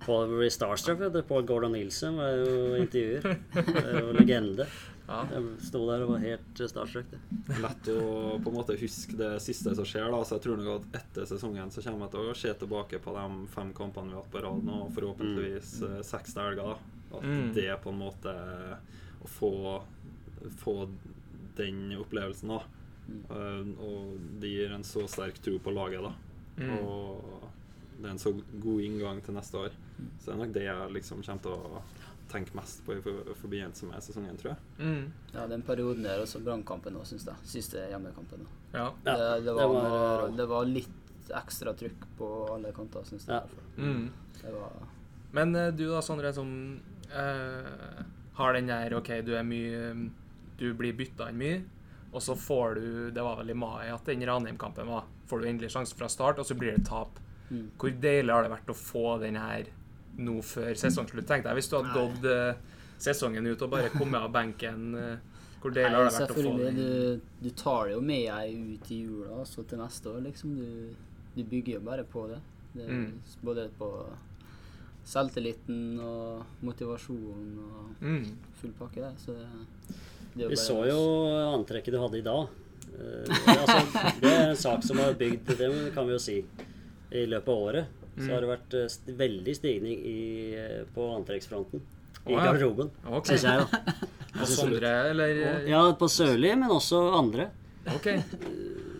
Paul 0.06 0.28
ble 0.36 0.50
starstruck, 0.54 1.00
vet 1.02 1.16
du. 1.16 1.22
Paul 1.28 1.46
Gordon 1.50 1.74
Nielsen 1.74 2.18
var 2.20 2.36
jo 2.38 2.76
intervjuer. 2.82 3.26
Det 3.56 3.82
er 3.84 4.00
jo 4.04 4.14
legende. 4.18 4.68
Ja. 5.08 5.22
Jeg 5.32 5.44
sto 5.64 5.82
der 5.88 6.04
og 6.04 6.10
var 6.12 6.24
helt 6.26 6.60
eh, 6.62 6.68
starstruck. 6.70 7.08
det. 7.14 7.20
Lett 7.64 7.90
å 7.94 8.02
på 8.44 8.52
en 8.52 8.58
måte 8.58 8.76
huske 8.80 9.16
det 9.18 9.30
siste 9.44 9.72
som 9.78 9.88
skjer. 9.88 10.10
da, 10.12 10.20
så 10.28 10.36
jeg 10.36 10.44
tror 10.46 10.60
nok 10.60 10.72
at 10.82 10.98
etter 11.00 11.30
sesongen 11.30 11.72
så 11.72 11.84
kommer 11.86 12.06
jeg 12.10 12.14
til 12.18 12.32
å 12.34 12.38
se 12.42 12.54
tilbake 12.64 13.00
på 13.04 13.14
de 13.16 13.26
fem 13.54 13.72
kampene 13.78 14.12
vi 14.12 14.18
har 14.18 14.26
hatt 14.26 14.34
på 14.34 14.44
rad 14.44 14.68
nå, 14.68 14.82
og 14.86 14.92
forhåpentligvis 14.98 15.74
mm. 15.86 15.98
seks 16.12 16.36
til 16.38 16.60
da. 16.62 16.74
At 17.08 17.24
Mm. 17.24 17.54
det 17.56 17.70
på 17.80 17.88
en 17.94 18.02
måte 18.02 18.32
Å 19.24 19.28
få, 19.32 19.50
få 20.60 20.74
den 21.56 21.94
opplevelsen, 21.98 22.52
da. 22.52 22.60
Eh, 23.32 23.70
og 23.80 24.18
det 24.42 24.52
gir 24.52 24.76
en 24.76 24.84
så 24.86 25.06
sterk 25.08 25.40
tro 25.42 25.56
på 25.64 25.72
laget, 25.74 26.04
da. 26.04 26.12
Mm. 26.60 26.74
Og 26.84 27.47
det 27.98 28.06
er 28.06 28.14
en 28.14 28.20
så 28.22 28.32
god 28.62 28.82
inngang 28.86 29.22
til 29.26 29.34
neste 29.38 29.58
år. 29.58 29.72
Så 30.20 30.26
det 30.30 30.34
er 30.36 30.42
nok 30.44 30.54
det 30.54 30.66
jeg 30.68 30.92
liksom 30.94 31.24
kommer 31.26 31.42
til 31.42 31.52
å 31.52 31.82
tenke 32.30 32.54
mest 32.60 32.82
på 32.86 32.98
i 32.98 33.02
for- 33.02 33.34
forbindelse 33.42 33.88
med 33.88 34.04
sesongen, 34.04 34.38
tror 34.38 34.52
jeg. 34.52 34.60
Mm. 34.84 35.06
Ja, 35.34 35.46
den 35.48 35.62
perioden 35.64 36.04
der, 36.04 36.20
også 36.22 36.42
Brannkampen 36.44 36.94
nå, 36.94 37.06
syns 37.08 37.26
jeg. 37.26 37.36
Siste 37.48 37.86
hjemmekampen. 37.90 38.44
Ja. 38.74 38.90
Det, 39.06 39.16
det, 39.46 39.54
var, 39.56 39.64
det 39.64 39.68
var, 39.88 40.28
det 40.42 40.48
var 40.52 40.66
litt 40.70 41.32
ekstra 41.36 41.74
trykk 41.76 42.06
på 42.20 42.28
alle 42.54 42.74
kanter, 42.76 43.04
syns 43.08 43.28
jeg. 43.28 43.34
Ja. 43.34 43.42
i 43.42 43.48
hvert 43.48 43.56
fall. 43.56 43.88
Mm. 43.88 44.12
Det 44.42 44.54
var 44.54 44.78
Men 45.40 45.56
eh, 45.56 45.72
du 45.76 45.86
da, 45.90 46.02
Sondre, 46.06 46.34
som 46.36 46.52
eh, 47.12 48.04
har 48.38 48.54
den 48.54 48.68
der 48.70 48.94
OK, 49.00 49.10
du 49.26 49.34
er 49.36 49.44
mye 49.48 50.10
Du 50.60 50.72
blir 50.78 50.94
bytta 50.98 51.30
inn 51.32 51.38
mye, 51.42 51.58
og 52.12 52.22
så 52.24 52.36
får 52.40 52.76
du 52.80 52.86
Det 53.14 53.24
var 53.24 53.38
vel 53.42 53.52
i 53.54 53.58
mai 53.58 53.90
at 53.94 54.06
den 54.08 54.24
Ranheim-kampen 54.28 54.88
var. 54.90 55.08
Får 55.28 55.42
du 55.44 55.48
endelig 55.50 55.72
sjansen 55.74 55.98
fra 56.00 56.08
start, 56.10 56.40
og 56.40 56.46
så 56.48 56.56
blir 56.58 56.76
det 56.78 56.86
tap. 56.88 57.20
Mm. 57.50 57.70
Hvor 57.80 57.90
deilig 58.02 58.34
har 58.34 58.44
det 58.44 58.52
vært 58.52 58.70
å 58.70 58.76
få 58.76 59.20
den 59.22 59.36
her 59.40 59.66
nå 60.18 60.42
før 60.44 60.74
sesongslutt? 60.76 61.28
Tenk 61.30 61.44
deg 61.46 61.56
hvis 61.56 61.70
du 61.72 61.78
hadde 61.78 61.94
gått 61.96 62.26
eh, 62.26 62.56
sesongen 63.00 63.46
ut 63.48 63.62
og 63.62 63.70
bare 63.72 63.90
kommet 63.94 64.20
av 64.22 64.32
benken, 64.34 64.88
eh, 64.96 65.18
hvor 65.62 65.72
deilig 65.72 65.96
har 65.96 66.06
det 66.10 66.14
vært 66.20 66.32
å 66.36 66.44
få 66.44 66.58
den? 66.60 66.76
Du, 66.76 67.22
du 67.42 67.50
tar 67.56 67.86
det 67.88 67.94
jo 67.96 68.02
med 68.02 68.28
deg 68.28 68.76
ut 68.76 68.92
i 68.92 69.00
jula, 69.04 69.46
så 69.46 69.64
til 69.68 69.80
neste 69.80 70.12
år, 70.12 70.22
liksom. 70.28 70.56
Du, 70.58 70.96
du 71.38 71.44
bygger 71.44 71.74
jo 71.80 71.80
bare 71.88 72.04
på 72.04 72.28
det. 72.34 72.40
det 72.76 72.88
Mm. 72.88 73.12
Både 73.44 73.70
på 73.80 73.88
selvtilliten 75.08 76.00
og 76.04 76.44
motivasjonen 76.68 77.58
og 77.64 78.04
Mm. 78.04 78.26
full 78.62 78.72
pakke 78.80 79.02
der. 79.02 79.14
Så 79.18 79.32
det, 79.34 79.48
det 80.36 80.46
er 80.46 80.50
Vi 80.50 80.56
bare- 80.56 80.66
så 80.68 80.86
jo 80.88 81.02
antrekket 81.58 81.92
du 81.94 82.00
hadde 82.00 82.18
i 82.18 82.22
dag. 82.22 82.48
Uh, 82.98 83.26
altså, 83.48 84.12
det 84.22 84.32
er 84.32 84.50
en 84.50 84.56
sak 84.56 84.84
som 84.84 84.98
har 84.98 85.14
bygd 85.14 85.46
Det 85.58 85.94
kan 85.94 86.06
vi 86.08 86.14
jo 86.14 86.18
si. 86.20 86.44
I 87.12 87.26
løpet 87.30 87.54
av 87.54 87.64
året 87.70 88.04
så 88.18 88.32
har 88.34 88.42
det 88.44 88.50
vært 88.50 88.76
eh, 88.78 88.90
st 88.90 89.14
veldig 89.18 89.54
stigning 89.56 90.00
i, 90.02 90.20
eh, 90.58 90.82
på 90.94 91.06
antrekksfronten. 91.20 91.84
I 92.28 92.34
oh, 92.34 92.40
ja. 92.40 92.48
garderoben, 92.50 92.90
okay. 93.06 93.38
syns 93.38 93.46
jeg, 93.48 93.64
da. 93.64 94.08
På 94.38 94.46
Sondre, 94.50 94.90
eller 95.12 95.64
Ja, 95.66 95.80
på 95.98 96.06
Sørli, 96.12 96.52
men 96.54 96.70
også 96.70 97.00
andre. 97.18 97.48
OK. 97.90 98.10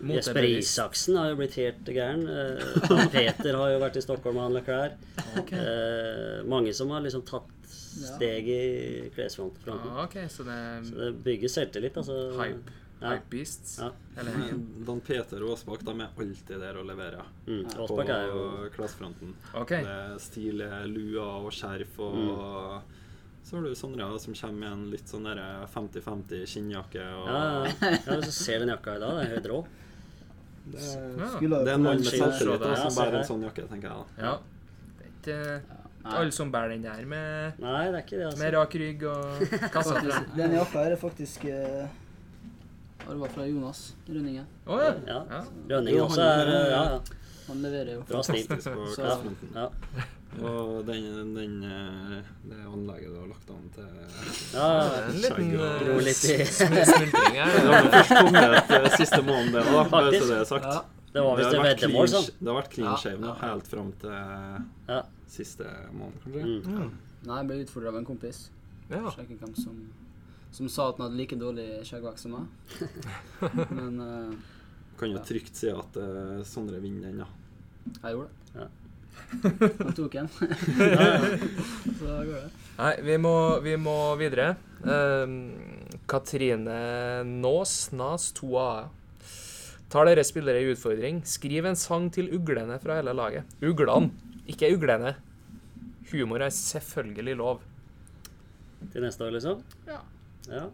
Jesper 0.08 0.46
Isaksen 0.48 1.18
har 1.18 1.28
jo 1.30 1.36
blitt 1.38 1.54
helt 1.60 1.90
gæren. 1.94 2.24
Eh, 2.26 3.04
Peter 3.12 3.58
har 3.58 3.74
jo 3.74 3.78
vært 3.82 3.98
i 4.00 4.02
Stockholm 4.02 4.40
og 4.40 4.48
handla 4.48 4.64
klær. 4.66 4.96
Eh, 5.38 6.40
mange 6.48 6.72
som 6.74 6.90
har 6.94 7.04
liksom 7.04 7.22
tatt 7.28 7.54
steg 7.68 8.48
i 8.50 8.62
klesfronten. 9.14 9.74
Ah, 9.74 10.04
okay, 10.06 10.26
så 10.32 10.46
det 10.46 10.58
Så 10.88 10.98
det 10.98 11.12
bygger 11.24 11.54
selvtillit, 11.54 11.96
altså. 12.00 12.18
hype. 12.40 12.76
Ja. 13.00 13.12
Hypebeasts. 13.14 13.78
Ja. 13.78 13.90
Eller 14.18 14.32
Dan 14.86 15.00
Peter 15.06 15.42
og 15.46 15.52
Aasbakk 15.54 15.84
de 15.86 15.94
er 16.02 16.08
alltid 16.18 16.62
der 16.62 16.78
å 16.80 16.84
levere. 16.86 17.24
Mm. 17.46 17.64
På 17.78 17.98
er 18.02 18.24
jo 18.26 18.44
klesfronten. 18.74 19.34
Okay. 19.54 19.84
Det 19.86 20.22
stilige 20.24 20.80
luer 20.90 21.46
og 21.46 21.52
skjerf 21.54 22.00
og 22.02 22.96
Så 23.48 23.56
har 23.56 23.64
du 23.64 23.74
Sondre 23.78 24.08
som 24.20 24.34
kommer 24.34 24.58
med 24.60 24.72
en 24.72 24.86
litt 24.92 25.08
sånn 25.08 25.24
50-50 25.24 26.42
skinnjakke. 26.50 27.06
Og 27.22 27.30
Ja, 27.30 27.42
ja. 27.64 28.18
du 28.20 28.30
ser 28.34 28.64
den 28.64 28.74
jakka 28.74 28.98
i 28.98 29.00
dag, 29.04 29.14
det 29.16 29.24
er 29.28 29.34
helt 29.36 29.48
rå. 29.52 29.60
det, 30.68 30.82
er, 30.82 31.08
Ja. 31.22 31.30
Det 31.40 31.70
er 31.70 31.74
en 31.78 31.82
mann 31.86 32.02
med 32.02 32.10
selvtillit 32.12 32.66
som 32.82 32.98
bærer 32.98 33.20
en 33.22 33.28
sånn 33.30 33.46
jakke, 33.46 33.68
tenker 33.70 33.88
jeg. 33.88 33.96
da. 34.18 34.26
Ja. 34.26 34.34
Det 34.98 35.06
er 35.06 35.14
ikke 35.14 35.76
Nei, 36.08 36.12
alle 36.18 36.32
som 36.32 36.50
bærer 36.52 36.70
den 36.74 36.84
der 36.86 37.04
med, 37.04 37.56
Nei, 37.60 37.80
det 37.90 37.96
er 37.98 38.04
ikke 38.04 38.18
det, 38.18 38.26
med 38.38 38.46
altså. 38.46 38.52
rak 38.54 38.74
rygg 38.80 39.02
og 39.10 39.40
kassa 39.74 40.02
den 40.36 40.54
jakka 40.54 40.84
her 40.84 40.94
er 40.94 41.00
faktisk 41.00 41.44
eh, 41.50 41.88
ja, 43.08 43.12
Det 43.14 43.20
var 43.24 43.28
fra 43.34 43.46
Jonas 43.48 43.94
Rønningen. 44.08 44.44
Oh, 44.66 44.78
ja. 44.84 44.92
Ja. 45.08 45.22
ja. 45.30 45.42
Rønningen 45.72 46.04
også 46.04 46.20
er 46.22 46.52
eh, 46.52 46.70
Ja, 46.70 46.82
ja. 46.92 47.00
Han 47.48 47.62
leverer 47.64 47.94
jo. 47.94 48.02
Bra 48.08 48.22
stil. 48.22 48.44
Så- 48.60 49.34
Ja. 49.56 49.68
Og 50.44 50.84
den, 50.86 51.34
den, 51.34 51.54
eh, 51.64 52.18
det 52.50 52.58
anlegget 52.68 53.08
du 53.14 53.16
har 53.22 53.28
lagt 53.30 53.48
an 53.50 53.70
til 53.72 53.86
Ja, 54.52 54.66
Det 54.84 54.98
en 55.06 55.16
liten 55.22 55.36
Skjegg 55.38 55.54
og- 55.56 55.80
Gro 55.86 55.94
litt 56.04 56.24
i 56.28 56.44
smultring 56.58 57.38
her. 57.38 57.54
Det 57.56 57.68
var 57.72 57.88
først 57.94 58.12
kommet 58.18 58.70
eh, 58.76 58.96
siste 59.00 59.22
måneden, 59.22 59.52
det 59.56 59.62
òg, 59.72 59.90
bare 59.90 60.12
så 60.12 60.26
det 60.28 60.36
er 60.38 60.44
sagt. 60.44 60.64
Ja. 60.68 60.82
Det 61.14 61.22
var 61.24 61.36
visst 61.40 61.54
et 61.56 61.62
veddemål, 61.64 62.08
sånn. 62.12 62.26
Det 62.38 62.52
har 62.52 62.58
vært 62.60 62.70
clean 62.74 62.96
shave 63.00 63.18
nå, 63.24 63.32
helt 63.40 63.66
fram 63.72 63.92
til 64.02 64.12
Ja. 64.92 65.00
siste 65.26 65.64
måned, 65.96 66.20
kanskje. 66.26 66.44
Mm. 66.76 66.90
Nei, 67.24 67.36
jeg 67.40 67.46
ble 67.48 67.56
utfordra 67.64 67.88
av 67.88 67.96
en 67.96 68.04
kompis. 68.12 68.50
Ja. 68.90 69.00
Sjekke 69.16 69.38
hvem 69.40 69.56
som, 69.56 69.80
som 70.52 70.68
sa 70.72 70.88
at 70.90 70.98
han 70.98 71.06
hadde 71.08 71.18
like 71.20 71.36
dårlig 71.38 71.66
skjeggvekst 71.86 72.26
som 72.26 72.34
meg. 72.36 72.46
Men 73.70 74.00
uh, 74.00 74.34
Kan 74.98 75.12
jo 75.12 75.18
Ja. 75.20 75.24
trygt 75.28 75.54
si 75.56 75.70
at 75.70 75.96
uh, 76.00 76.40
Sondre 76.48 76.80
vinner 76.82 77.08
den, 77.12 77.22
ja. 77.22 77.28
jeg 78.02 78.16
gjorde 78.16 78.28
det. 78.28 78.60
Ja. 78.62 78.68
Han 79.84 79.94
tok 79.98 80.14
en. 80.20 80.28
Ja, 80.78 81.06
ja. 81.06 81.38
Så 81.98 82.06
da 82.06 82.18
går 82.24 82.34
det. 82.38 82.50
Nei, 82.78 82.92
vi 83.02 83.16
må, 83.18 83.32
vi 83.64 83.74
må 83.80 83.94
videre. 84.20 84.52
Um, 84.86 85.34
Katrine 86.08 86.76
Nås, 87.26 87.90
Nas 87.98 88.28
2A. 88.38 88.68
Tar 89.90 90.04
dere 90.10 90.22
spillere 90.26 90.60
i 90.62 90.68
utfordring, 90.74 91.22
skriv 91.26 91.66
en 91.66 91.78
sang 91.78 92.10
til 92.14 92.28
uglene 92.36 92.76
fra 92.82 92.98
hele 93.00 93.14
laget. 93.16 93.48
Uglene, 93.64 94.10
ikke 94.50 94.68
uglene. 94.76 95.14
Humor 96.12 96.44
er 96.46 96.52
selvfølgelig 96.54 97.36
lov. 97.40 97.62
Til 98.92 99.02
neste 99.02 99.24
år, 99.26 99.34
liksom? 99.34 99.62
Ja. 99.88 99.98
Ja. 100.50 100.66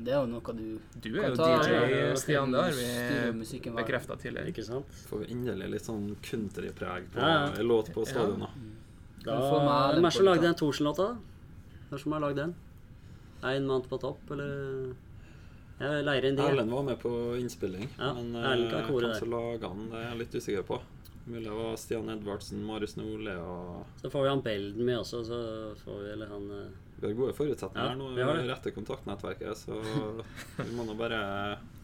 Det 0.00 0.12
er 0.14 0.20
jo 0.22 0.26
noe 0.30 0.52
du 0.56 0.78
Du 1.02 1.08
er 1.20 1.28
jo 1.28 1.36
ta- 1.36 1.58
DJ, 1.60 2.14
Stian. 2.16 2.52
Det 2.52 2.60
har 2.62 2.70
vi 2.72 3.70
bekrefta 3.76 4.16
tidligere. 4.16 4.48
Ikke 4.48 4.64
sant? 4.64 4.86
Får 5.10 5.18
vi 5.26 5.26
endelig 5.34 5.68
litt 5.74 5.82
sånn 5.84 6.16
countrypreg 6.22 7.10
på 7.12 7.18
Ja, 7.20 7.50
låt 7.62 7.92
på 7.92 8.06
stadion. 8.06 8.40
da. 8.40 8.50
Da, 9.24 9.36
får 9.36 9.60
meg 9.66 9.94
hvem 9.98 10.06
er 10.06 10.10
som 10.16 10.24
lagde 10.24 10.42
den 10.48 10.54
Thorsen-låta? 10.54 11.08
da? 11.08 11.16
Hvem 11.90 11.98
som 12.00 12.12
har 12.12 12.20
lagd 12.20 12.36
den? 12.36 12.54
Én 13.42 13.66
mann 13.66 13.82
på 13.82 13.98
topp, 14.00 14.30
eller? 14.30 14.94
Jeg 15.80 16.04
leier 16.04 16.24
inn 16.28 16.36
de. 16.36 16.42
Erlend 16.42 16.70
var 16.70 16.82
med 16.84 16.98
på 17.00 17.10
innspilling, 17.40 17.88
Ja, 17.98 18.12
men 18.14 18.34
eh, 18.36 18.42
hvem 18.42 19.00
der. 19.12 19.14
som 19.18 19.30
laga 19.30 19.68
han, 19.68 19.86
det 19.90 19.96
er 19.96 20.08
jeg 20.10 20.18
litt 20.18 20.34
usikker 20.36 20.62
på. 20.68 20.80
Mulig 21.26 21.44
det 21.44 21.52
var 21.56 21.76
Stian 21.76 22.08
Edvardsen, 22.08 22.62
Marius 22.64 22.96
Nordli 22.96 23.32
og 23.36 23.84
Så 24.00 24.10
får 24.10 24.22
vi 24.22 24.28
han 24.28 24.40
Belden 24.42 24.84
med 24.84 24.98
også, 24.98 25.24
så 25.24 25.38
får 25.84 26.02
vi 26.04 26.10
eller 26.12 26.26
han 26.26 26.50
eh, 26.50 26.68
Vi 27.00 27.08
har 27.08 27.14
gode 27.16 27.32
forutsetninger 27.32 27.90
Ja, 27.90 27.96
nå 27.96 28.10
vi 28.12 28.24
har 28.24 28.36
det. 28.36 28.48
rette 28.50 28.72
kontaktnettverket, 28.76 29.56
så 29.56 29.78
vi 30.60 30.72
må 30.76 30.84
nå 30.84 30.96
bare 30.98 31.20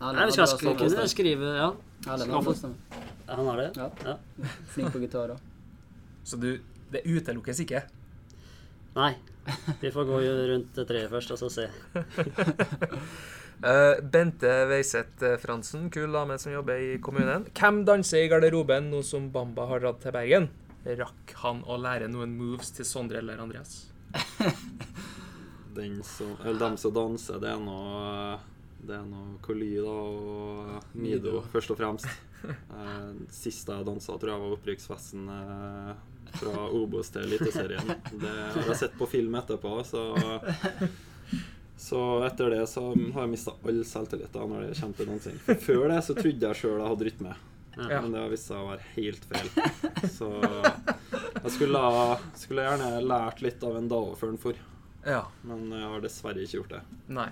Nei, 0.01 0.27
vi 0.27 0.35
skal 0.37 0.51
sk 0.53 0.67
kunne 0.77 1.07
skrive 1.09 1.55
Ja, 1.57 1.71
han 2.05 3.47
har 3.49 3.63
det? 3.63 3.71
Ja. 3.81 3.89
Ja. 4.05 4.19
Flink 4.75 4.93
på 4.93 5.01
gitar 5.03 5.33
òg. 5.35 5.41
Så 6.27 6.37
du 6.39 6.51
Det 6.93 7.03
utelukkes 7.03 7.65
ikke. 7.65 7.81
Nei. 8.95 9.17
Vi 9.81 9.91
får 9.91 10.05
gå 10.07 10.21
rundt 10.53 10.79
treet 10.87 11.11
først, 11.11 11.33
og 11.35 11.41
så 11.41 11.49
se. 11.51 11.65
Uh, 13.59 13.99
Bente 14.13 14.53
Weiseth 14.71 15.25
eh, 15.27 15.35
Fransen, 15.43 15.89
kul 15.91 16.15
dame 16.15 16.39
som 16.39 16.55
jobber 16.55 16.79
i 16.79 16.95
kommunen. 17.03 17.49
Hvem 17.59 17.83
danser 17.89 18.23
i 18.23 18.31
garderoben 18.31 18.91
nå 18.93 19.03
som 19.07 19.27
Bamba 19.35 19.67
har 19.71 19.83
dratt 19.83 20.01
til 20.05 20.15
Bergen? 20.15 20.49
Rakk 20.87 21.35
han 21.43 21.65
å 21.67 21.79
lære 21.83 22.07
noen 22.11 22.39
moves 22.39 22.71
til 22.77 22.87
Sondre 22.87 23.19
eller 23.19 23.43
Andreas? 23.43 23.96
Den 25.77 26.03
som, 26.05 26.35
eller 26.45 26.59
dem 26.61 26.77
som 26.81 26.95
danser, 26.97 27.41
det 27.43 27.51
er 27.53 27.61
noe 27.63 28.39
det 28.87 28.95
er 28.95 29.07
noe 29.09 29.39
Coly 29.43 29.73
da, 29.83 29.91
og 29.91 30.97
Mido, 31.01 31.41
først 31.51 31.73
og 31.75 31.79
fremst. 31.81 32.07
Eh, 32.47 33.07
Sist 33.33 33.67
jeg 33.73 33.87
dansa, 33.89 34.15
tror 34.21 34.31
jeg 34.31 34.43
var 34.43 34.53
opprykksfesten 34.55 35.25
eh, 35.33 35.89
fra 36.37 36.67
Obos 36.77 37.11
til 37.11 37.25
Eliteserien. 37.27 37.89
Det 38.13 38.35
har 38.55 38.69
jeg 38.71 38.79
sett 38.85 38.95
på 39.01 39.09
film 39.11 39.35
etterpå, 39.41 39.73
så 39.89 40.05
Så 41.77 41.99
etter 42.25 42.55
det 42.55 42.63
så 42.73 42.83
har 42.95 43.27
jeg 43.27 43.33
mista 43.35 43.53
all 43.69 43.83
selvtillit 43.85 44.33
da 44.33 44.47
når 44.49 44.69
det 44.69 44.79
kommer 44.79 44.97
til 44.97 45.11
dansing. 45.11 45.35
For 45.45 45.61
før 45.67 45.83
det 45.93 45.99
så 46.07 46.15
trodde 46.17 46.49
jeg 46.49 46.61
sjøl 46.61 46.79
jeg 46.79 46.89
hadde 46.93 47.09
rytme, 47.11 47.35
Ja. 47.77 48.01
men 48.01 48.13
det 48.13 48.21
har 48.23 48.31
vist 48.33 48.47
seg 48.49 48.57
å 48.57 48.71
være 48.71 48.87
helt 48.95 49.25
feil. 49.25 49.51
Så 50.09 50.31
jeg 50.41 51.51
skulle, 51.53 51.79
ha- 51.79 52.19
skulle 52.35 52.63
gjerne 52.65 53.03
lært 53.05 53.43
litt 53.45 53.63
av 53.63 53.77
en 53.77 53.89
Dao 53.89 54.15
før 54.17 54.33
den 54.33 54.39
for, 54.39 54.55
Ja. 55.07 55.25
men 55.45 55.69
jeg 55.71 55.83
har 55.93 56.01
dessverre 56.01 56.41
ikke 56.43 56.61
gjort 56.63 56.69
det. 56.77 56.81
Nei. 57.09 57.29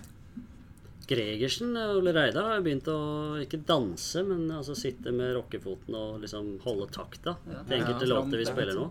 Gregersen 1.06 1.74
og 1.76 1.98
Ole 2.00 2.12
Reidar 2.16 2.46
har 2.48 2.56
jo 2.60 2.64
begynt 2.64 2.86
å 2.88 2.98
ikke 3.44 3.58
danse, 3.68 4.22
men 4.24 4.46
altså 4.56 4.72
sitte 4.78 5.12
med 5.12 5.34
rockefoten 5.36 5.94
og 5.98 6.22
liksom 6.22 6.54
holde 6.64 6.86
takta 6.94 7.36
Ja. 7.44 7.62
til 7.68 7.76
enkelte 7.80 8.06
Ja, 8.08 8.14
låter 8.14 8.38
vi 8.40 8.44
spiller 8.48 8.74
nå. 8.78 8.86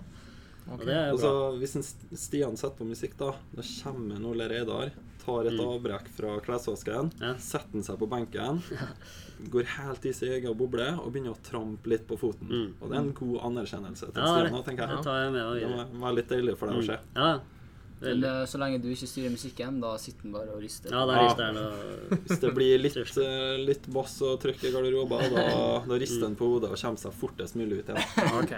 Okay. 0.64 0.74
Og 0.78 0.86
det 0.86 0.94
er 0.96 1.08
jo 1.10 1.16
Altså, 1.18 1.32
bra. 1.34 1.58
hvis 1.60 1.76
en 1.76 2.18
Stian 2.18 2.56
setter 2.56 2.78
på 2.78 2.86
musikk, 2.88 3.18
da 3.18 3.32
Da 3.56 3.62
kommer 3.84 4.16
en 4.16 4.26
Ole 4.26 4.48
Reidar, 4.48 4.92
tar 5.26 5.42
et 5.48 5.54
Mm. 5.54 5.66
avbrekk 5.66 6.08
fra 6.10 6.40
klesvasken, 6.40 7.12
Ja. 7.20 7.34
setter 7.36 7.72
han 7.74 7.82
seg 7.84 7.98
på 7.98 8.08
benken, 8.10 8.62
går 9.54 9.64
helt 9.78 10.06
i 10.06 10.14
sin 10.14 10.32
egen 10.36 10.54
boble 10.58 10.86
og 11.00 11.08
begynner 11.14 11.34
å 11.36 11.40
trampe 11.44 11.90
litt 11.90 12.06
på 12.08 12.18
foten. 12.20 12.48
Mm. 12.50 12.70
Og 12.82 12.90
det 12.92 12.98
er 12.98 13.02
en 13.02 13.14
god 13.18 13.40
anerkjennelse 13.50 14.12
til 14.14 14.22
Ja, 14.22 14.30
Stian, 14.36 14.54
det, 14.54 14.62
tenker 14.68 14.88
det 14.88 14.96
jeg. 15.00 15.04
tar 15.08 15.18
jeg 15.24 15.32
med 15.34 15.60
Det 15.62 15.72
var, 15.74 15.90
være 16.06 16.16
litt 16.20 16.30
deilig 16.30 16.56
for 16.60 16.68
deg 16.72 16.78
å 16.78 16.86
se. 16.88 17.00
Mm. 17.02 17.20
Ja, 17.24 17.34
Men 18.04 18.24
eh, 18.28 18.46
så 18.52 18.60
lenge 18.60 18.82
du 18.84 18.90
ikke 18.92 19.08
styrer 19.08 19.32
musikken, 19.32 19.78
da 19.80 19.94
sitter 19.98 20.22
den 20.28 20.34
bare 20.36 20.52
og 20.58 20.62
rister. 20.64 20.92
Ja, 20.92 21.06
da 21.08 21.14
Ja. 21.14 21.28
rister 21.28 21.46
den 21.46 21.58
og 21.64 22.26
Hvis 22.28 22.40
det 22.42 22.54
blir 22.56 22.80
litt, 22.84 22.98
eh, 23.18 23.58
litt 23.64 23.86
bass 23.94 24.18
og 24.22 24.42
trykk 24.44 24.64
i 24.68 24.72
garderoben, 24.76 25.30
da, 25.34 25.46
da 25.88 26.00
rister 26.02 26.26
den 26.28 26.36
på 26.36 26.50
hodet 26.56 26.72
og 26.72 26.78
kommer 26.82 27.00
seg 27.00 27.14
fortest 27.14 27.56
mulig 27.56 27.80
ut 27.84 27.94
igjen. 27.94 28.04
ok. 28.42 28.54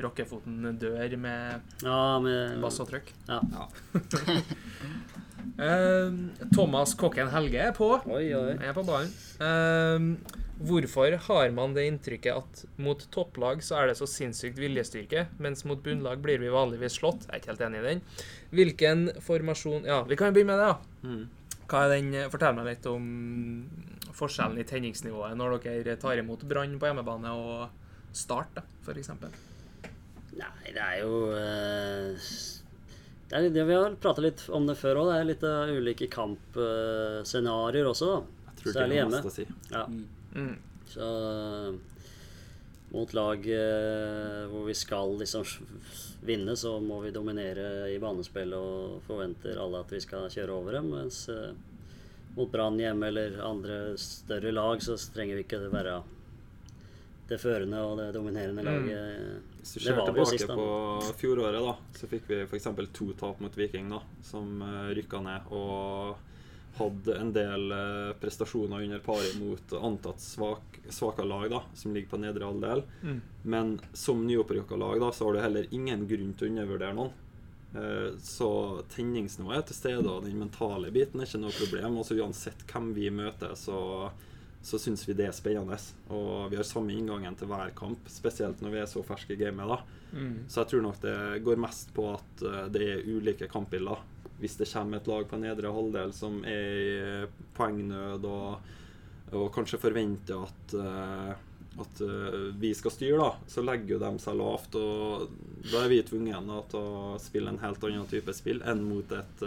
Rockefoten 0.00 0.78
dør 0.80 1.16
med 1.20 1.74
Ja, 1.84 2.18
med 2.22 2.60
bass 2.62 2.80
og 2.82 2.88
trykk. 2.92 3.12
Ja. 3.28 3.42
Eh, 5.58 6.12
Thomas 6.54 6.94
Kokken 6.96 7.28
Helge 7.32 7.58
er 7.60 7.74
på. 7.76 7.88
Oi, 8.08 8.30
oi. 8.34 8.54
Er 8.62 8.72
på 8.76 8.84
ballen. 8.86 9.10
Eh, 9.42 10.38
hvorfor 10.62 11.16
har 11.26 11.50
man 11.54 11.74
det 11.76 11.84
inntrykket 11.90 12.38
at 12.38 12.62
mot 12.80 13.02
topplag 13.12 13.60
så 13.66 13.80
er 13.80 13.90
det 13.90 13.98
så 13.98 14.08
sinnssykt 14.08 14.58
viljestyrke, 14.62 15.26
mens 15.42 15.66
mot 15.68 15.82
bunnlag 15.82 16.22
blir 16.24 16.40
vi 16.40 16.50
vanligvis 16.52 16.96
slått? 17.00 17.26
Jeg 17.26 17.34
er 17.34 17.42
ikke 17.42 17.52
helt 17.52 17.66
enig 17.68 17.82
i 17.82 17.86
den. 17.88 18.02
Hvilken 18.54 19.04
formasjon 19.26 19.88
Ja, 19.90 20.02
vi 20.08 20.16
kan 20.16 20.30
jo 20.30 20.38
begynne 20.38 20.54
med 20.54 20.62
det, 20.62 20.72
da. 20.72 21.10
Mm. 21.10 21.62
Hva 21.68 21.84
er 21.84 21.94
den, 21.96 22.10
Fortell 22.32 22.56
meg 22.56 22.70
litt 22.70 22.88
om 22.90 23.06
forskjellen 24.16 24.60
i 24.60 24.68
tenningsnivået 24.68 25.36
når 25.38 25.58
dere 25.64 25.98
tar 26.00 26.20
imot 26.20 26.44
Brann 26.48 26.78
på 26.78 26.90
hjemmebane 26.90 27.32
og 27.36 27.80
Start, 28.12 28.50
da, 28.58 28.62
f.eks. 28.84 29.08
Nei, 30.38 30.72
det 30.72 30.80
er 30.80 30.98
jo 31.02 31.16
eh, 31.36 32.26
det 33.28 33.38
er, 33.38 33.48
det, 33.52 33.64
Vi 33.68 33.76
har 33.76 33.96
prata 34.00 34.24
litt 34.24 34.44
om 34.52 34.66
det 34.68 34.76
før 34.80 35.02
òg. 35.02 35.10
Det 35.12 35.18
er 35.20 35.28
litt 35.28 35.46
av 35.48 35.72
ulike 35.72 36.08
kampscenarioer 36.12 37.88
også, 37.92 38.10
da. 38.12 38.20
Særlig 38.62 39.00
hjemme. 39.00 39.22
si. 39.32 39.46
Ja. 39.72 39.86
Mm. 40.36 40.54
Så 40.92 41.08
mot 42.92 43.12
lag 43.16 43.46
eh, 43.48 44.42
hvor 44.52 44.66
vi 44.68 44.74
skal 44.76 45.16
liksom 45.18 45.46
vinne, 46.28 46.56
så 46.60 46.76
må 46.80 47.00
vi 47.00 47.12
dominere 47.14 47.88
i 47.90 47.98
banespill 48.02 48.52
og 48.52 48.98
forventer 49.06 49.56
alle 49.58 49.80
at 49.80 49.94
vi 49.94 50.00
skal 50.04 50.28
kjøre 50.32 50.58
over 50.58 50.76
dem. 50.76 50.90
Mens 50.92 51.24
eh, 51.32 51.54
mot 52.36 52.52
Brann 52.52 52.76
hjemme 52.80 53.08
eller 53.08 53.40
andre 53.44 53.78
større 54.00 54.52
lag, 54.52 54.84
så 54.84 54.98
trenger 55.14 55.40
vi 55.40 55.46
ikke 55.46 55.62
være 55.72 56.02
det 57.32 57.40
førende 57.40 57.80
og 57.80 57.96
det 58.02 58.12
dominerende 58.12 58.62
Mm. 58.62 59.40
Hvis 59.62 59.76
du 59.78 59.80
ser 59.84 60.02
tilbake 60.02 60.34
sist, 60.34 60.50
på 60.50 60.66
fjoråret, 61.20 61.62
da, 61.62 61.76
så 61.94 62.10
fikk 62.10 62.28
vi 62.28 62.42
f.eks. 62.42 62.68
to 62.92 63.12
tap 63.18 63.40
mot 63.40 63.56
Viking, 63.56 63.88
da, 63.94 64.02
som 64.26 64.58
uh, 64.58 64.90
rykka 64.90 65.22
ned. 65.22 65.48
Og 65.54 66.18
hadde 66.76 67.14
en 67.20 67.32
del 67.36 67.72
eh, 67.72 68.12
prestasjoner 68.20 68.82
under 68.86 69.00
paret 69.04 69.34
mot 69.36 69.72
antatt 69.76 70.20
svak, 70.20 70.78
svake 70.88 71.24
lag, 71.24 71.50
da, 71.50 71.60
som 71.74 71.94
ligger 71.94 72.14
på 72.14 72.20
nedre 72.22 72.48
halvdel. 72.48 72.82
Mm. 73.02 73.18
Men 73.42 73.74
som 73.92 74.26
nyopprykka 74.26 74.76
lag 74.80 75.00
da, 75.00 75.12
så 75.12 75.26
har 75.26 75.36
du 75.36 75.42
heller 75.44 75.68
ingen 75.70 76.06
grunn 76.08 76.32
til 76.32 76.48
å 76.48 76.52
undervurdere 76.54 76.96
noen. 76.96 77.12
Eh, 77.76 78.08
Så 78.18 78.50
tenningsnivået 78.94 79.58
er 79.58 79.68
til 79.68 79.78
stede, 79.78 80.08
og 80.08 80.24
den 80.24 80.40
mentale 80.40 80.92
biten 80.94 81.20
er 81.20 81.28
ikke 81.28 81.44
noe 81.44 81.56
problem. 81.56 82.00
Altså 82.00 82.18
uansett 82.20 82.64
hvem 82.72 82.92
vi 82.96 83.10
møter, 83.12 83.54
så, 83.58 84.10
så 84.62 84.78
syns 84.78 85.02
vi 85.08 85.16
det 85.18 85.26
er 85.26 85.34
spennende. 85.34 85.76
Og 86.14 86.50
vi 86.52 86.58
har 86.58 86.66
samme 86.66 86.94
inngangen 86.94 87.34
til 87.38 87.50
hver 87.50 87.74
kamp, 87.76 88.06
spesielt 88.10 88.62
når 88.62 88.76
vi 88.76 88.80
er 88.82 88.90
så 88.90 89.02
ferske 89.06 89.34
i 89.34 89.40
gamet. 89.40 89.68
da. 89.68 90.02
Mm. 90.12 90.34
Så 90.48 90.62
jeg 90.62 90.70
tror 90.70 90.84
nok 90.86 91.00
det 91.02 91.16
går 91.44 91.62
mest 91.62 91.94
på 91.96 92.06
at 92.12 92.44
eh, 92.46 92.66
det 92.72 92.88
er 92.94 93.06
ulike 93.10 93.50
kampbilder. 93.50 94.04
Hvis 94.42 94.58
det 94.58 94.70
kommer 94.70 94.98
et 94.98 95.10
lag 95.10 95.26
på 95.30 95.38
nedre 95.38 95.72
halvdel 95.74 96.14
som 96.14 96.42
er 96.46 96.78
i 96.78 96.92
eh, 96.98 97.40
poengnød 97.56 98.28
og, 98.30 98.70
og 99.32 99.48
kanskje 99.54 99.82
forventer 99.82 100.46
at, 100.46 100.78
eh, 100.78 101.34
at 101.82 102.02
vi 102.60 102.74
skal 102.76 102.94
styre, 102.94 103.18
da, 103.18 103.50
så 103.50 103.66
legger 103.66 103.96
jo 103.96 104.02
de 104.04 104.14
seg 104.22 104.38
lavt. 104.38 104.78
Og 104.78 105.36
da 105.72 105.82
er 105.82 105.90
vi 105.90 106.02
tvunget 106.06 106.70
til 106.70 106.86
å 106.86 107.20
spille 107.22 107.50
en 107.50 107.62
helt 107.64 107.90
annen 107.90 108.10
type 108.10 108.34
spill 108.36 108.62
enn 108.62 108.84
mot 108.86 109.18
et 109.18 109.46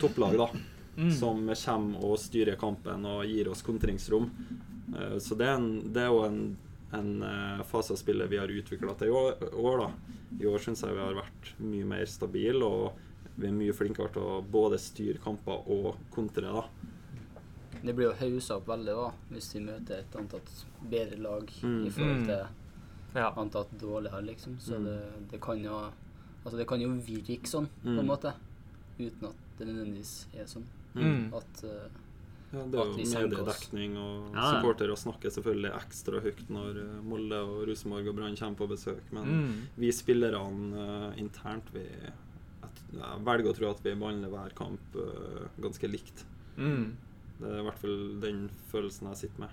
topplag, 0.00 0.36
da. 0.44 0.50
Mm. 0.96 1.10
Som 1.12 1.46
kommer 1.48 2.04
og 2.04 2.18
styrer 2.18 2.56
kampen 2.56 3.04
og 3.04 3.24
gir 3.26 3.48
oss 3.50 3.62
kontringsrom. 3.62 4.30
Eh, 4.96 5.18
Så 5.18 5.36
det 5.36 5.46
er, 5.46 5.54
en, 5.56 5.92
det 5.92 6.02
er 6.02 6.06
jo 6.08 6.22
en, 6.24 6.56
en 6.92 7.22
eh, 7.22 7.62
fase 7.64 7.92
av 7.92 7.96
spillet 7.98 8.28
vi 8.30 8.38
har 8.38 8.48
utvikla 8.48 8.96
til 8.98 9.08
i 9.08 9.10
år. 9.10 9.52
år 9.54 9.78
da. 9.78 9.90
I 10.40 10.46
år 10.46 10.58
syns 10.58 10.80
jeg 10.82 10.94
vi 10.94 11.00
har 11.00 11.14
vært 11.14 11.52
mye 11.60 11.84
mer 11.84 12.06
stabile, 12.06 12.64
og 12.64 12.92
vi 13.36 13.46
er 13.48 13.52
mye 13.52 13.72
flinkere 13.76 14.08
til 14.12 14.22
å 14.22 14.42
både 14.42 14.78
styre 14.78 15.18
kamper 15.22 15.68
og 15.68 15.96
kontre. 16.10 16.42
da. 16.52 16.64
Det 17.84 17.92
blir 17.94 18.08
jo 18.08 18.14
haussa 18.18 18.56
opp 18.56 18.66
veldig 18.66 18.94
da, 18.96 19.10
hvis 19.30 19.52
vi 19.54 19.60
møter 19.60 19.98
et 20.00 20.16
antatt 20.16 20.64
bedre 20.90 21.18
lag 21.20 21.44
Mm. 21.62 21.86
i 21.86 21.90
forhold 21.90 22.16
Mm. 22.20 22.26
til 22.26 22.46
Ja. 23.14 23.32
antatt 23.36 23.70
dårligere, 23.78 24.22
liksom. 24.24 24.56
Så 24.58 24.78
Mm. 24.78 24.84
det, 24.84 25.30
det 25.30 25.40
kan 25.40 25.62
jo 25.62 25.92
Altså, 26.44 26.58
det 26.58 26.68
kan 26.68 26.80
jo 26.80 26.88
virke 26.88 27.42
sånn, 27.46 27.66
på 27.82 27.88
Mm. 27.90 27.98
en 27.98 28.06
måte. 28.06 28.32
Uten 29.00 29.24
at 29.28 29.34
det 29.58 29.66
nødvendigvis 29.66 30.26
er 30.38 30.44
sånn. 30.44 30.62
Mm. 31.04 31.30
At 31.36 31.62
uh, 31.64 32.02
Ja, 32.54 32.62
det 32.62 32.78
er 32.78 32.82
At 32.86 32.96
vi 32.96 33.04
jo 33.04 33.20
mediedekning, 33.26 33.96
og 33.98 34.34
Ja, 34.36 34.44
supportere 34.54 34.96
snakker 34.96 35.32
selvfølgelig 35.34 35.72
ekstra 35.76 36.20
høyt 36.22 36.44
når 36.48 36.78
eh, 36.78 37.00
Molde 37.04 37.40
og 37.42 37.64
Rosenborg 37.68 38.06
og 38.08 38.16
Brann 38.16 38.36
kommer 38.38 38.56
på 38.60 38.68
besøk. 38.70 39.02
Men 39.12 39.24
Mm. 39.26 39.56
vi 39.76 39.90
spillerne 39.92 40.78
uh, 40.78 41.18
internt 41.18 41.68
vi, 41.74 41.82
jeg, 41.82 42.70
jeg 42.94 43.24
velger 43.26 43.50
å 43.50 43.56
tro 43.58 43.70
at 43.74 43.82
vi 43.84 43.94
behandler 43.98 44.30
hver 44.32 44.54
kamp 44.56 44.96
uh, 44.96 45.48
ganske 45.60 45.90
likt. 45.90 46.24
Mm. 46.56 46.94
Det 47.40 47.50
er 47.50 47.58
i 47.60 47.64
hvert 47.66 47.82
fall 47.82 47.98
den 48.22 48.46
følelsen 48.70 49.10
jeg 49.10 49.16
sitter 49.26 49.40
med. 49.40 49.50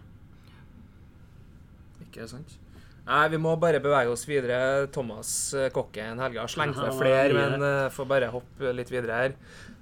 Ikke 2.05 2.27
sant? 2.29 2.59
Nei, 3.03 3.25
vi 3.33 3.39
må 3.41 3.51
bare 3.59 3.81
bevege 3.83 4.13
oss 4.13 4.23
videre. 4.29 4.87
Thomas 4.95 5.53
Kokken 5.75 6.21
Helge 6.23 6.39
har 6.39 6.47
slengt 6.51 6.77
Ja, 6.79 6.87
flere, 6.95 7.25
er 7.27 7.33
men 7.35 7.65
uh, 7.65 7.89
får 7.91 8.07
bare 8.07 8.29
hoppe 8.31 8.71
litt 8.77 8.91
videre 8.93 9.17
her. 9.25 9.35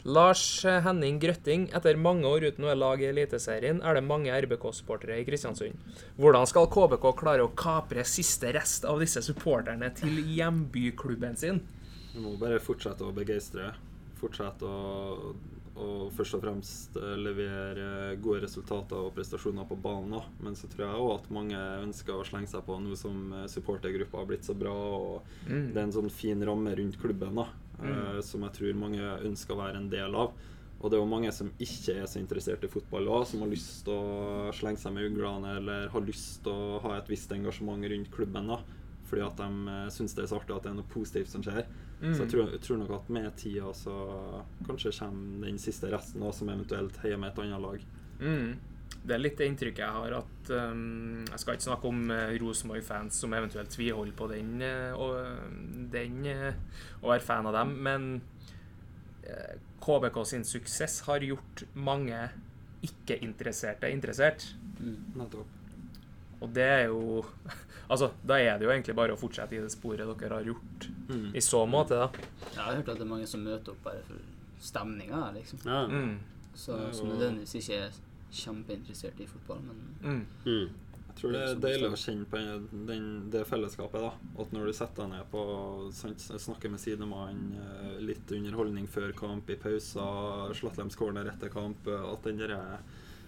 Lars 0.04 0.66
eh, 0.66 0.80
Henning 0.82 1.20
Grøtting, 1.22 1.68
etter 1.78 2.00
mange 2.00 2.26
år 2.26 2.48
uten 2.50 2.66
noe 2.66 2.74
lag 2.78 3.02
i 3.04 3.10
Eliteserien, 3.12 3.84
er 3.86 3.98
det 3.98 4.06
mange 4.06 4.34
RBK-supportere 4.34 5.20
i 5.22 5.28
Kristiansund. 5.28 5.78
Hvordan 6.18 6.50
skal 6.50 6.70
KBK 6.74 7.06
klare 7.20 7.46
å 7.46 7.54
kapre 7.54 8.06
siste 8.08 8.54
rest 8.56 8.88
av 8.90 9.02
disse 9.04 9.22
supporterne 9.26 9.92
til 9.98 10.18
hjembyklubben 10.34 11.38
sin? 11.38 11.62
Vi 12.16 12.24
må 12.24 12.34
bare 12.42 12.60
fortsette 12.64 13.06
å 13.06 13.14
begeistre. 13.16 13.72
Fortsette 14.20 14.66
å, 14.68 15.32
å, 15.78 15.86
først 16.18 16.40
og 16.40 16.44
fremst 16.48 16.98
eh, 17.00 17.16
levere 17.22 18.18
gode 18.22 18.42
resultater 18.48 18.98
og 18.98 19.14
prestasjoner 19.16 19.70
på 19.70 19.78
banen. 19.86 20.18
Men 20.42 20.58
så 20.58 20.70
tror 20.72 20.88
jeg 20.88 21.06
òg 21.06 21.14
at 21.20 21.34
mange 21.38 21.62
ønsker 21.86 22.18
å 22.18 22.26
slenge 22.28 22.50
seg 22.52 22.66
på 22.66 22.82
nå 22.82 22.98
som 23.00 23.32
eh, 23.38 23.48
supportergruppa 23.54 24.24
har 24.24 24.30
blitt 24.34 24.50
så 24.50 24.58
bra. 24.58 24.74
og 24.74 25.30
Mm. 25.46 25.74
Det 25.74 25.80
er 25.80 25.86
en 25.86 25.94
sånn 25.94 26.12
fin 26.14 26.42
ramme 26.46 26.74
rundt 26.78 26.98
klubben 27.02 27.38
da, 27.38 27.48
Mm. 27.82 27.92
eh, 27.92 28.20
som 28.26 28.44
jeg 28.48 28.58
tror 28.58 28.82
mange 28.82 29.14
ønsker 29.28 29.56
å 29.56 29.62
være 29.62 29.82
en 29.82 29.92
del 29.92 30.18
av. 30.18 30.34
Og 30.82 30.90
det 30.90 30.98
er 30.98 31.04
jo 31.04 31.10
mange 31.12 31.32
som 31.34 31.52
ikke 31.62 32.00
er 32.02 32.08
så 32.10 32.18
interessert 32.18 32.64
i 32.66 32.70
fotball 32.72 33.10
òg, 33.14 33.26
som 33.30 33.44
har 33.44 33.52
lyst 33.52 33.84
til 33.86 33.94
å 33.94 34.54
slenge 34.56 34.82
seg 34.82 34.96
med 34.96 35.12
uglene 35.12 35.58
eller 35.60 35.92
har 35.94 36.06
lyst 36.08 36.42
til 36.46 36.56
å 36.56 36.80
ha 36.82 36.96
et 36.98 37.12
visst 37.12 37.34
engasjement 37.36 37.86
rundt 37.86 38.10
klubben. 38.14 38.50
da, 38.50 38.58
Fordi 39.06 39.22
at 39.28 39.38
de 39.38 39.50
uh, 39.70 39.92
syns 39.94 40.18
det 40.18 40.24
er 40.24 40.32
så 40.32 40.40
artig 40.40 40.56
at 40.56 40.66
det 40.66 40.72
er 40.72 40.80
noe 40.80 40.90
positivt 40.90 41.30
som 41.30 41.46
skjer. 41.46 41.70
Mm. 42.02 42.16
Så 42.16 42.24
jeg 42.24 42.32
tror, 42.34 42.50
jeg 42.50 42.64
tror 42.66 42.82
nok 42.82 42.96
at 42.98 43.14
med 43.14 43.30
tida 43.38 43.74
så 43.78 43.96
kanskje 44.66 44.96
kommer 44.98 45.52
den 45.52 45.62
siste 45.62 45.92
resten 45.94 46.26
òg, 46.26 46.34
som 46.34 46.50
eventuelt 46.50 46.98
heier 47.04 47.22
med 47.22 47.30
et 47.30 47.44
annet 47.46 47.62
lag. 47.62 47.86
Mm. 48.18 48.56
Det 49.02 49.16
er 49.16 49.22
litt 49.22 49.40
det 49.40 49.48
inntrykket 49.50 49.82
jeg 49.82 49.96
har 49.96 50.14
at 50.14 50.50
um, 50.54 51.24
Jeg 51.26 51.42
skal 51.42 51.56
ikke 51.58 51.66
snakke 51.66 51.90
om 51.90 52.04
uh, 52.14 52.34
Rosenborg-fans 52.42 53.18
som 53.24 53.34
eventuelt 53.34 53.72
tviholder 53.74 54.14
på 54.18 54.28
den, 54.30 54.52
uh, 54.62 54.94
og, 54.94 55.16
den 55.94 56.20
uh, 56.30 56.52
å 57.02 57.10
være 57.10 57.26
fan 57.26 57.50
av 57.50 57.58
dem, 57.58 57.74
men 57.88 58.08
uh, 59.26 59.56
KBK 59.82 60.22
sin 60.30 60.46
suksess 60.46 61.00
har 61.08 61.26
gjort 61.26 61.66
mange 61.74 62.28
ikke-interesserte 62.86 63.90
interessert. 63.94 64.52
Mm. 64.82 65.26
Og 66.42 66.50
det 66.54 66.66
er 66.66 66.86
jo 66.90 67.22
Altså, 67.92 68.14
da 68.24 68.38
er 68.40 68.56
det 68.58 68.66
jo 68.66 68.72
egentlig 68.72 68.96
bare 68.96 69.14
å 69.14 69.20
fortsette 69.20 69.58
i 69.58 69.60
det 69.60 69.74
sporet 69.74 70.08
dere 70.22 70.38
har 70.38 70.46
gjort 70.48 70.92
Mm. 71.12 71.36
i 71.36 71.42
så 71.44 71.66
måte, 71.68 71.98
da. 72.00 72.08
Jeg 72.54 72.62
har 72.64 72.76
hørt 72.78 72.90
at 72.90 72.96
det 72.96 73.04
er 73.04 73.10
mange 73.10 73.26
som 73.28 73.42
møter 73.44 73.74
opp 73.74 73.82
bare 73.84 74.00
for 74.08 74.22
stemninga, 74.64 75.26
liksom. 75.36 75.60
Ja. 75.66 75.82
Mm. 75.92 76.14
Så, 76.56 76.78
er 76.78 76.94
som 76.96 77.10
nødvendigvis 77.12 77.56
ikke 77.60 77.80
er 77.82 77.98
kjempeinteressert 78.32 79.20
i 79.20 79.28
fotball, 79.28 79.62
men 79.68 79.78
Mm. 80.02 80.26
Mm. 80.46 80.70
Jeg 81.12 81.16
tror 81.20 81.32
det 81.34 81.42
er 81.44 81.56
deilig 81.60 81.90
å 81.92 81.98
kjenne 82.00 82.26
på 82.26 82.38
den, 82.88 83.30
det 83.30 83.46
fellesskapet. 83.46 84.00
da 84.02 84.14
At 84.42 84.52
når 84.54 84.66
du 84.66 84.74
setter 84.74 85.04
deg 85.04 85.10
ned 85.12 85.26
på 85.32 85.92
snakker 85.92 86.70
med 86.72 86.80
sidemannen, 86.80 87.54
eh, 87.60 88.00
litt 88.02 88.32
underholdning 88.32 88.88
før 88.88 89.12
kamp, 89.14 89.50
i 89.50 89.56
pauser, 89.56 90.54
Slatlems 90.56 90.96
corner 90.96 91.26
etter 91.26 91.50
kamp 91.50 91.86
eh, 91.88 92.14
At 92.14 92.24
den 92.24 92.38
der 92.38 92.80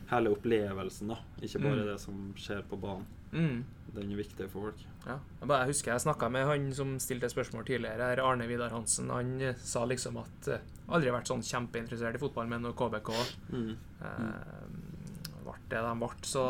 hele 0.09 0.29
opplevelsen, 0.35 1.07
da 1.09 1.17
ikke 1.41 1.61
bare 1.61 1.83
Mm. 1.83 1.85
det 1.91 1.99
som 1.99 2.33
skjer 2.37 2.61
på 2.69 2.79
banen, 2.79 3.05
Mm. 3.33 3.63
den 3.95 4.11
er 4.11 4.15
viktig 4.17 4.49
for 4.49 4.61
folk. 4.71 4.75
Ja. 5.05 5.19
Jeg, 5.41 5.47
bare, 5.47 5.65
husker 5.67 5.91
jeg 5.91 6.01
snakka 6.01 6.29
med 6.31 6.45
han 6.45 6.73
som 6.73 6.97
stilte 6.99 7.29
spørsmål 7.29 7.65
tidligere, 7.65 7.97
her, 8.15 8.19
Arne 8.23 8.47
Vidar 8.47 8.69
Hansen. 8.69 9.09
Han 9.09 9.41
eh, 9.41 9.53
sa 9.55 9.85
liksom 9.85 10.17
at 10.17 10.47
uh, 10.47 10.57
aldri 10.89 11.09
vært 11.11 11.27
sånn 11.27 11.41
kjempeinteressert 11.43 12.15
i 12.15 12.17
fotball, 12.19 12.47
men 12.47 12.61
når 12.61 12.73
KBK 12.75 13.09
Mm. 13.51 13.75
eh, 14.01 14.07
ble 14.07 14.82
det 15.73 15.81
de 15.83 15.93
ble, 15.99 16.09
så 16.29 16.45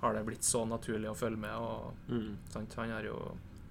har 0.00 0.16
det 0.16 0.24
blitt 0.26 0.46
så 0.46 0.64
naturlig 0.68 1.10
å 1.10 1.16
følge 1.18 1.40
med. 1.40 1.54
Og, 1.56 1.92
Mm. 2.08 2.36
Han 2.76 2.90
har 2.96 3.02
jo 3.04 3.20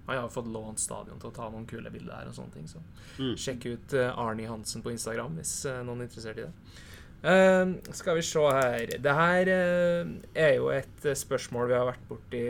han 0.09 0.17
har 0.17 0.30
fått 0.34 0.47
lånt 0.49 0.80
stadion 0.82 1.20
til 1.22 1.30
å 1.30 1.36
ta 1.36 1.49
noen 1.53 1.67
kule 1.70 1.89
bilder 1.93 2.15
her 2.15 2.30
og 2.32 2.34
sånne 2.34 2.53
ting. 2.53 2.67
Så 2.67 2.80
Mm. 3.20 3.36
sjekk 3.38 3.65
ut 3.76 3.93
eh, 3.93 4.17
Arnie 4.17 4.47
Hansen 4.49 4.82
på 4.82 4.89
Instagram 4.91 5.36
hvis 5.38 5.65
eh, 5.70 5.84
noen 5.84 6.01
er 6.01 6.07
interessert 6.07 6.38
i 6.38 6.47
det. 6.47 6.53
Uh, 7.20 7.74
skal 7.91 8.15
vi 8.15 8.22
se 8.24 8.39
her 8.39 8.86
Det 9.03 9.11
her 9.13 9.49
uh, 9.51 10.07
er 10.34 10.53
jo 10.55 10.70
et 10.72 11.01
spørsmål 11.03 11.67
vi 11.67 11.74
har 11.76 11.89
vært 11.89 12.05
borti 12.07 12.43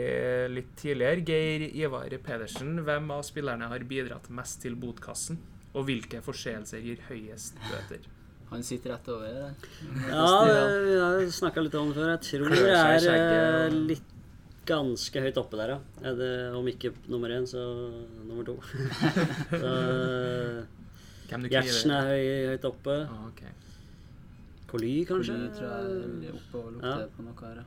litt 0.54 0.76
tidligere. 0.78 1.24
Geir 1.26 1.64
Ivar 1.74 2.14
Pedersen, 2.22 2.76
hvem 2.86 3.10
av 3.10 3.24
spillerne 3.26 3.66
har 3.66 3.80
bidratt 3.80 4.30
mest 4.30 4.62
til 4.62 4.76
botkassen? 4.78 5.40
Og 5.74 5.88
hvilke 5.88 6.22
forseelser 6.22 6.78
gir 6.86 7.02
høyest 7.08 7.58
bøter? 7.66 8.06
Han 8.50 8.62
sitter 8.66 8.90
rett 8.94 9.08
over 9.12 9.28
der. 9.30 9.52
Ja, 10.10 10.24
vi 10.84 10.96
har 10.98 11.26
snakka 11.30 11.62
litt 11.62 11.76
om 11.78 11.92
det 11.92 11.98
før. 12.00 12.10
Jeg 12.16 12.22
tror 12.26 12.54
det 12.56 12.72
er 12.74 13.10
eh, 13.14 13.76
litt 13.92 14.16
ganske 14.70 15.22
høyt 15.24 15.38
oppe 15.40 15.58
der, 15.60 15.74
ja. 15.74 15.78
Er 16.02 16.18
det, 16.18 16.30
om 16.58 16.66
ikke 16.70 16.92
nummer 17.10 17.32
én, 17.34 17.46
så 17.48 17.62
nummer 18.26 18.46
to. 18.46 18.58
så 19.62 19.72
Gjertsen 21.30 21.92
er 21.94 22.08
høy, 22.10 22.24
høyt 22.50 22.64
oppe. 22.66 22.96
Ah, 23.06 23.26
okay. 23.28 23.52
Coly, 24.70 24.94
kanskje? 25.06 25.36
Kanskje? 25.36 25.58
tror 25.58 25.68
jeg 25.70 26.30
er 26.30 26.38
oppe 26.40 26.64
og 26.64 26.72
lukter 26.74 27.04
Ja. 27.04 27.12
på 27.16 27.26
noe 27.26 27.44
her. 27.44 27.62
ja. 27.62 27.66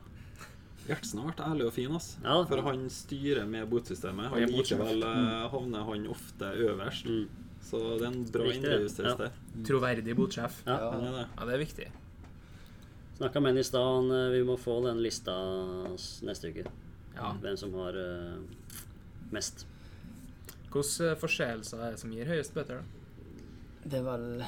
Gjertsen 0.84 1.20
har 1.22 1.30
vært 1.30 1.40
ærlig 1.46 1.64
og 1.66 1.72
fin, 1.72 1.92
ass. 1.96 2.10
Ja. 2.20 2.36
For 2.44 2.60
han 2.66 2.84
styrer 2.92 3.46
med 3.48 3.70
botsystemet. 3.72 4.36
Er 4.36 4.52
likevel 4.52 5.00
eh, 5.08 5.48
havner 5.48 5.86
han 5.88 6.06
ofte 6.12 6.52
øverst. 6.68 7.08
Mm. 7.08 7.43
Så 7.64 7.80
det 7.98 8.06
er 8.06 8.10
en 8.12 8.24
bra 8.28 8.48
ja. 8.52 9.14
der. 9.18 9.36
Troverdig 9.66 10.16
botsjef. 10.16 10.62
Ja. 10.66 10.78
Ja. 10.80 10.90
Er 10.98 11.14
det. 11.18 11.28
Ja, 11.36 11.46
det 11.48 11.54
er 11.54 11.62
viktig. 11.62 11.86
Snakka 13.14 13.40
med 13.40 13.54
han 13.54 13.58
i 13.58 13.64
stad. 13.64 14.10
eh, 14.12 14.30
Vi 14.34 14.42
må 14.44 14.56
få 14.56 14.80
den 14.86 15.02
lista 15.02 15.34
neste 16.26 16.50
uke. 16.50 16.66
Ja. 17.14 17.36
Hvem 17.40 17.56
som 17.56 17.74
har 17.78 17.94
uh, 17.94 18.42
mest. 19.30 19.66
Hvilke 20.74 21.10
eh, 21.12 21.18
forseelser 21.18 21.78
er 21.78 21.94
det 21.94 22.02
som 22.02 22.12
gir 22.12 22.26
høyest 22.26 22.54
bøter? 22.54 22.82
da? 22.82 22.84
Det 23.84 24.00
er 24.00 24.06
vel 24.06 24.44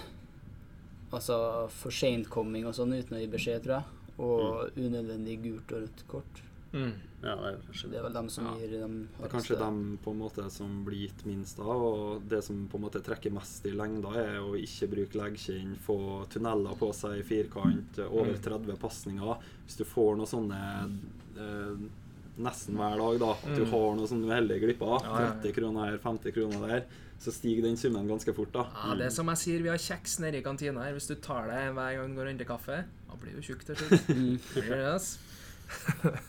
Altså 1.14 1.37
for 1.71 1.95
sentkomming 1.95 2.67
og 2.67 2.75
sånn 2.75 2.97
uten 2.97 3.14
å 3.14 3.21
gi 3.21 3.29
beskjed, 3.31 3.62
tror 3.62 3.77
jeg. 3.77 3.85
Og 4.19 4.81
unødvendig 4.81 5.37
gult 5.45 5.73
og 5.77 5.85
rødt 5.85 6.03
kort. 6.11 6.41
Mm. 6.77 6.93
Ja, 7.24 7.33
det 7.41 7.47
er 7.49 7.57
kanskje 7.66 7.89
Det 7.91 7.97
er 7.99 8.03
vel 8.05 8.12
dem 8.12 8.29
som 8.29 8.45
Ja. 8.45 8.53
gir 8.61 8.70
dem 8.81 8.97
Det 9.16 9.24
er 9.24 9.31
kanskje 9.33 9.59
dem 9.59 9.79
på 10.05 10.11
en 10.12 10.18
måte 10.20 10.51
som 10.53 10.85
blir 10.85 11.07
gitt 11.09 11.24
minst 11.27 11.59
av, 11.59 11.83
og 11.83 12.29
det 12.29 12.43
som 12.45 12.68
på 12.68 12.77
en 12.77 12.83
måte 12.85 13.01
trekker 13.03 13.33
mest 13.33 13.64
i 13.66 13.72
lengda, 13.72 14.12
er 14.14 14.37
å 14.45 14.53
ikke 14.55 14.91
bruke 14.93 15.16
leggskinn, 15.22 15.77
få 15.87 15.97
tunneler 16.29 16.77
på 16.79 16.93
seg 16.95 17.18
i 17.18 17.22
firkant, 17.22 17.99
over 18.07 18.35
Mm. 18.37 18.43
30 18.43 18.77
pasninger. 18.79 19.39
Hvis 19.66 19.77
du 19.79 19.85
får 19.85 20.16
noe 20.18 20.27
sånne 20.27 20.61
eh, 21.39 21.77
nesten 22.39 22.77
hver 22.77 22.97
dag, 23.01 23.18
da, 23.18 23.31
at 23.33 23.57
du 23.57 23.64
Mm. 23.64 23.70
har 23.70 23.97
noe 23.97 24.07
sånn 24.07 24.24
uheldige 24.24 24.61
glipper, 24.61 25.03
Ja, 25.03 25.18
ja, 25.20 25.27
ja. 25.27 25.33
30 25.41 25.53
kroner 25.55 25.91
her, 25.91 25.99
50 25.99 26.33
kroner 26.33 26.68
der, 26.68 26.85
så 27.18 27.33
stiger 27.33 27.62
den 27.62 27.77
summen 27.77 28.07
ganske 28.07 28.35
fort, 28.35 28.53
da. 28.53 28.64
Ja, 28.74 28.95
det 28.95 29.07
er 29.07 29.11
som 29.11 29.27
jeg 29.29 29.37
sier, 29.39 29.62
vi 29.62 29.68
har 29.70 29.79
kjeks 29.79 30.20
nede 30.20 30.37
i 30.37 30.43
kantina 30.43 30.83
her. 30.85 30.93
Hvis 30.93 31.09
du 31.09 31.14
tar 31.14 31.47
deg 31.49 31.74
hver 31.74 31.97
gang 31.97 32.09
du 32.14 32.20
går 32.20 32.27
og 32.29 32.39
henter 32.39 32.45
kaffe, 32.45 32.85
da 33.09 33.16
blir 33.16 33.33
du 33.35 33.41
tjukk 33.41 33.64
til 33.64 33.74
slutt. 33.77 34.07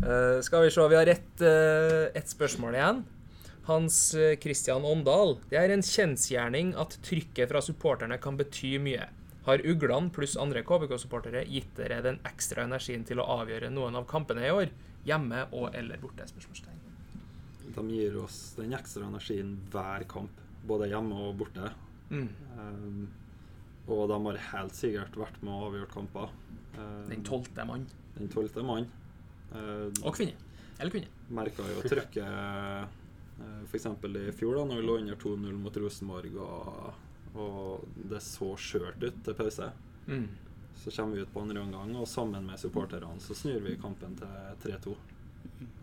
Eh, 0.00 0.40
skal 0.40 0.62
vi 0.64 0.70
se, 0.72 0.84
vi 0.88 0.96
har 0.96 1.08
ett 1.12 1.42
uh, 1.44 2.06
et 2.16 2.28
spørsmål 2.30 2.72
igjen. 2.72 3.00
Hans 3.68 4.14
eh, 4.14 4.38
Christian 4.40 4.84
Åndal. 4.88 5.34
Det 5.50 5.58
er 5.60 5.74
en 5.74 5.84
kjensgjerning 5.84 6.72
at 6.80 6.96
trykket 7.04 7.50
fra 7.50 7.60
supporterne 7.60 8.16
kan 8.22 8.38
bety 8.38 8.78
mye. 8.80 9.10
Har 9.44 9.60
Uglene 9.66 10.08
pluss 10.14 10.38
andre 10.40 10.62
KBK-supportere 10.64 11.44
gitt 11.48 11.70
dere 11.76 12.00
den 12.04 12.20
ekstra 12.28 12.64
energien 12.64 13.04
til 13.08 13.20
å 13.20 13.28
avgjøre 13.40 13.70
noen 13.72 14.00
av 14.00 14.08
kampene 14.08 14.48
i 14.48 14.54
år? 14.54 14.72
Hjemme 15.04 15.46
og 15.52 15.76
eller 15.76 16.00
borte? 16.00 16.24
spørsmålstegn. 16.32 16.80
De 17.76 17.86
gir 17.92 18.18
oss 18.20 18.40
den 18.56 18.72
ekstra 18.76 19.06
energien 19.06 19.54
hver 19.72 20.04
kamp, 20.10 20.42
både 20.68 20.90
hjemme 20.90 21.28
og 21.28 21.38
borte. 21.44 21.70
Mm. 22.10 22.28
Um, 22.58 23.08
og 23.86 24.08
de 24.10 24.18
har 24.26 24.44
helt 24.50 24.76
sikkert 24.76 25.16
vært 25.18 25.40
med 25.44 25.54
og 25.54 25.70
avgjort 25.70 25.94
kamper. 25.94 26.36
Um, 26.76 27.08
Den 27.12 27.24
tolvte 27.26 27.64
mann. 27.68 27.86
Den 28.16 28.30
tolvte 28.32 28.64
mann. 28.66 28.88
Uh, 29.52 29.88
Og 30.04 30.14
kvinne. 30.16 30.36
Eller 30.80 30.92
kvinne. 30.94 31.10
merka 31.28 31.66
jo 31.68 31.82
trykket 31.84 32.24
uh, 32.24 32.86
f.eks. 33.68 33.86
i 33.86 34.32
fjor, 34.36 34.56
da 34.56 34.64
når 34.68 34.80
vi 34.80 34.86
lå 34.86 34.96
under 35.00 35.16
2-0 35.16 35.58
mot 35.62 35.76
Rosenborg, 35.76 36.36
og, 36.44 37.36
og 37.38 37.98
det 38.10 38.20
så 38.24 38.52
skjørt 38.60 39.02
ut 39.02 39.20
til 39.24 39.36
pause. 39.36 39.70
Mm. 40.06 40.26
Så 40.80 40.92
kommer 40.94 41.16
vi 41.16 41.22
ut 41.22 41.32
på 41.32 41.42
andre 41.44 41.60
omgang, 41.60 41.92
og 42.00 42.08
sammen 42.08 42.46
med 42.48 42.60
supporterne 42.60 43.20
så 43.20 43.36
snur 43.36 43.60
vi 43.64 43.76
kampen 43.80 44.16
til 44.16 44.70
3-2. 44.70 44.96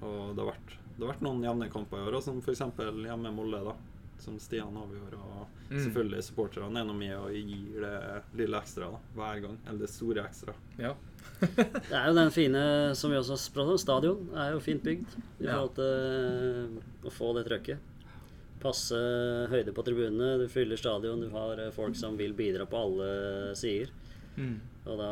Og 0.01 0.33
det 0.33 0.41
har 0.41 0.51
vært, 0.51 0.73
det 0.95 1.03
har 1.03 1.13
vært 1.13 1.25
noen 1.25 1.45
jevne 1.45 1.69
kamper 1.73 2.01
i 2.01 2.09
år, 2.09 2.19
som 2.25 2.41
f.eks. 2.41 2.65
hjemme 3.05 3.33
Molde, 3.33 3.61
da. 3.69 3.75
Som 4.19 4.39
Stian 4.41 4.75
avgjorde. 4.77 5.17
Og 5.21 5.45
Mm. 5.67 5.81
selvfølgelig 5.83 6.23
supporterne 6.23 6.79
er 6.79 6.85
nå 6.87 6.93
med 6.95 7.11
og 7.17 7.31
gir 7.35 7.81
det 7.83 8.23
lille 8.39 8.55
ekstra 8.61 8.87
da, 8.93 8.99
hver 9.17 9.41
gang. 9.43 9.57
Eller 9.67 9.79
det 9.83 9.89
store 9.91 10.23
ekstra. 10.23 10.53
Ja. 10.79 10.93
Det 11.89 11.91
er 11.91 12.07
jo 12.07 12.13
den 12.15 12.31
fine 12.31 12.61
som 12.95 13.11
vi 13.11 13.17
også 13.19 13.35
har 13.35 13.67
om. 13.73 13.77
Stadion 13.77 14.29
er 14.33 14.53
jo 14.53 14.61
fint 14.63 14.81
bygd 14.83 15.11
i 15.41 15.43
Ja. 15.43 15.57
forhold 15.57 15.75
til 15.75 16.79
eh, 16.79 17.07
å 17.07 17.11
få 17.11 17.33
det 17.35 17.45
trøkket. 17.49 17.77
Passe 18.63 18.95
høyde 19.51 19.73
på 19.75 19.83
tribunene. 19.85 20.37
Du 20.39 20.47
fyller 20.49 20.77
stadion. 20.79 21.19
Du 21.21 21.29
har 21.35 21.59
eh, 21.59 21.69
folk 21.75 21.95
som 21.99 22.15
vil 22.17 22.33
bidra 22.33 22.65
på 22.65 22.79
alle 22.79 23.53
sider. 23.59 23.91
Mm. 24.37 24.55
Og 24.87 24.97
da 24.97 25.11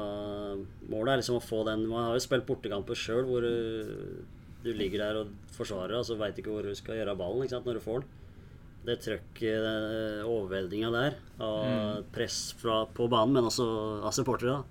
Målet 0.89 1.11
er 1.13 1.17
liksom 1.19 1.39
å 1.39 1.43
få 1.43 1.63
den 1.65 1.87
Man 1.89 2.05
har 2.05 2.13
jo 2.15 2.21
spilt 2.23 2.45
bortekamper 2.47 2.95
sjøl 2.95 3.25
hvor 3.27 3.41
du, 3.41 4.23
du 4.63 4.71
ligger 4.73 5.01
der 5.03 5.19
og 5.23 5.27
forsvarer, 5.51 5.97
og 5.99 6.05
så 6.07 6.15
veit 6.17 6.35
du 6.37 6.41
ikke 6.43 6.53
hvor 6.53 6.63
du 6.63 6.73
skal 6.77 6.95
gjøre 7.01 7.11
av 7.11 7.17
ballen 7.19 7.43
ikke 7.43 7.57
sant, 7.57 7.65
når 7.67 7.73
du 7.81 7.83
får 7.85 7.99
den. 8.05 8.09
Det 8.85 8.99
trøkket, 9.01 9.63
den 9.65 10.25
overveldinga 10.29 10.91
der, 10.93 11.15
av 11.41 11.65
Mm. 11.65 12.03
press 12.13 12.53
fra, 12.59 12.85
på 12.85 13.07
banen, 13.09 13.33
men 13.33 13.43
også 13.49 13.65
av 14.05 14.11
supportere, 14.13 14.59
da. 14.59 14.63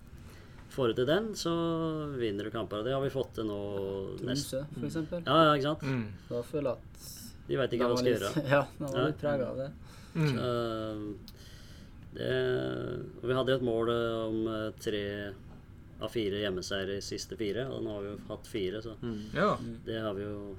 Får 0.75 0.89
du 0.89 0.95
til 0.95 1.07
den, 1.07 1.29
så 1.39 1.51
vinner 2.19 2.45
du 2.45 2.51
kamper. 2.51 2.79
Og 2.81 2.85
det 2.85 2.93
har 2.95 3.03
vi 3.03 3.11
fått 3.11 3.35
til 3.35 3.45
nå. 3.47 3.59
Tromsø, 4.19 4.65
for 4.75 4.87
eksempel. 4.89 5.23
Ja, 5.27 5.37
ja, 5.45 5.53
ikke 5.55 5.69
sant? 5.69 5.83
Mm. 5.83 6.07
Da 6.31 6.43
føler 6.43 6.71
jeg 6.71 6.79
at 6.79 7.11
De 7.49 7.57
veit 7.61 7.73
ikke 7.77 7.87
hva 7.87 7.95
de 7.95 8.03
skal 8.03 8.13
gjøre. 8.15 8.45
ja, 8.55 8.63
de 8.79 8.85
var 8.89 9.07
litt 9.11 9.21
prega 9.21 9.49
av 9.51 9.57
det. 9.61 9.71
Mm. 10.15 10.29
Så, 10.35 10.49
Det, 12.15 12.31
og 13.23 13.25
vi 13.29 13.35
hadde 13.35 13.51
jo 13.55 13.59
et 13.59 13.67
mål 13.67 13.89
eh, 13.91 14.19
om 14.29 14.37
eh, 14.47 14.69
tre 14.83 15.05
av 16.05 16.11
fire 16.13 16.43
hjemmeseiere 16.45 16.99
i 16.99 17.03
siste 17.03 17.35
fire, 17.39 17.65
og 17.75 17.83
nå 17.83 17.95
har 17.97 18.05
vi 18.05 18.11
jo 18.13 18.19
hatt 18.29 18.47
fire, 18.51 18.83
så 18.85 18.95
Ja. 19.35 19.57
det 19.87 20.01
har 20.01 20.15
vi 20.15 20.23
jo 20.23 20.57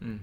Mm. 0.00 0.18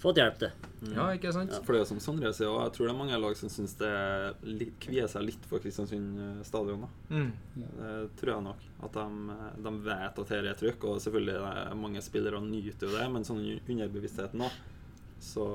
Fått 0.00 0.18
hjelp 0.20 0.38
til. 0.40 0.68
ja, 0.94 1.06
ikke 1.12 1.32
sant? 1.34 1.52
For 1.66 1.76
det 1.76 1.82
er 1.82 1.88
som 1.90 2.00
Sondre 2.02 2.32
sier, 2.36 2.48
og 2.48 2.62
jeg 2.64 2.74
tror 2.76 2.88
det 2.88 2.92
er 2.94 2.98
mange 2.98 3.20
lag 3.20 3.36
som 3.36 3.52
syns 3.52 3.76
det 3.80 3.90
er 3.90 4.38
litt, 4.46 4.72
kvier 4.80 5.10
seg 5.12 5.26
litt 5.26 5.46
for 5.50 5.62
Kristiansund 5.62 6.22
eh, 6.24 6.40
stadion. 6.48 6.86
da. 6.86 7.16
Mm. 7.16 7.30
Det 7.60 7.92
tror 8.20 8.34
jeg 8.34 8.46
nok. 8.48 8.66
At 8.88 8.96
de, 8.96 9.38
de 9.66 9.74
vet 9.90 10.20
at 10.24 10.34
her 10.34 10.50
er 10.50 10.58
trykk, 10.62 10.88
og 10.88 11.02
selvfølgelig 11.04 11.36
er 11.36 11.62
det 11.68 11.80
mange 11.82 12.04
spillere 12.04 12.40
nyter 12.44 12.88
jo 12.88 12.96
det, 12.96 13.06
men 13.12 13.28
sånn 13.28 13.44
underbevisstheten 13.44 14.46
òg, 14.48 14.58
så 15.20 15.46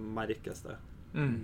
merkes 0.00 0.64
det. 0.64 0.78
Mm. 1.12 1.38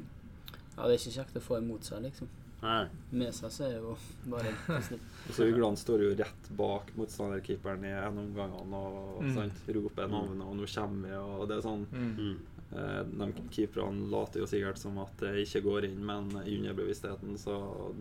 Ja, 0.77 0.87
det 0.87 0.91
er 0.95 0.99
ikke 1.01 1.17
kjekt 1.21 1.39
å 1.41 1.45
få 1.45 1.61
imot 1.61 1.89
seg, 1.89 2.05
liksom. 2.09 2.33
Nei, 2.67 2.89
Med 3.12 3.35
seg 3.37 3.53
så 3.55 3.64
er 3.69 3.75
det 3.77 3.83
jo 3.85 3.93
bare 4.33 4.53
positivt. 4.67 5.14
Og 5.29 5.35
så 5.37 5.47
Ugland 5.47 5.79
står 5.79 6.03
jo 6.03 6.11
rett 6.19 6.49
bak 6.59 6.91
motstanderkeeperen 6.99 7.85
i 7.87 7.93
en 7.95 8.19
omgang 8.25 8.53
og 8.59 9.23
Mm. 9.23 9.33
sant, 9.35 9.62
roper 9.77 10.09
navnet, 10.11 10.43
og 10.47 10.57
'nå 10.57 10.67
kommer 10.75 11.09
vi', 11.09 11.41
og 11.41 11.49
det 11.49 11.57
er 11.59 11.62
sånn 11.69 11.87
Mm. 11.93 12.17
mm. 12.19 12.37
eh, 12.73 13.03
De 13.05 13.33
keeperne 13.51 14.11
later 14.11 14.41
jo 14.41 14.47
sikkert 14.47 14.79
som 14.79 14.99
at 14.99 15.17
det 15.19 15.35
ikke 15.47 15.62
går 15.62 15.85
inn, 15.85 16.05
men 16.05 16.31
i 16.45 16.59
underbevisstheten 16.59 17.39
så 17.39 17.95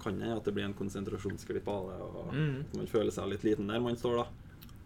kan 0.00 0.18
det 0.18 0.28
at 0.36 0.44
det 0.44 0.54
blir 0.54 0.64
en 0.64 0.74
konsentrasjonsglipp 0.74 1.68
av 1.68 1.88
det, 1.90 2.00
og 2.00 2.32
Mm. 2.34 2.64
man 2.76 2.86
føler 2.86 3.10
seg 3.10 3.28
litt 3.30 3.42
liten 3.44 3.66
der 3.66 3.80
man 3.80 3.96
står, 3.96 4.16
da. 4.24 4.26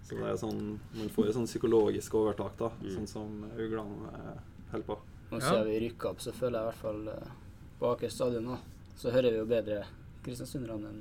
Så 0.05 0.17
det 0.17 0.25
er 0.25 0.37
sånn 0.37 0.79
Man 0.95 1.09
får 1.09 1.29
et 1.29 1.35
sånn 1.35 1.47
psykologisk 1.47 2.13
overtak, 2.15 2.57
da, 2.59 2.69
Mm. 2.83 2.91
sånn 2.97 3.09
som 3.09 3.51
Ugland 3.57 4.07
eh, 4.15 4.39
holder 4.73 4.87
på. 4.87 4.99
Og 5.33 5.41
Ja. 5.41 5.51
siden 5.51 5.65
vi 5.67 5.89
rykka 5.89 6.11
opp, 6.11 6.19
så 6.21 6.33
føler 6.33 6.59
jeg 6.59 6.63
i 6.63 6.71
hvert 6.71 6.75
fall 6.75 7.09
eh, 7.09 8.05
i 8.07 8.09
stadion 8.11 8.45
da, 8.47 8.59
så 8.99 9.13
hører 9.15 9.33
vi 9.33 9.41
jo 9.41 9.49
bedre 9.49 9.83
kristiansunderne 10.25 10.93
enn 10.93 11.01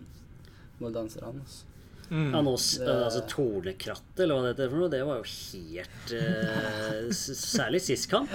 moldanserne. 0.82 1.44
Altså. 1.44 1.68
Mm. 2.12 2.32
Ja, 2.34 2.42
nå, 2.44 2.56
altså 2.58 3.22
Tornekrattet, 3.32 4.24
eller 4.26 4.36
hva 4.36 4.44
det 4.44 4.56
heter 4.56 4.72
for 4.74 4.82
noe, 4.82 4.92
det 4.92 5.04
var 5.08 5.22
jo 5.22 5.28
helt 5.32 6.12
uh, 6.12 7.06
Særlig 7.16 7.80
sist 7.86 8.10
kamp. 8.12 8.34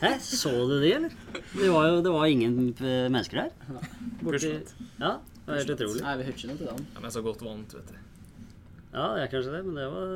Hæ, 0.00 0.14
så 0.24 0.52
du 0.68 0.78
de, 0.80 0.94
eller? 0.96 1.12
Det 1.52 1.68
var 1.72 1.90
jo 1.90 2.00
det 2.04 2.12
var 2.12 2.24
ingen 2.28 2.56
eh, 2.72 3.06
mennesker 3.08 3.42
der. 3.42 3.82
Borti, 4.20 4.50
ja, 5.00 5.12
det 5.20 5.48
var 5.48 5.60
helt 5.60 5.74
utrolig. 5.76 6.02
Nei, 6.04 6.16
vi 6.20 6.26
hørte 6.28 6.40
ikke 6.40 6.50
noe 6.50 6.60
til 6.60 6.70
dem. 6.70 6.82
Ja, 6.94 7.04
men 7.04 7.14
så 7.14 7.22
godt 7.24 7.44
vant, 7.44 7.76
vet 7.76 7.92
du. 7.92 8.00
Ja, 8.94 9.06
det 9.16 9.24
er 9.24 9.30
kanskje 9.32 9.54
det, 9.56 9.62
men 9.66 9.78
det 9.80 9.86
var 9.90 10.12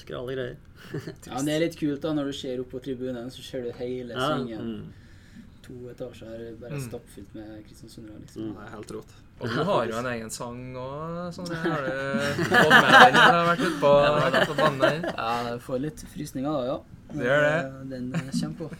skrale 0.00 0.36
greier. 0.36 0.56
Ja, 0.92 1.36
men 1.36 1.46
det 1.48 1.54
er 1.54 1.64
litt 1.66 1.76
kult 1.78 2.02
da, 2.04 2.14
når 2.16 2.32
du 2.32 2.36
ser 2.36 2.60
opp 2.64 2.72
på 2.72 2.80
tribunen, 2.82 3.28
så 3.32 3.44
ser 3.44 3.64
du 3.66 3.70
hele 3.78 4.16
Ja, 4.16 4.32
svingen. 4.32 4.72
Mm. 4.72 5.01
To 5.62 5.74
etasjer 5.92 6.56
bare 6.60 6.74
Mm. 6.74 6.80
stappfullt 6.88 7.34
med 7.38 7.50
kristiansundere, 7.68 8.18
liksom. 8.20 8.42
Mm. 8.48 8.54
Det 8.56 8.62
er 8.66 8.70
helt 8.76 8.90
rått. 8.96 9.12
Og 9.42 9.48
du 9.48 9.60
har 9.64 9.84
jo 9.86 9.96
en 9.98 10.06
egen 10.12 10.30
sang 10.30 10.76
og 10.76 11.34
sånn. 11.34 11.52
Har 11.54 11.82
du 11.86 12.44
fått 12.44 12.72
med 12.72 12.90
deg 12.92 13.12
den? 13.14 13.22
når 13.22 13.32
du 13.32 13.38
Har 13.38 13.50
vært 13.50 13.62
ute 13.66 13.78
på, 13.82 14.54
på 14.54 14.56
banen? 14.58 15.04
Ja, 15.16 15.28
jeg 15.50 15.60
får 15.66 15.80
litt 15.84 16.02
frysninger 16.14 16.50
da, 16.50 16.64
ja. 16.66 16.78
Det 17.12 17.26
gjør 17.28 17.42
det. 17.46 17.54
Eh, 17.66 17.84
Den 17.92 18.14
eh, 18.14 18.30
kommer 18.40 18.56
på. 18.58 18.70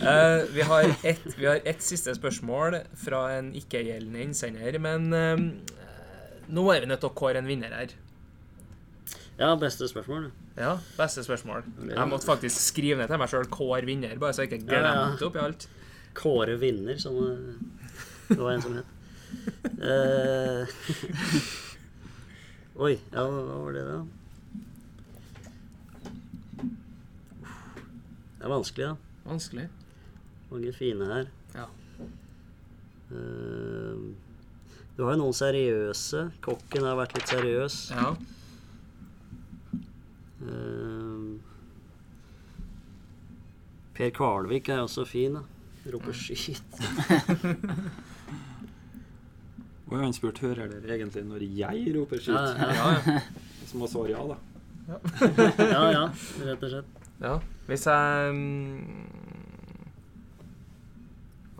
Uh, 0.00 0.46
vi, 0.54 0.62
har 0.62 0.84
ett, 1.04 1.24
vi 1.36 1.46
har 1.46 1.60
ett 1.66 1.82
siste 1.82 2.14
spørsmål 2.14 2.78
fra 2.96 3.24
en 3.36 3.50
ikke-gjeldende 3.58 4.22
innsender, 4.22 4.78
men 4.80 5.10
uh, 5.12 5.42
nå 6.48 6.64
er 6.72 6.80
vi 6.84 6.86
nødt 6.92 7.00
til 7.02 7.10
å 7.10 7.16
kåre 7.18 7.42
en 7.42 7.48
vinner 7.50 7.74
her. 7.74 7.92
Ja, 9.40 9.54
beste 9.56 9.88
spørsmål. 9.88 10.30
Ja, 10.56 10.76
beste 10.98 11.24
spørsmål. 11.24 11.64
Jeg 11.88 12.08
måtte 12.08 12.28
faktisk 12.28 12.60
skrive 12.60 13.00
ned 13.00 13.08
til 13.08 13.18
meg 13.20 13.28
sjøl 13.32 13.48
'kår 13.48 13.84
vinner', 13.88 14.18
bare 14.20 14.32
så 14.36 14.44
jeg 14.44 14.52
ikke 14.60 14.72
Ja, 14.72 14.94
ja. 14.94 15.26
opp 15.26 15.36
i 15.36 15.44
alt. 15.44 15.68
Kåre 16.14 16.56
vinner, 16.60 16.96
som 16.98 17.16
eh, 17.24 17.54
det 18.28 18.40
var 18.40 18.52
en 18.52 18.62
som 18.62 18.76
het. 18.78 18.86
Uh, 19.80 20.66
Oi, 22.84 22.94
ja, 23.12 23.24
hva 23.26 23.58
var 23.64 23.74
det, 23.74 23.82
da? 23.86 23.98
Det 28.38 28.46
er 28.46 28.52
vanskelig, 28.54 28.86
da. 28.86 28.96
Vanskelig. 29.26 29.66
Mange 30.50 30.72
fine 30.72 31.10
her. 31.10 31.30
Ja. 31.54 31.66
Uh, 33.10 34.14
du 34.96 35.04
har 35.04 35.14
jo 35.14 35.20
noen 35.24 35.36
seriøse. 35.36 36.28
Kokken 36.46 36.86
har 36.86 36.98
vært 37.02 37.18
litt 37.18 37.34
seriøs. 37.34 37.80
Ja. 37.94 38.14
Uh, 40.40 41.36
per 43.98 44.14
Kvalvik 44.16 44.70
er 44.72 44.86
også 44.86 45.04
fin, 45.04 45.36
da. 45.40 45.59
Roper 45.88 46.12
skyt. 46.12 46.80
Og 49.90 49.96
han 49.98 50.12
spurte 50.14 50.44
hører 50.46 50.68
dere 50.70 50.94
egentlig 51.00 51.24
når 51.26 51.42
jeg 51.58 51.94
roper 51.96 52.20
Ja, 52.20 52.22
skyt. 52.22 52.60
ja, 52.60 52.68
Ja, 52.70 52.90
ja. 53.14 53.20
Så 53.66 53.78
må 53.78 53.86
svare 53.90 54.10
ja, 54.12 54.22
da. 54.26 54.36
ja, 55.70 55.82
ja, 55.94 56.04
rett 56.46 56.62
og 56.66 56.70
slett. 56.72 57.02
ja. 57.22 57.34
Hvis 57.70 57.84
jeg 57.86 58.32
mm, 58.34 59.04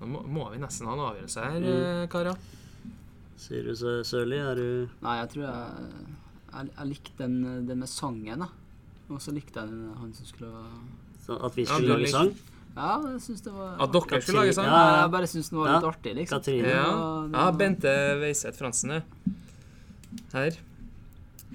Nå 0.00 0.06
må, 0.10 0.22
må 0.38 0.46
vi 0.54 0.58
nesten 0.62 0.88
ha 0.88 0.94
en 0.96 1.02
avgjørelse 1.10 1.44
her, 1.44 1.58
Mm. 1.60 1.66
eh, 1.74 2.06
karer. 2.10 2.38
Sier 3.40 3.62
du 3.64 3.74
så 3.76 3.92
sørlig? 4.04 4.38
er 4.40 4.54
du 4.58 4.88
Nei, 5.02 5.16
jeg 5.20 5.28
tror 5.32 5.42
jeg 5.44 5.54
Jeg, 6.50 6.70
jeg 6.76 6.86
likte 6.90 7.12
den, 7.22 7.66
den 7.68 7.78
med 7.78 7.88
sangen, 7.88 8.38
da. 8.42 8.48
Og 9.10 9.20
så 9.22 9.32
likte 9.34 9.60
jeg 9.60 9.68
den, 9.70 9.94
han 10.00 10.12
som 10.14 10.26
skulle 10.26 10.64
så 11.24 11.38
At 11.46 11.56
vi 11.56 11.64
skulle 11.64 11.88
lage 11.94 12.08
sang? 12.10 12.34
Ja, 12.76 13.00
jeg 13.12 13.20
syns 13.24 13.42
det 13.44 13.52
var 13.52 13.76
At 13.82 13.92
dere 13.92 14.20
skulle 14.22 14.40
lage 14.44 14.54
sang? 14.56 14.66
Ja, 14.70 14.80
ja. 14.80 14.96
Jeg 15.02 15.10
bare 15.10 15.26
syns 15.26 15.48
den 15.50 15.58
var 15.58 15.66
Ja. 15.68 15.74
litt 15.78 15.88
artig, 15.90 16.14
liksom. 16.16 16.38
Katrine. 16.38 16.68
Ja. 16.68 16.84
Ja, 16.86 17.22
det 17.26 17.38
ja, 17.40 17.50
Bente 17.60 17.94
Weiseth 18.20 18.58
Fransen, 18.58 18.90
ja. 18.90 19.00
Her. 20.32 20.56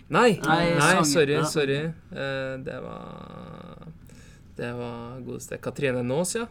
Nei, 0.09 0.39
Nei, 0.43 0.65
nei, 0.77 1.03
sorry, 1.03 1.33
Ja. 1.33 1.43
sorry. 1.49 1.79
Uh, 2.11 2.57
det 2.63 2.79
var 2.83 3.87
Det 4.57 4.71
var 4.77 5.19
godeste 5.25 5.57
Katrine 5.61 6.03
Naas, 6.03 6.35
ja. 6.35 6.45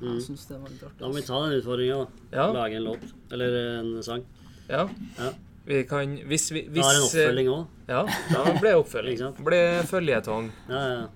Mm. 0.00 0.14
Jeg 0.16 0.22
syns 0.30 0.46
det 0.48 0.56
var 0.60 0.68
litt 0.70 0.82
artig. 0.82 0.98
Da 1.00 1.06
må 1.08 1.12
vi 1.12 1.20
altså. 1.20 1.34
ta 1.34 1.48
den 1.48 1.58
utfordringa, 1.60 1.96
da. 1.98 2.36
Ja. 2.38 2.46
Lage 2.52 2.76
en 2.76 2.84
låt. 2.84 3.02
Eller 3.32 3.56
en 3.80 4.02
sang. 4.02 4.24
ja. 4.68 4.88
Ja. 5.18 5.32
Vi 5.66 5.82
kan 5.84 6.16
Hvis 6.26 6.50
vi 6.52 6.62
Da 6.62 6.80
er 6.80 6.94
det 6.94 6.96
en 6.96 7.02
oppfølging 7.04 7.48
òg. 7.52 7.66
Ja, 7.88 8.04
da 8.32 8.44
blir 8.60 8.70
det 8.70 8.76
oppfølging. 8.80 9.44
ble 9.44 9.58
føljetong. 9.86 10.50
Ja, 10.68 10.74
ja, 10.80 11.00
ja. 11.00 11.06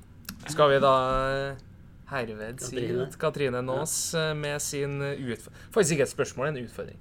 Skal 0.49 0.69
vi 0.71 0.79
da 0.81 0.93
eh, 1.51 1.57
herved 2.11 2.61
si 2.63 2.77
Katrine. 2.77 3.07
at 3.07 3.19
Katrine 3.21 3.65
Naas 3.65 3.97
ja. 4.15 4.29
med 4.37 4.63
sin 4.63 5.01
utfordring 5.03 5.73
Faktisk 5.75 5.97
ikke 5.97 6.07
et 6.07 6.15
spørsmål, 6.15 6.49
en 6.51 6.63
utfordring. 6.65 6.99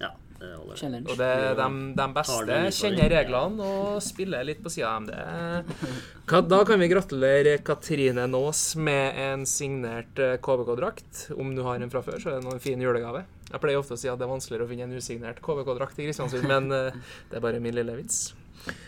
ja, 0.00 0.10
det 0.40 0.50
holder. 0.52 0.96
Og 1.06 1.16
det, 1.20 1.30
de, 1.60 1.68
de 2.00 2.08
beste 2.18 2.58
kjenner 2.78 3.14
reglene 3.16 3.70
og 3.70 4.02
spiller 4.10 4.46
litt 4.46 4.62
på 4.64 4.72
sida 4.72 4.92
av 4.92 5.08
dem. 5.08 6.44
Da 6.52 6.60
kan 6.68 6.82
vi 6.82 6.90
gratulere 6.92 7.56
Katrine 7.64 8.26
Naas 8.30 8.68
med 8.76 9.20
en 9.22 9.46
signert 9.48 10.20
eh, 10.20 10.36
KBK-drakt. 10.42 11.30
Om 11.36 11.54
du 11.56 11.64
har 11.66 11.80
en 11.80 11.92
fra 11.92 12.04
før, 12.04 12.20
så 12.20 12.34
er 12.34 12.40
det 12.40 12.52
en 12.52 12.62
fin 12.62 12.82
julegave. 12.82 13.24
Jeg 13.46 13.62
pleier 13.62 13.78
ofte 13.78 13.94
å 13.94 14.00
si 14.00 14.10
at 14.10 14.18
det 14.18 14.26
er 14.26 14.32
vanskeligere 14.32 14.66
å 14.66 14.70
finne 14.70 14.88
en 14.88 14.98
usignert 14.98 15.38
KBK-drakt 15.44 16.00
i 16.02 16.08
Kristiansund, 16.08 16.48
men 16.52 16.68
eh, 16.74 16.98
det 17.30 17.38
er 17.38 17.46
bare 17.46 17.62
min 17.62 17.76
lille 17.76 17.96
vits. 18.00 18.28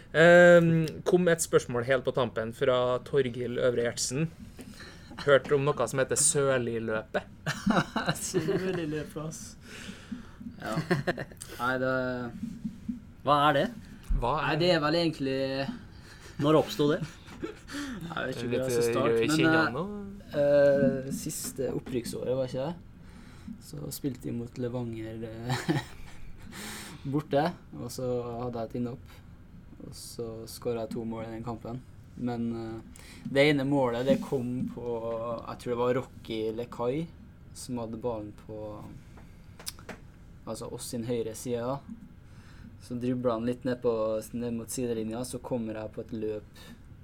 Um, 0.09 0.87
kom 1.05 1.29
et 1.29 1.45
spørsmål 1.45 1.85
helt 1.85 2.07
på 2.07 2.15
tampen 2.17 2.55
fra 2.57 2.99
Torgil 3.07 3.59
Øvre 3.61 3.85
Gjertsen. 3.85 4.31
Hørt 5.25 5.51
om 5.53 5.64
noe 5.66 5.87
som 5.91 6.01
heter 6.03 6.19
Sørliløpet? 6.21 7.27
Lille 8.79 9.05
ass. 9.25 9.43
Ja. 10.59 10.75
Nei, 11.59 11.75
det 11.83 11.93
Hva 13.27 13.37
er 13.49 13.57
det? 13.57 13.66
Hva 14.19 14.33
Nei, 14.41 14.53
er 14.53 14.61
det 14.61 14.71
er 14.75 14.81
vel 14.83 14.97
egentlig 14.99 15.37
Når 16.43 16.59
oppsto 16.62 16.89
det? 16.91 16.99
Jeg 17.39 18.25
vet 18.27 18.41
ikke 18.41 18.49
hvor 18.49 18.64
jeg 18.64 18.73
skal 18.73 18.87
starte, 18.89 19.51
men 19.77 20.09
eh, 20.35 21.11
siste 21.14 21.69
opprykksåret, 21.77 22.35
var 22.35 22.49
ikke 22.51 22.64
det? 22.64 23.53
Så 23.69 23.91
spilte 23.95 24.27
de 24.27 24.35
mot 24.35 24.59
Levanger 24.59 25.29
eh, 25.29 25.69
borte, 27.12 27.45
og 27.79 27.93
så 27.95 28.09
hadde 28.25 28.64
jeg 28.64 28.71
et 28.71 28.77
innhopp. 28.81 29.14
Og 29.87 29.95
så 29.95 30.27
skåra 30.51 30.83
jeg 30.87 30.97
to 30.97 31.05
mål 31.07 31.29
i 31.29 31.31
den 31.37 31.47
kampen. 31.47 31.79
Men 32.21 32.49
eh, 32.57 33.05
det 33.25 33.45
ene 33.51 33.66
målet, 33.69 34.07
det 34.07 34.21
kom 34.25 34.69
på 34.75 34.87
Jeg 35.49 35.59
tror 35.61 35.73
det 35.73 35.81
var 35.83 35.95
Rocky 36.01 36.41
Lekai 36.57 37.07
som 37.59 37.79
hadde 37.83 38.01
ballen 38.01 38.33
på 38.47 38.59
Altså 40.49 40.71
oss 40.73 40.87
sin 40.95 41.05
høyre 41.05 41.35
side. 41.37 41.61
da. 41.61 41.79
Så 42.81 42.95
dribla 42.95 43.35
han 43.37 43.45
litt 43.45 43.66
ned, 43.69 43.83
på, 43.83 43.93
ned 44.33 44.55
mot 44.57 44.71
sidelinja, 44.71 45.21
så 45.25 45.43
kommer 45.45 45.77
jeg 45.77 45.93
på 45.93 46.01
et 46.01 46.14
løp 46.16 46.62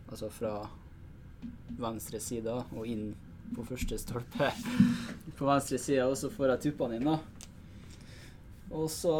altså 0.09 0.31
fra 0.33 0.53
venstre 1.77 2.21
side 2.23 2.55
og 2.55 2.87
inn 2.89 3.11
på 3.55 3.67
første 3.69 3.99
stolpe 4.01 4.49
på 5.37 5.49
venstre 5.49 5.79
side, 5.83 6.07
og 6.07 6.17
så 6.17 6.31
får 6.33 6.55
jeg 6.55 6.63
tuppene 6.69 6.97
inn, 6.97 7.11
da. 7.11 7.19
Og 8.75 8.89
så 8.91 9.11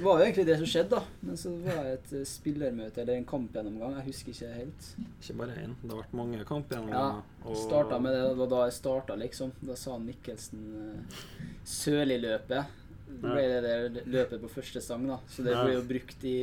var 0.00 0.16
det 0.18 0.26
egentlig 0.30 0.44
det 0.48 0.54
som 0.62 0.68
skjedde, 0.70 0.96
da. 0.96 1.02
Men 1.28 1.36
så 1.36 1.50
var 1.60 1.82
det 1.84 1.90
et 1.98 2.12
eh, 2.16 2.24
spillermøte 2.28 3.02
eller 3.02 3.18
en 3.20 3.26
kampgjennomgang. 3.28 3.98
Jeg 3.98 4.06
husker 4.08 4.32
ikke 4.32 4.52
helt. 4.54 4.86
Ikke 5.20 5.36
bare 5.42 5.56
én. 5.60 5.74
Det 5.82 5.90
har 5.92 6.00
vært 6.00 6.14
mange 6.16 6.40
kampgjennomganger. 6.48 7.20
gjennom 7.20 7.44
Ja, 7.44 7.50
og- 7.50 7.60
Starta 7.66 7.98
med 8.00 8.16
det, 8.16 8.22
det 8.30 8.38
var 8.40 8.50
da 8.54 8.62
jeg 8.64 8.76
starta, 8.78 9.18
liksom. 9.20 9.52
Da 9.60 9.76
sa 9.76 9.98
Mikkelsen 9.98 10.64
uh, 10.72 11.20
Sørli-løpet. 11.68 12.72
Det 13.06 13.20
ble 13.22 13.44
det 13.52 13.60
der 13.62 14.08
løpet 14.12 14.40
på 14.40 14.48
første 14.56 14.80
sang, 14.82 15.06
da. 15.08 15.20
Så 15.28 15.44
det 15.44 15.52
ble 15.56 15.76
jo 15.76 15.82
brukt 15.92 16.24
i, 16.24 16.38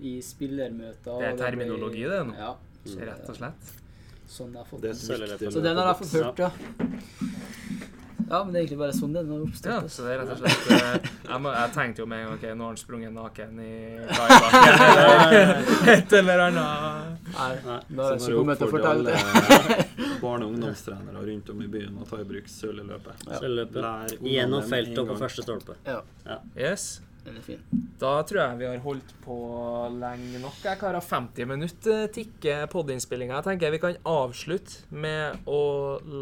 i 0.00 0.14
spillermøter. 0.22 1.18
Det 1.18 1.32
er 1.32 1.40
terminologi, 1.42 2.06
det 2.08 2.22
nå. 2.30 2.38
Ja. 2.38 2.54
Rett 3.10 3.28
og 3.28 3.36
slett. 3.42 3.74
Sånn 4.30 4.54
jeg 4.54 4.62
har 4.62 4.66
fått 4.70 4.82
Det 4.82 4.94
Så 4.96 5.60
den 5.62 5.76
har 5.76 5.92
jeg 5.98 6.22
hørt, 6.22 6.38
ja. 6.38 6.50
Ja, 8.30 8.38
men 8.44 8.52
det 8.54 8.58
er 8.58 8.62
egentlig 8.64 8.78
bare 8.80 8.94
sånn 8.96 9.12
den 9.14 9.30
har 9.30 9.40
Ja, 9.68 9.78
så 9.92 10.04
det 10.06 10.12
er 10.14 10.20
rett 10.22 10.30
og 10.34 10.38
slett 10.40 10.70
eh, 10.74 11.08
Jeg, 11.28 11.38
må, 11.44 11.52
jeg 11.54 11.72
tenkte 11.74 12.02
jo 12.02 12.06
med 12.10 12.18
en 12.22 12.26
gang 12.26 12.34
ok, 12.38 12.44
nå 12.56 12.66
har 12.66 12.72
han 12.74 12.80
sprunget 12.80 13.12
naken 13.14 13.60
i 13.60 13.72
kaibakken 14.10 14.68
eller 14.88 15.94
et 15.94 16.16
eller 16.20 16.44
annet. 16.46 17.24
Nei, 17.34 17.48
Nei. 17.66 17.78
da 17.88 18.06
er 18.08 18.14
jeg 18.14 18.20
Så 18.24 18.30
ikke 18.30 18.38
kommet 18.40 18.60
til 18.62 18.66
å 18.66 18.74
fortelle 18.74 19.02
det. 19.10 19.88
barne- 20.24 20.46
og 20.46 20.52
ungdomstrenere 20.54 21.24
rundt 21.30 21.50
om 21.54 21.64
i 21.64 21.70
byen 21.76 21.98
å 22.00 22.06
ta 22.08 22.20
i 22.22 22.28
bruk 22.28 22.48
søleløpet. 22.48 23.24
Ja. 23.28 23.40
Sølvløpet. 23.42 24.14
Gjennom 24.34 24.68
feltet 24.70 25.02
og 25.04 25.10
på 25.12 25.18
første 25.24 25.44
stolpe. 25.46 25.76
Ja, 25.88 26.00
Yes. 26.56 26.88
Den 27.24 27.38
er 27.40 27.44
fin. 27.44 27.62
Da 28.00 28.12
tror 28.26 28.40
jeg 28.40 28.58
vi 28.60 28.68
har 28.68 28.82
holdt 28.84 29.14
på 29.24 29.36
lenge 29.96 30.40
nok. 30.42 30.58
Jeg 30.64 30.80
karer 30.80 31.04
50 31.04 31.48
minutter 31.48 32.06
tikker 32.12 32.66
podinnspillinga. 32.72 33.38
Jeg 33.38 33.48
tenker 33.48 33.74
vi 33.74 33.82
kan 33.82 34.00
avslutte 34.08 34.84
med 34.92 35.48
å 35.48 35.62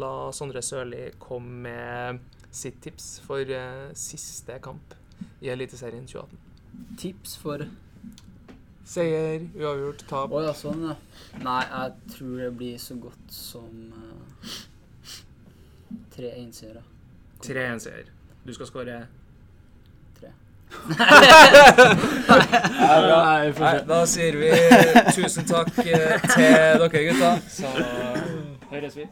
la 0.01 0.15
Sondre 0.35 0.63
Sørli 0.63 1.09
komme 1.19 1.67
med 1.67 2.43
sitt 2.53 2.79
tips 2.85 3.17
for 3.25 3.41
eh, 3.49 3.89
siste 3.97 4.59
kamp 4.63 4.93
i 5.43 5.49
Eliteserien 5.51 6.05
2018. 6.07 6.37
Tips 7.01 7.35
for 7.41 7.65
Seier, 8.83 9.39
uavgjort, 9.55 10.01
tap. 10.09 10.33
Å 10.35 10.41
ja, 10.43 10.53
sånn, 10.59 10.81
ja. 10.89 10.95
Nei, 11.39 11.61
jeg 11.69 12.15
tror 12.17 12.33
det 12.41 12.49
blir 12.59 12.81
så 12.83 12.97
godt 12.99 13.31
som 13.31 13.93
uh, 13.95 14.57
tre 16.11 16.33
1-seire. 16.41 16.83
3-1-seier. 17.43 18.11
Du 18.43 18.51
skal 18.55 18.67
skåre 18.67 18.97
Nei, 22.83 23.51
Nei, 23.59 23.75
da 23.87 23.99
sier 24.09 24.35
vi 24.39 24.49
tusen 25.15 25.45
takk 25.47 25.77
eh, 25.85 26.17
til 26.33 26.81
dere 26.81 26.89
gutta. 26.89 27.35
Så 27.49 27.69
høres 28.71 28.97
vi. 28.99 29.07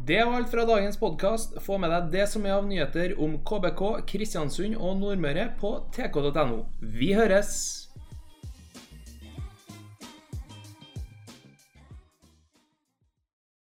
Det 0.00 0.24
var 0.24 0.38
alt 0.38 0.50
fra 0.50 0.64
dagens 0.64 0.96
podkast. 0.96 1.58
Få 1.60 1.76
med 1.78 1.92
deg 1.92 2.08
det 2.14 2.26
som 2.32 2.46
er 2.48 2.56
av 2.56 2.64
nyheter 2.66 3.12
om 3.20 3.36
KBK, 3.46 3.82
Kristiansund 4.08 4.78
og 4.80 4.96
Nordmøre 5.02 5.50
på 5.60 5.76
tk.no. 5.92 6.64
Vi 6.80 7.12
høres! 7.14 7.79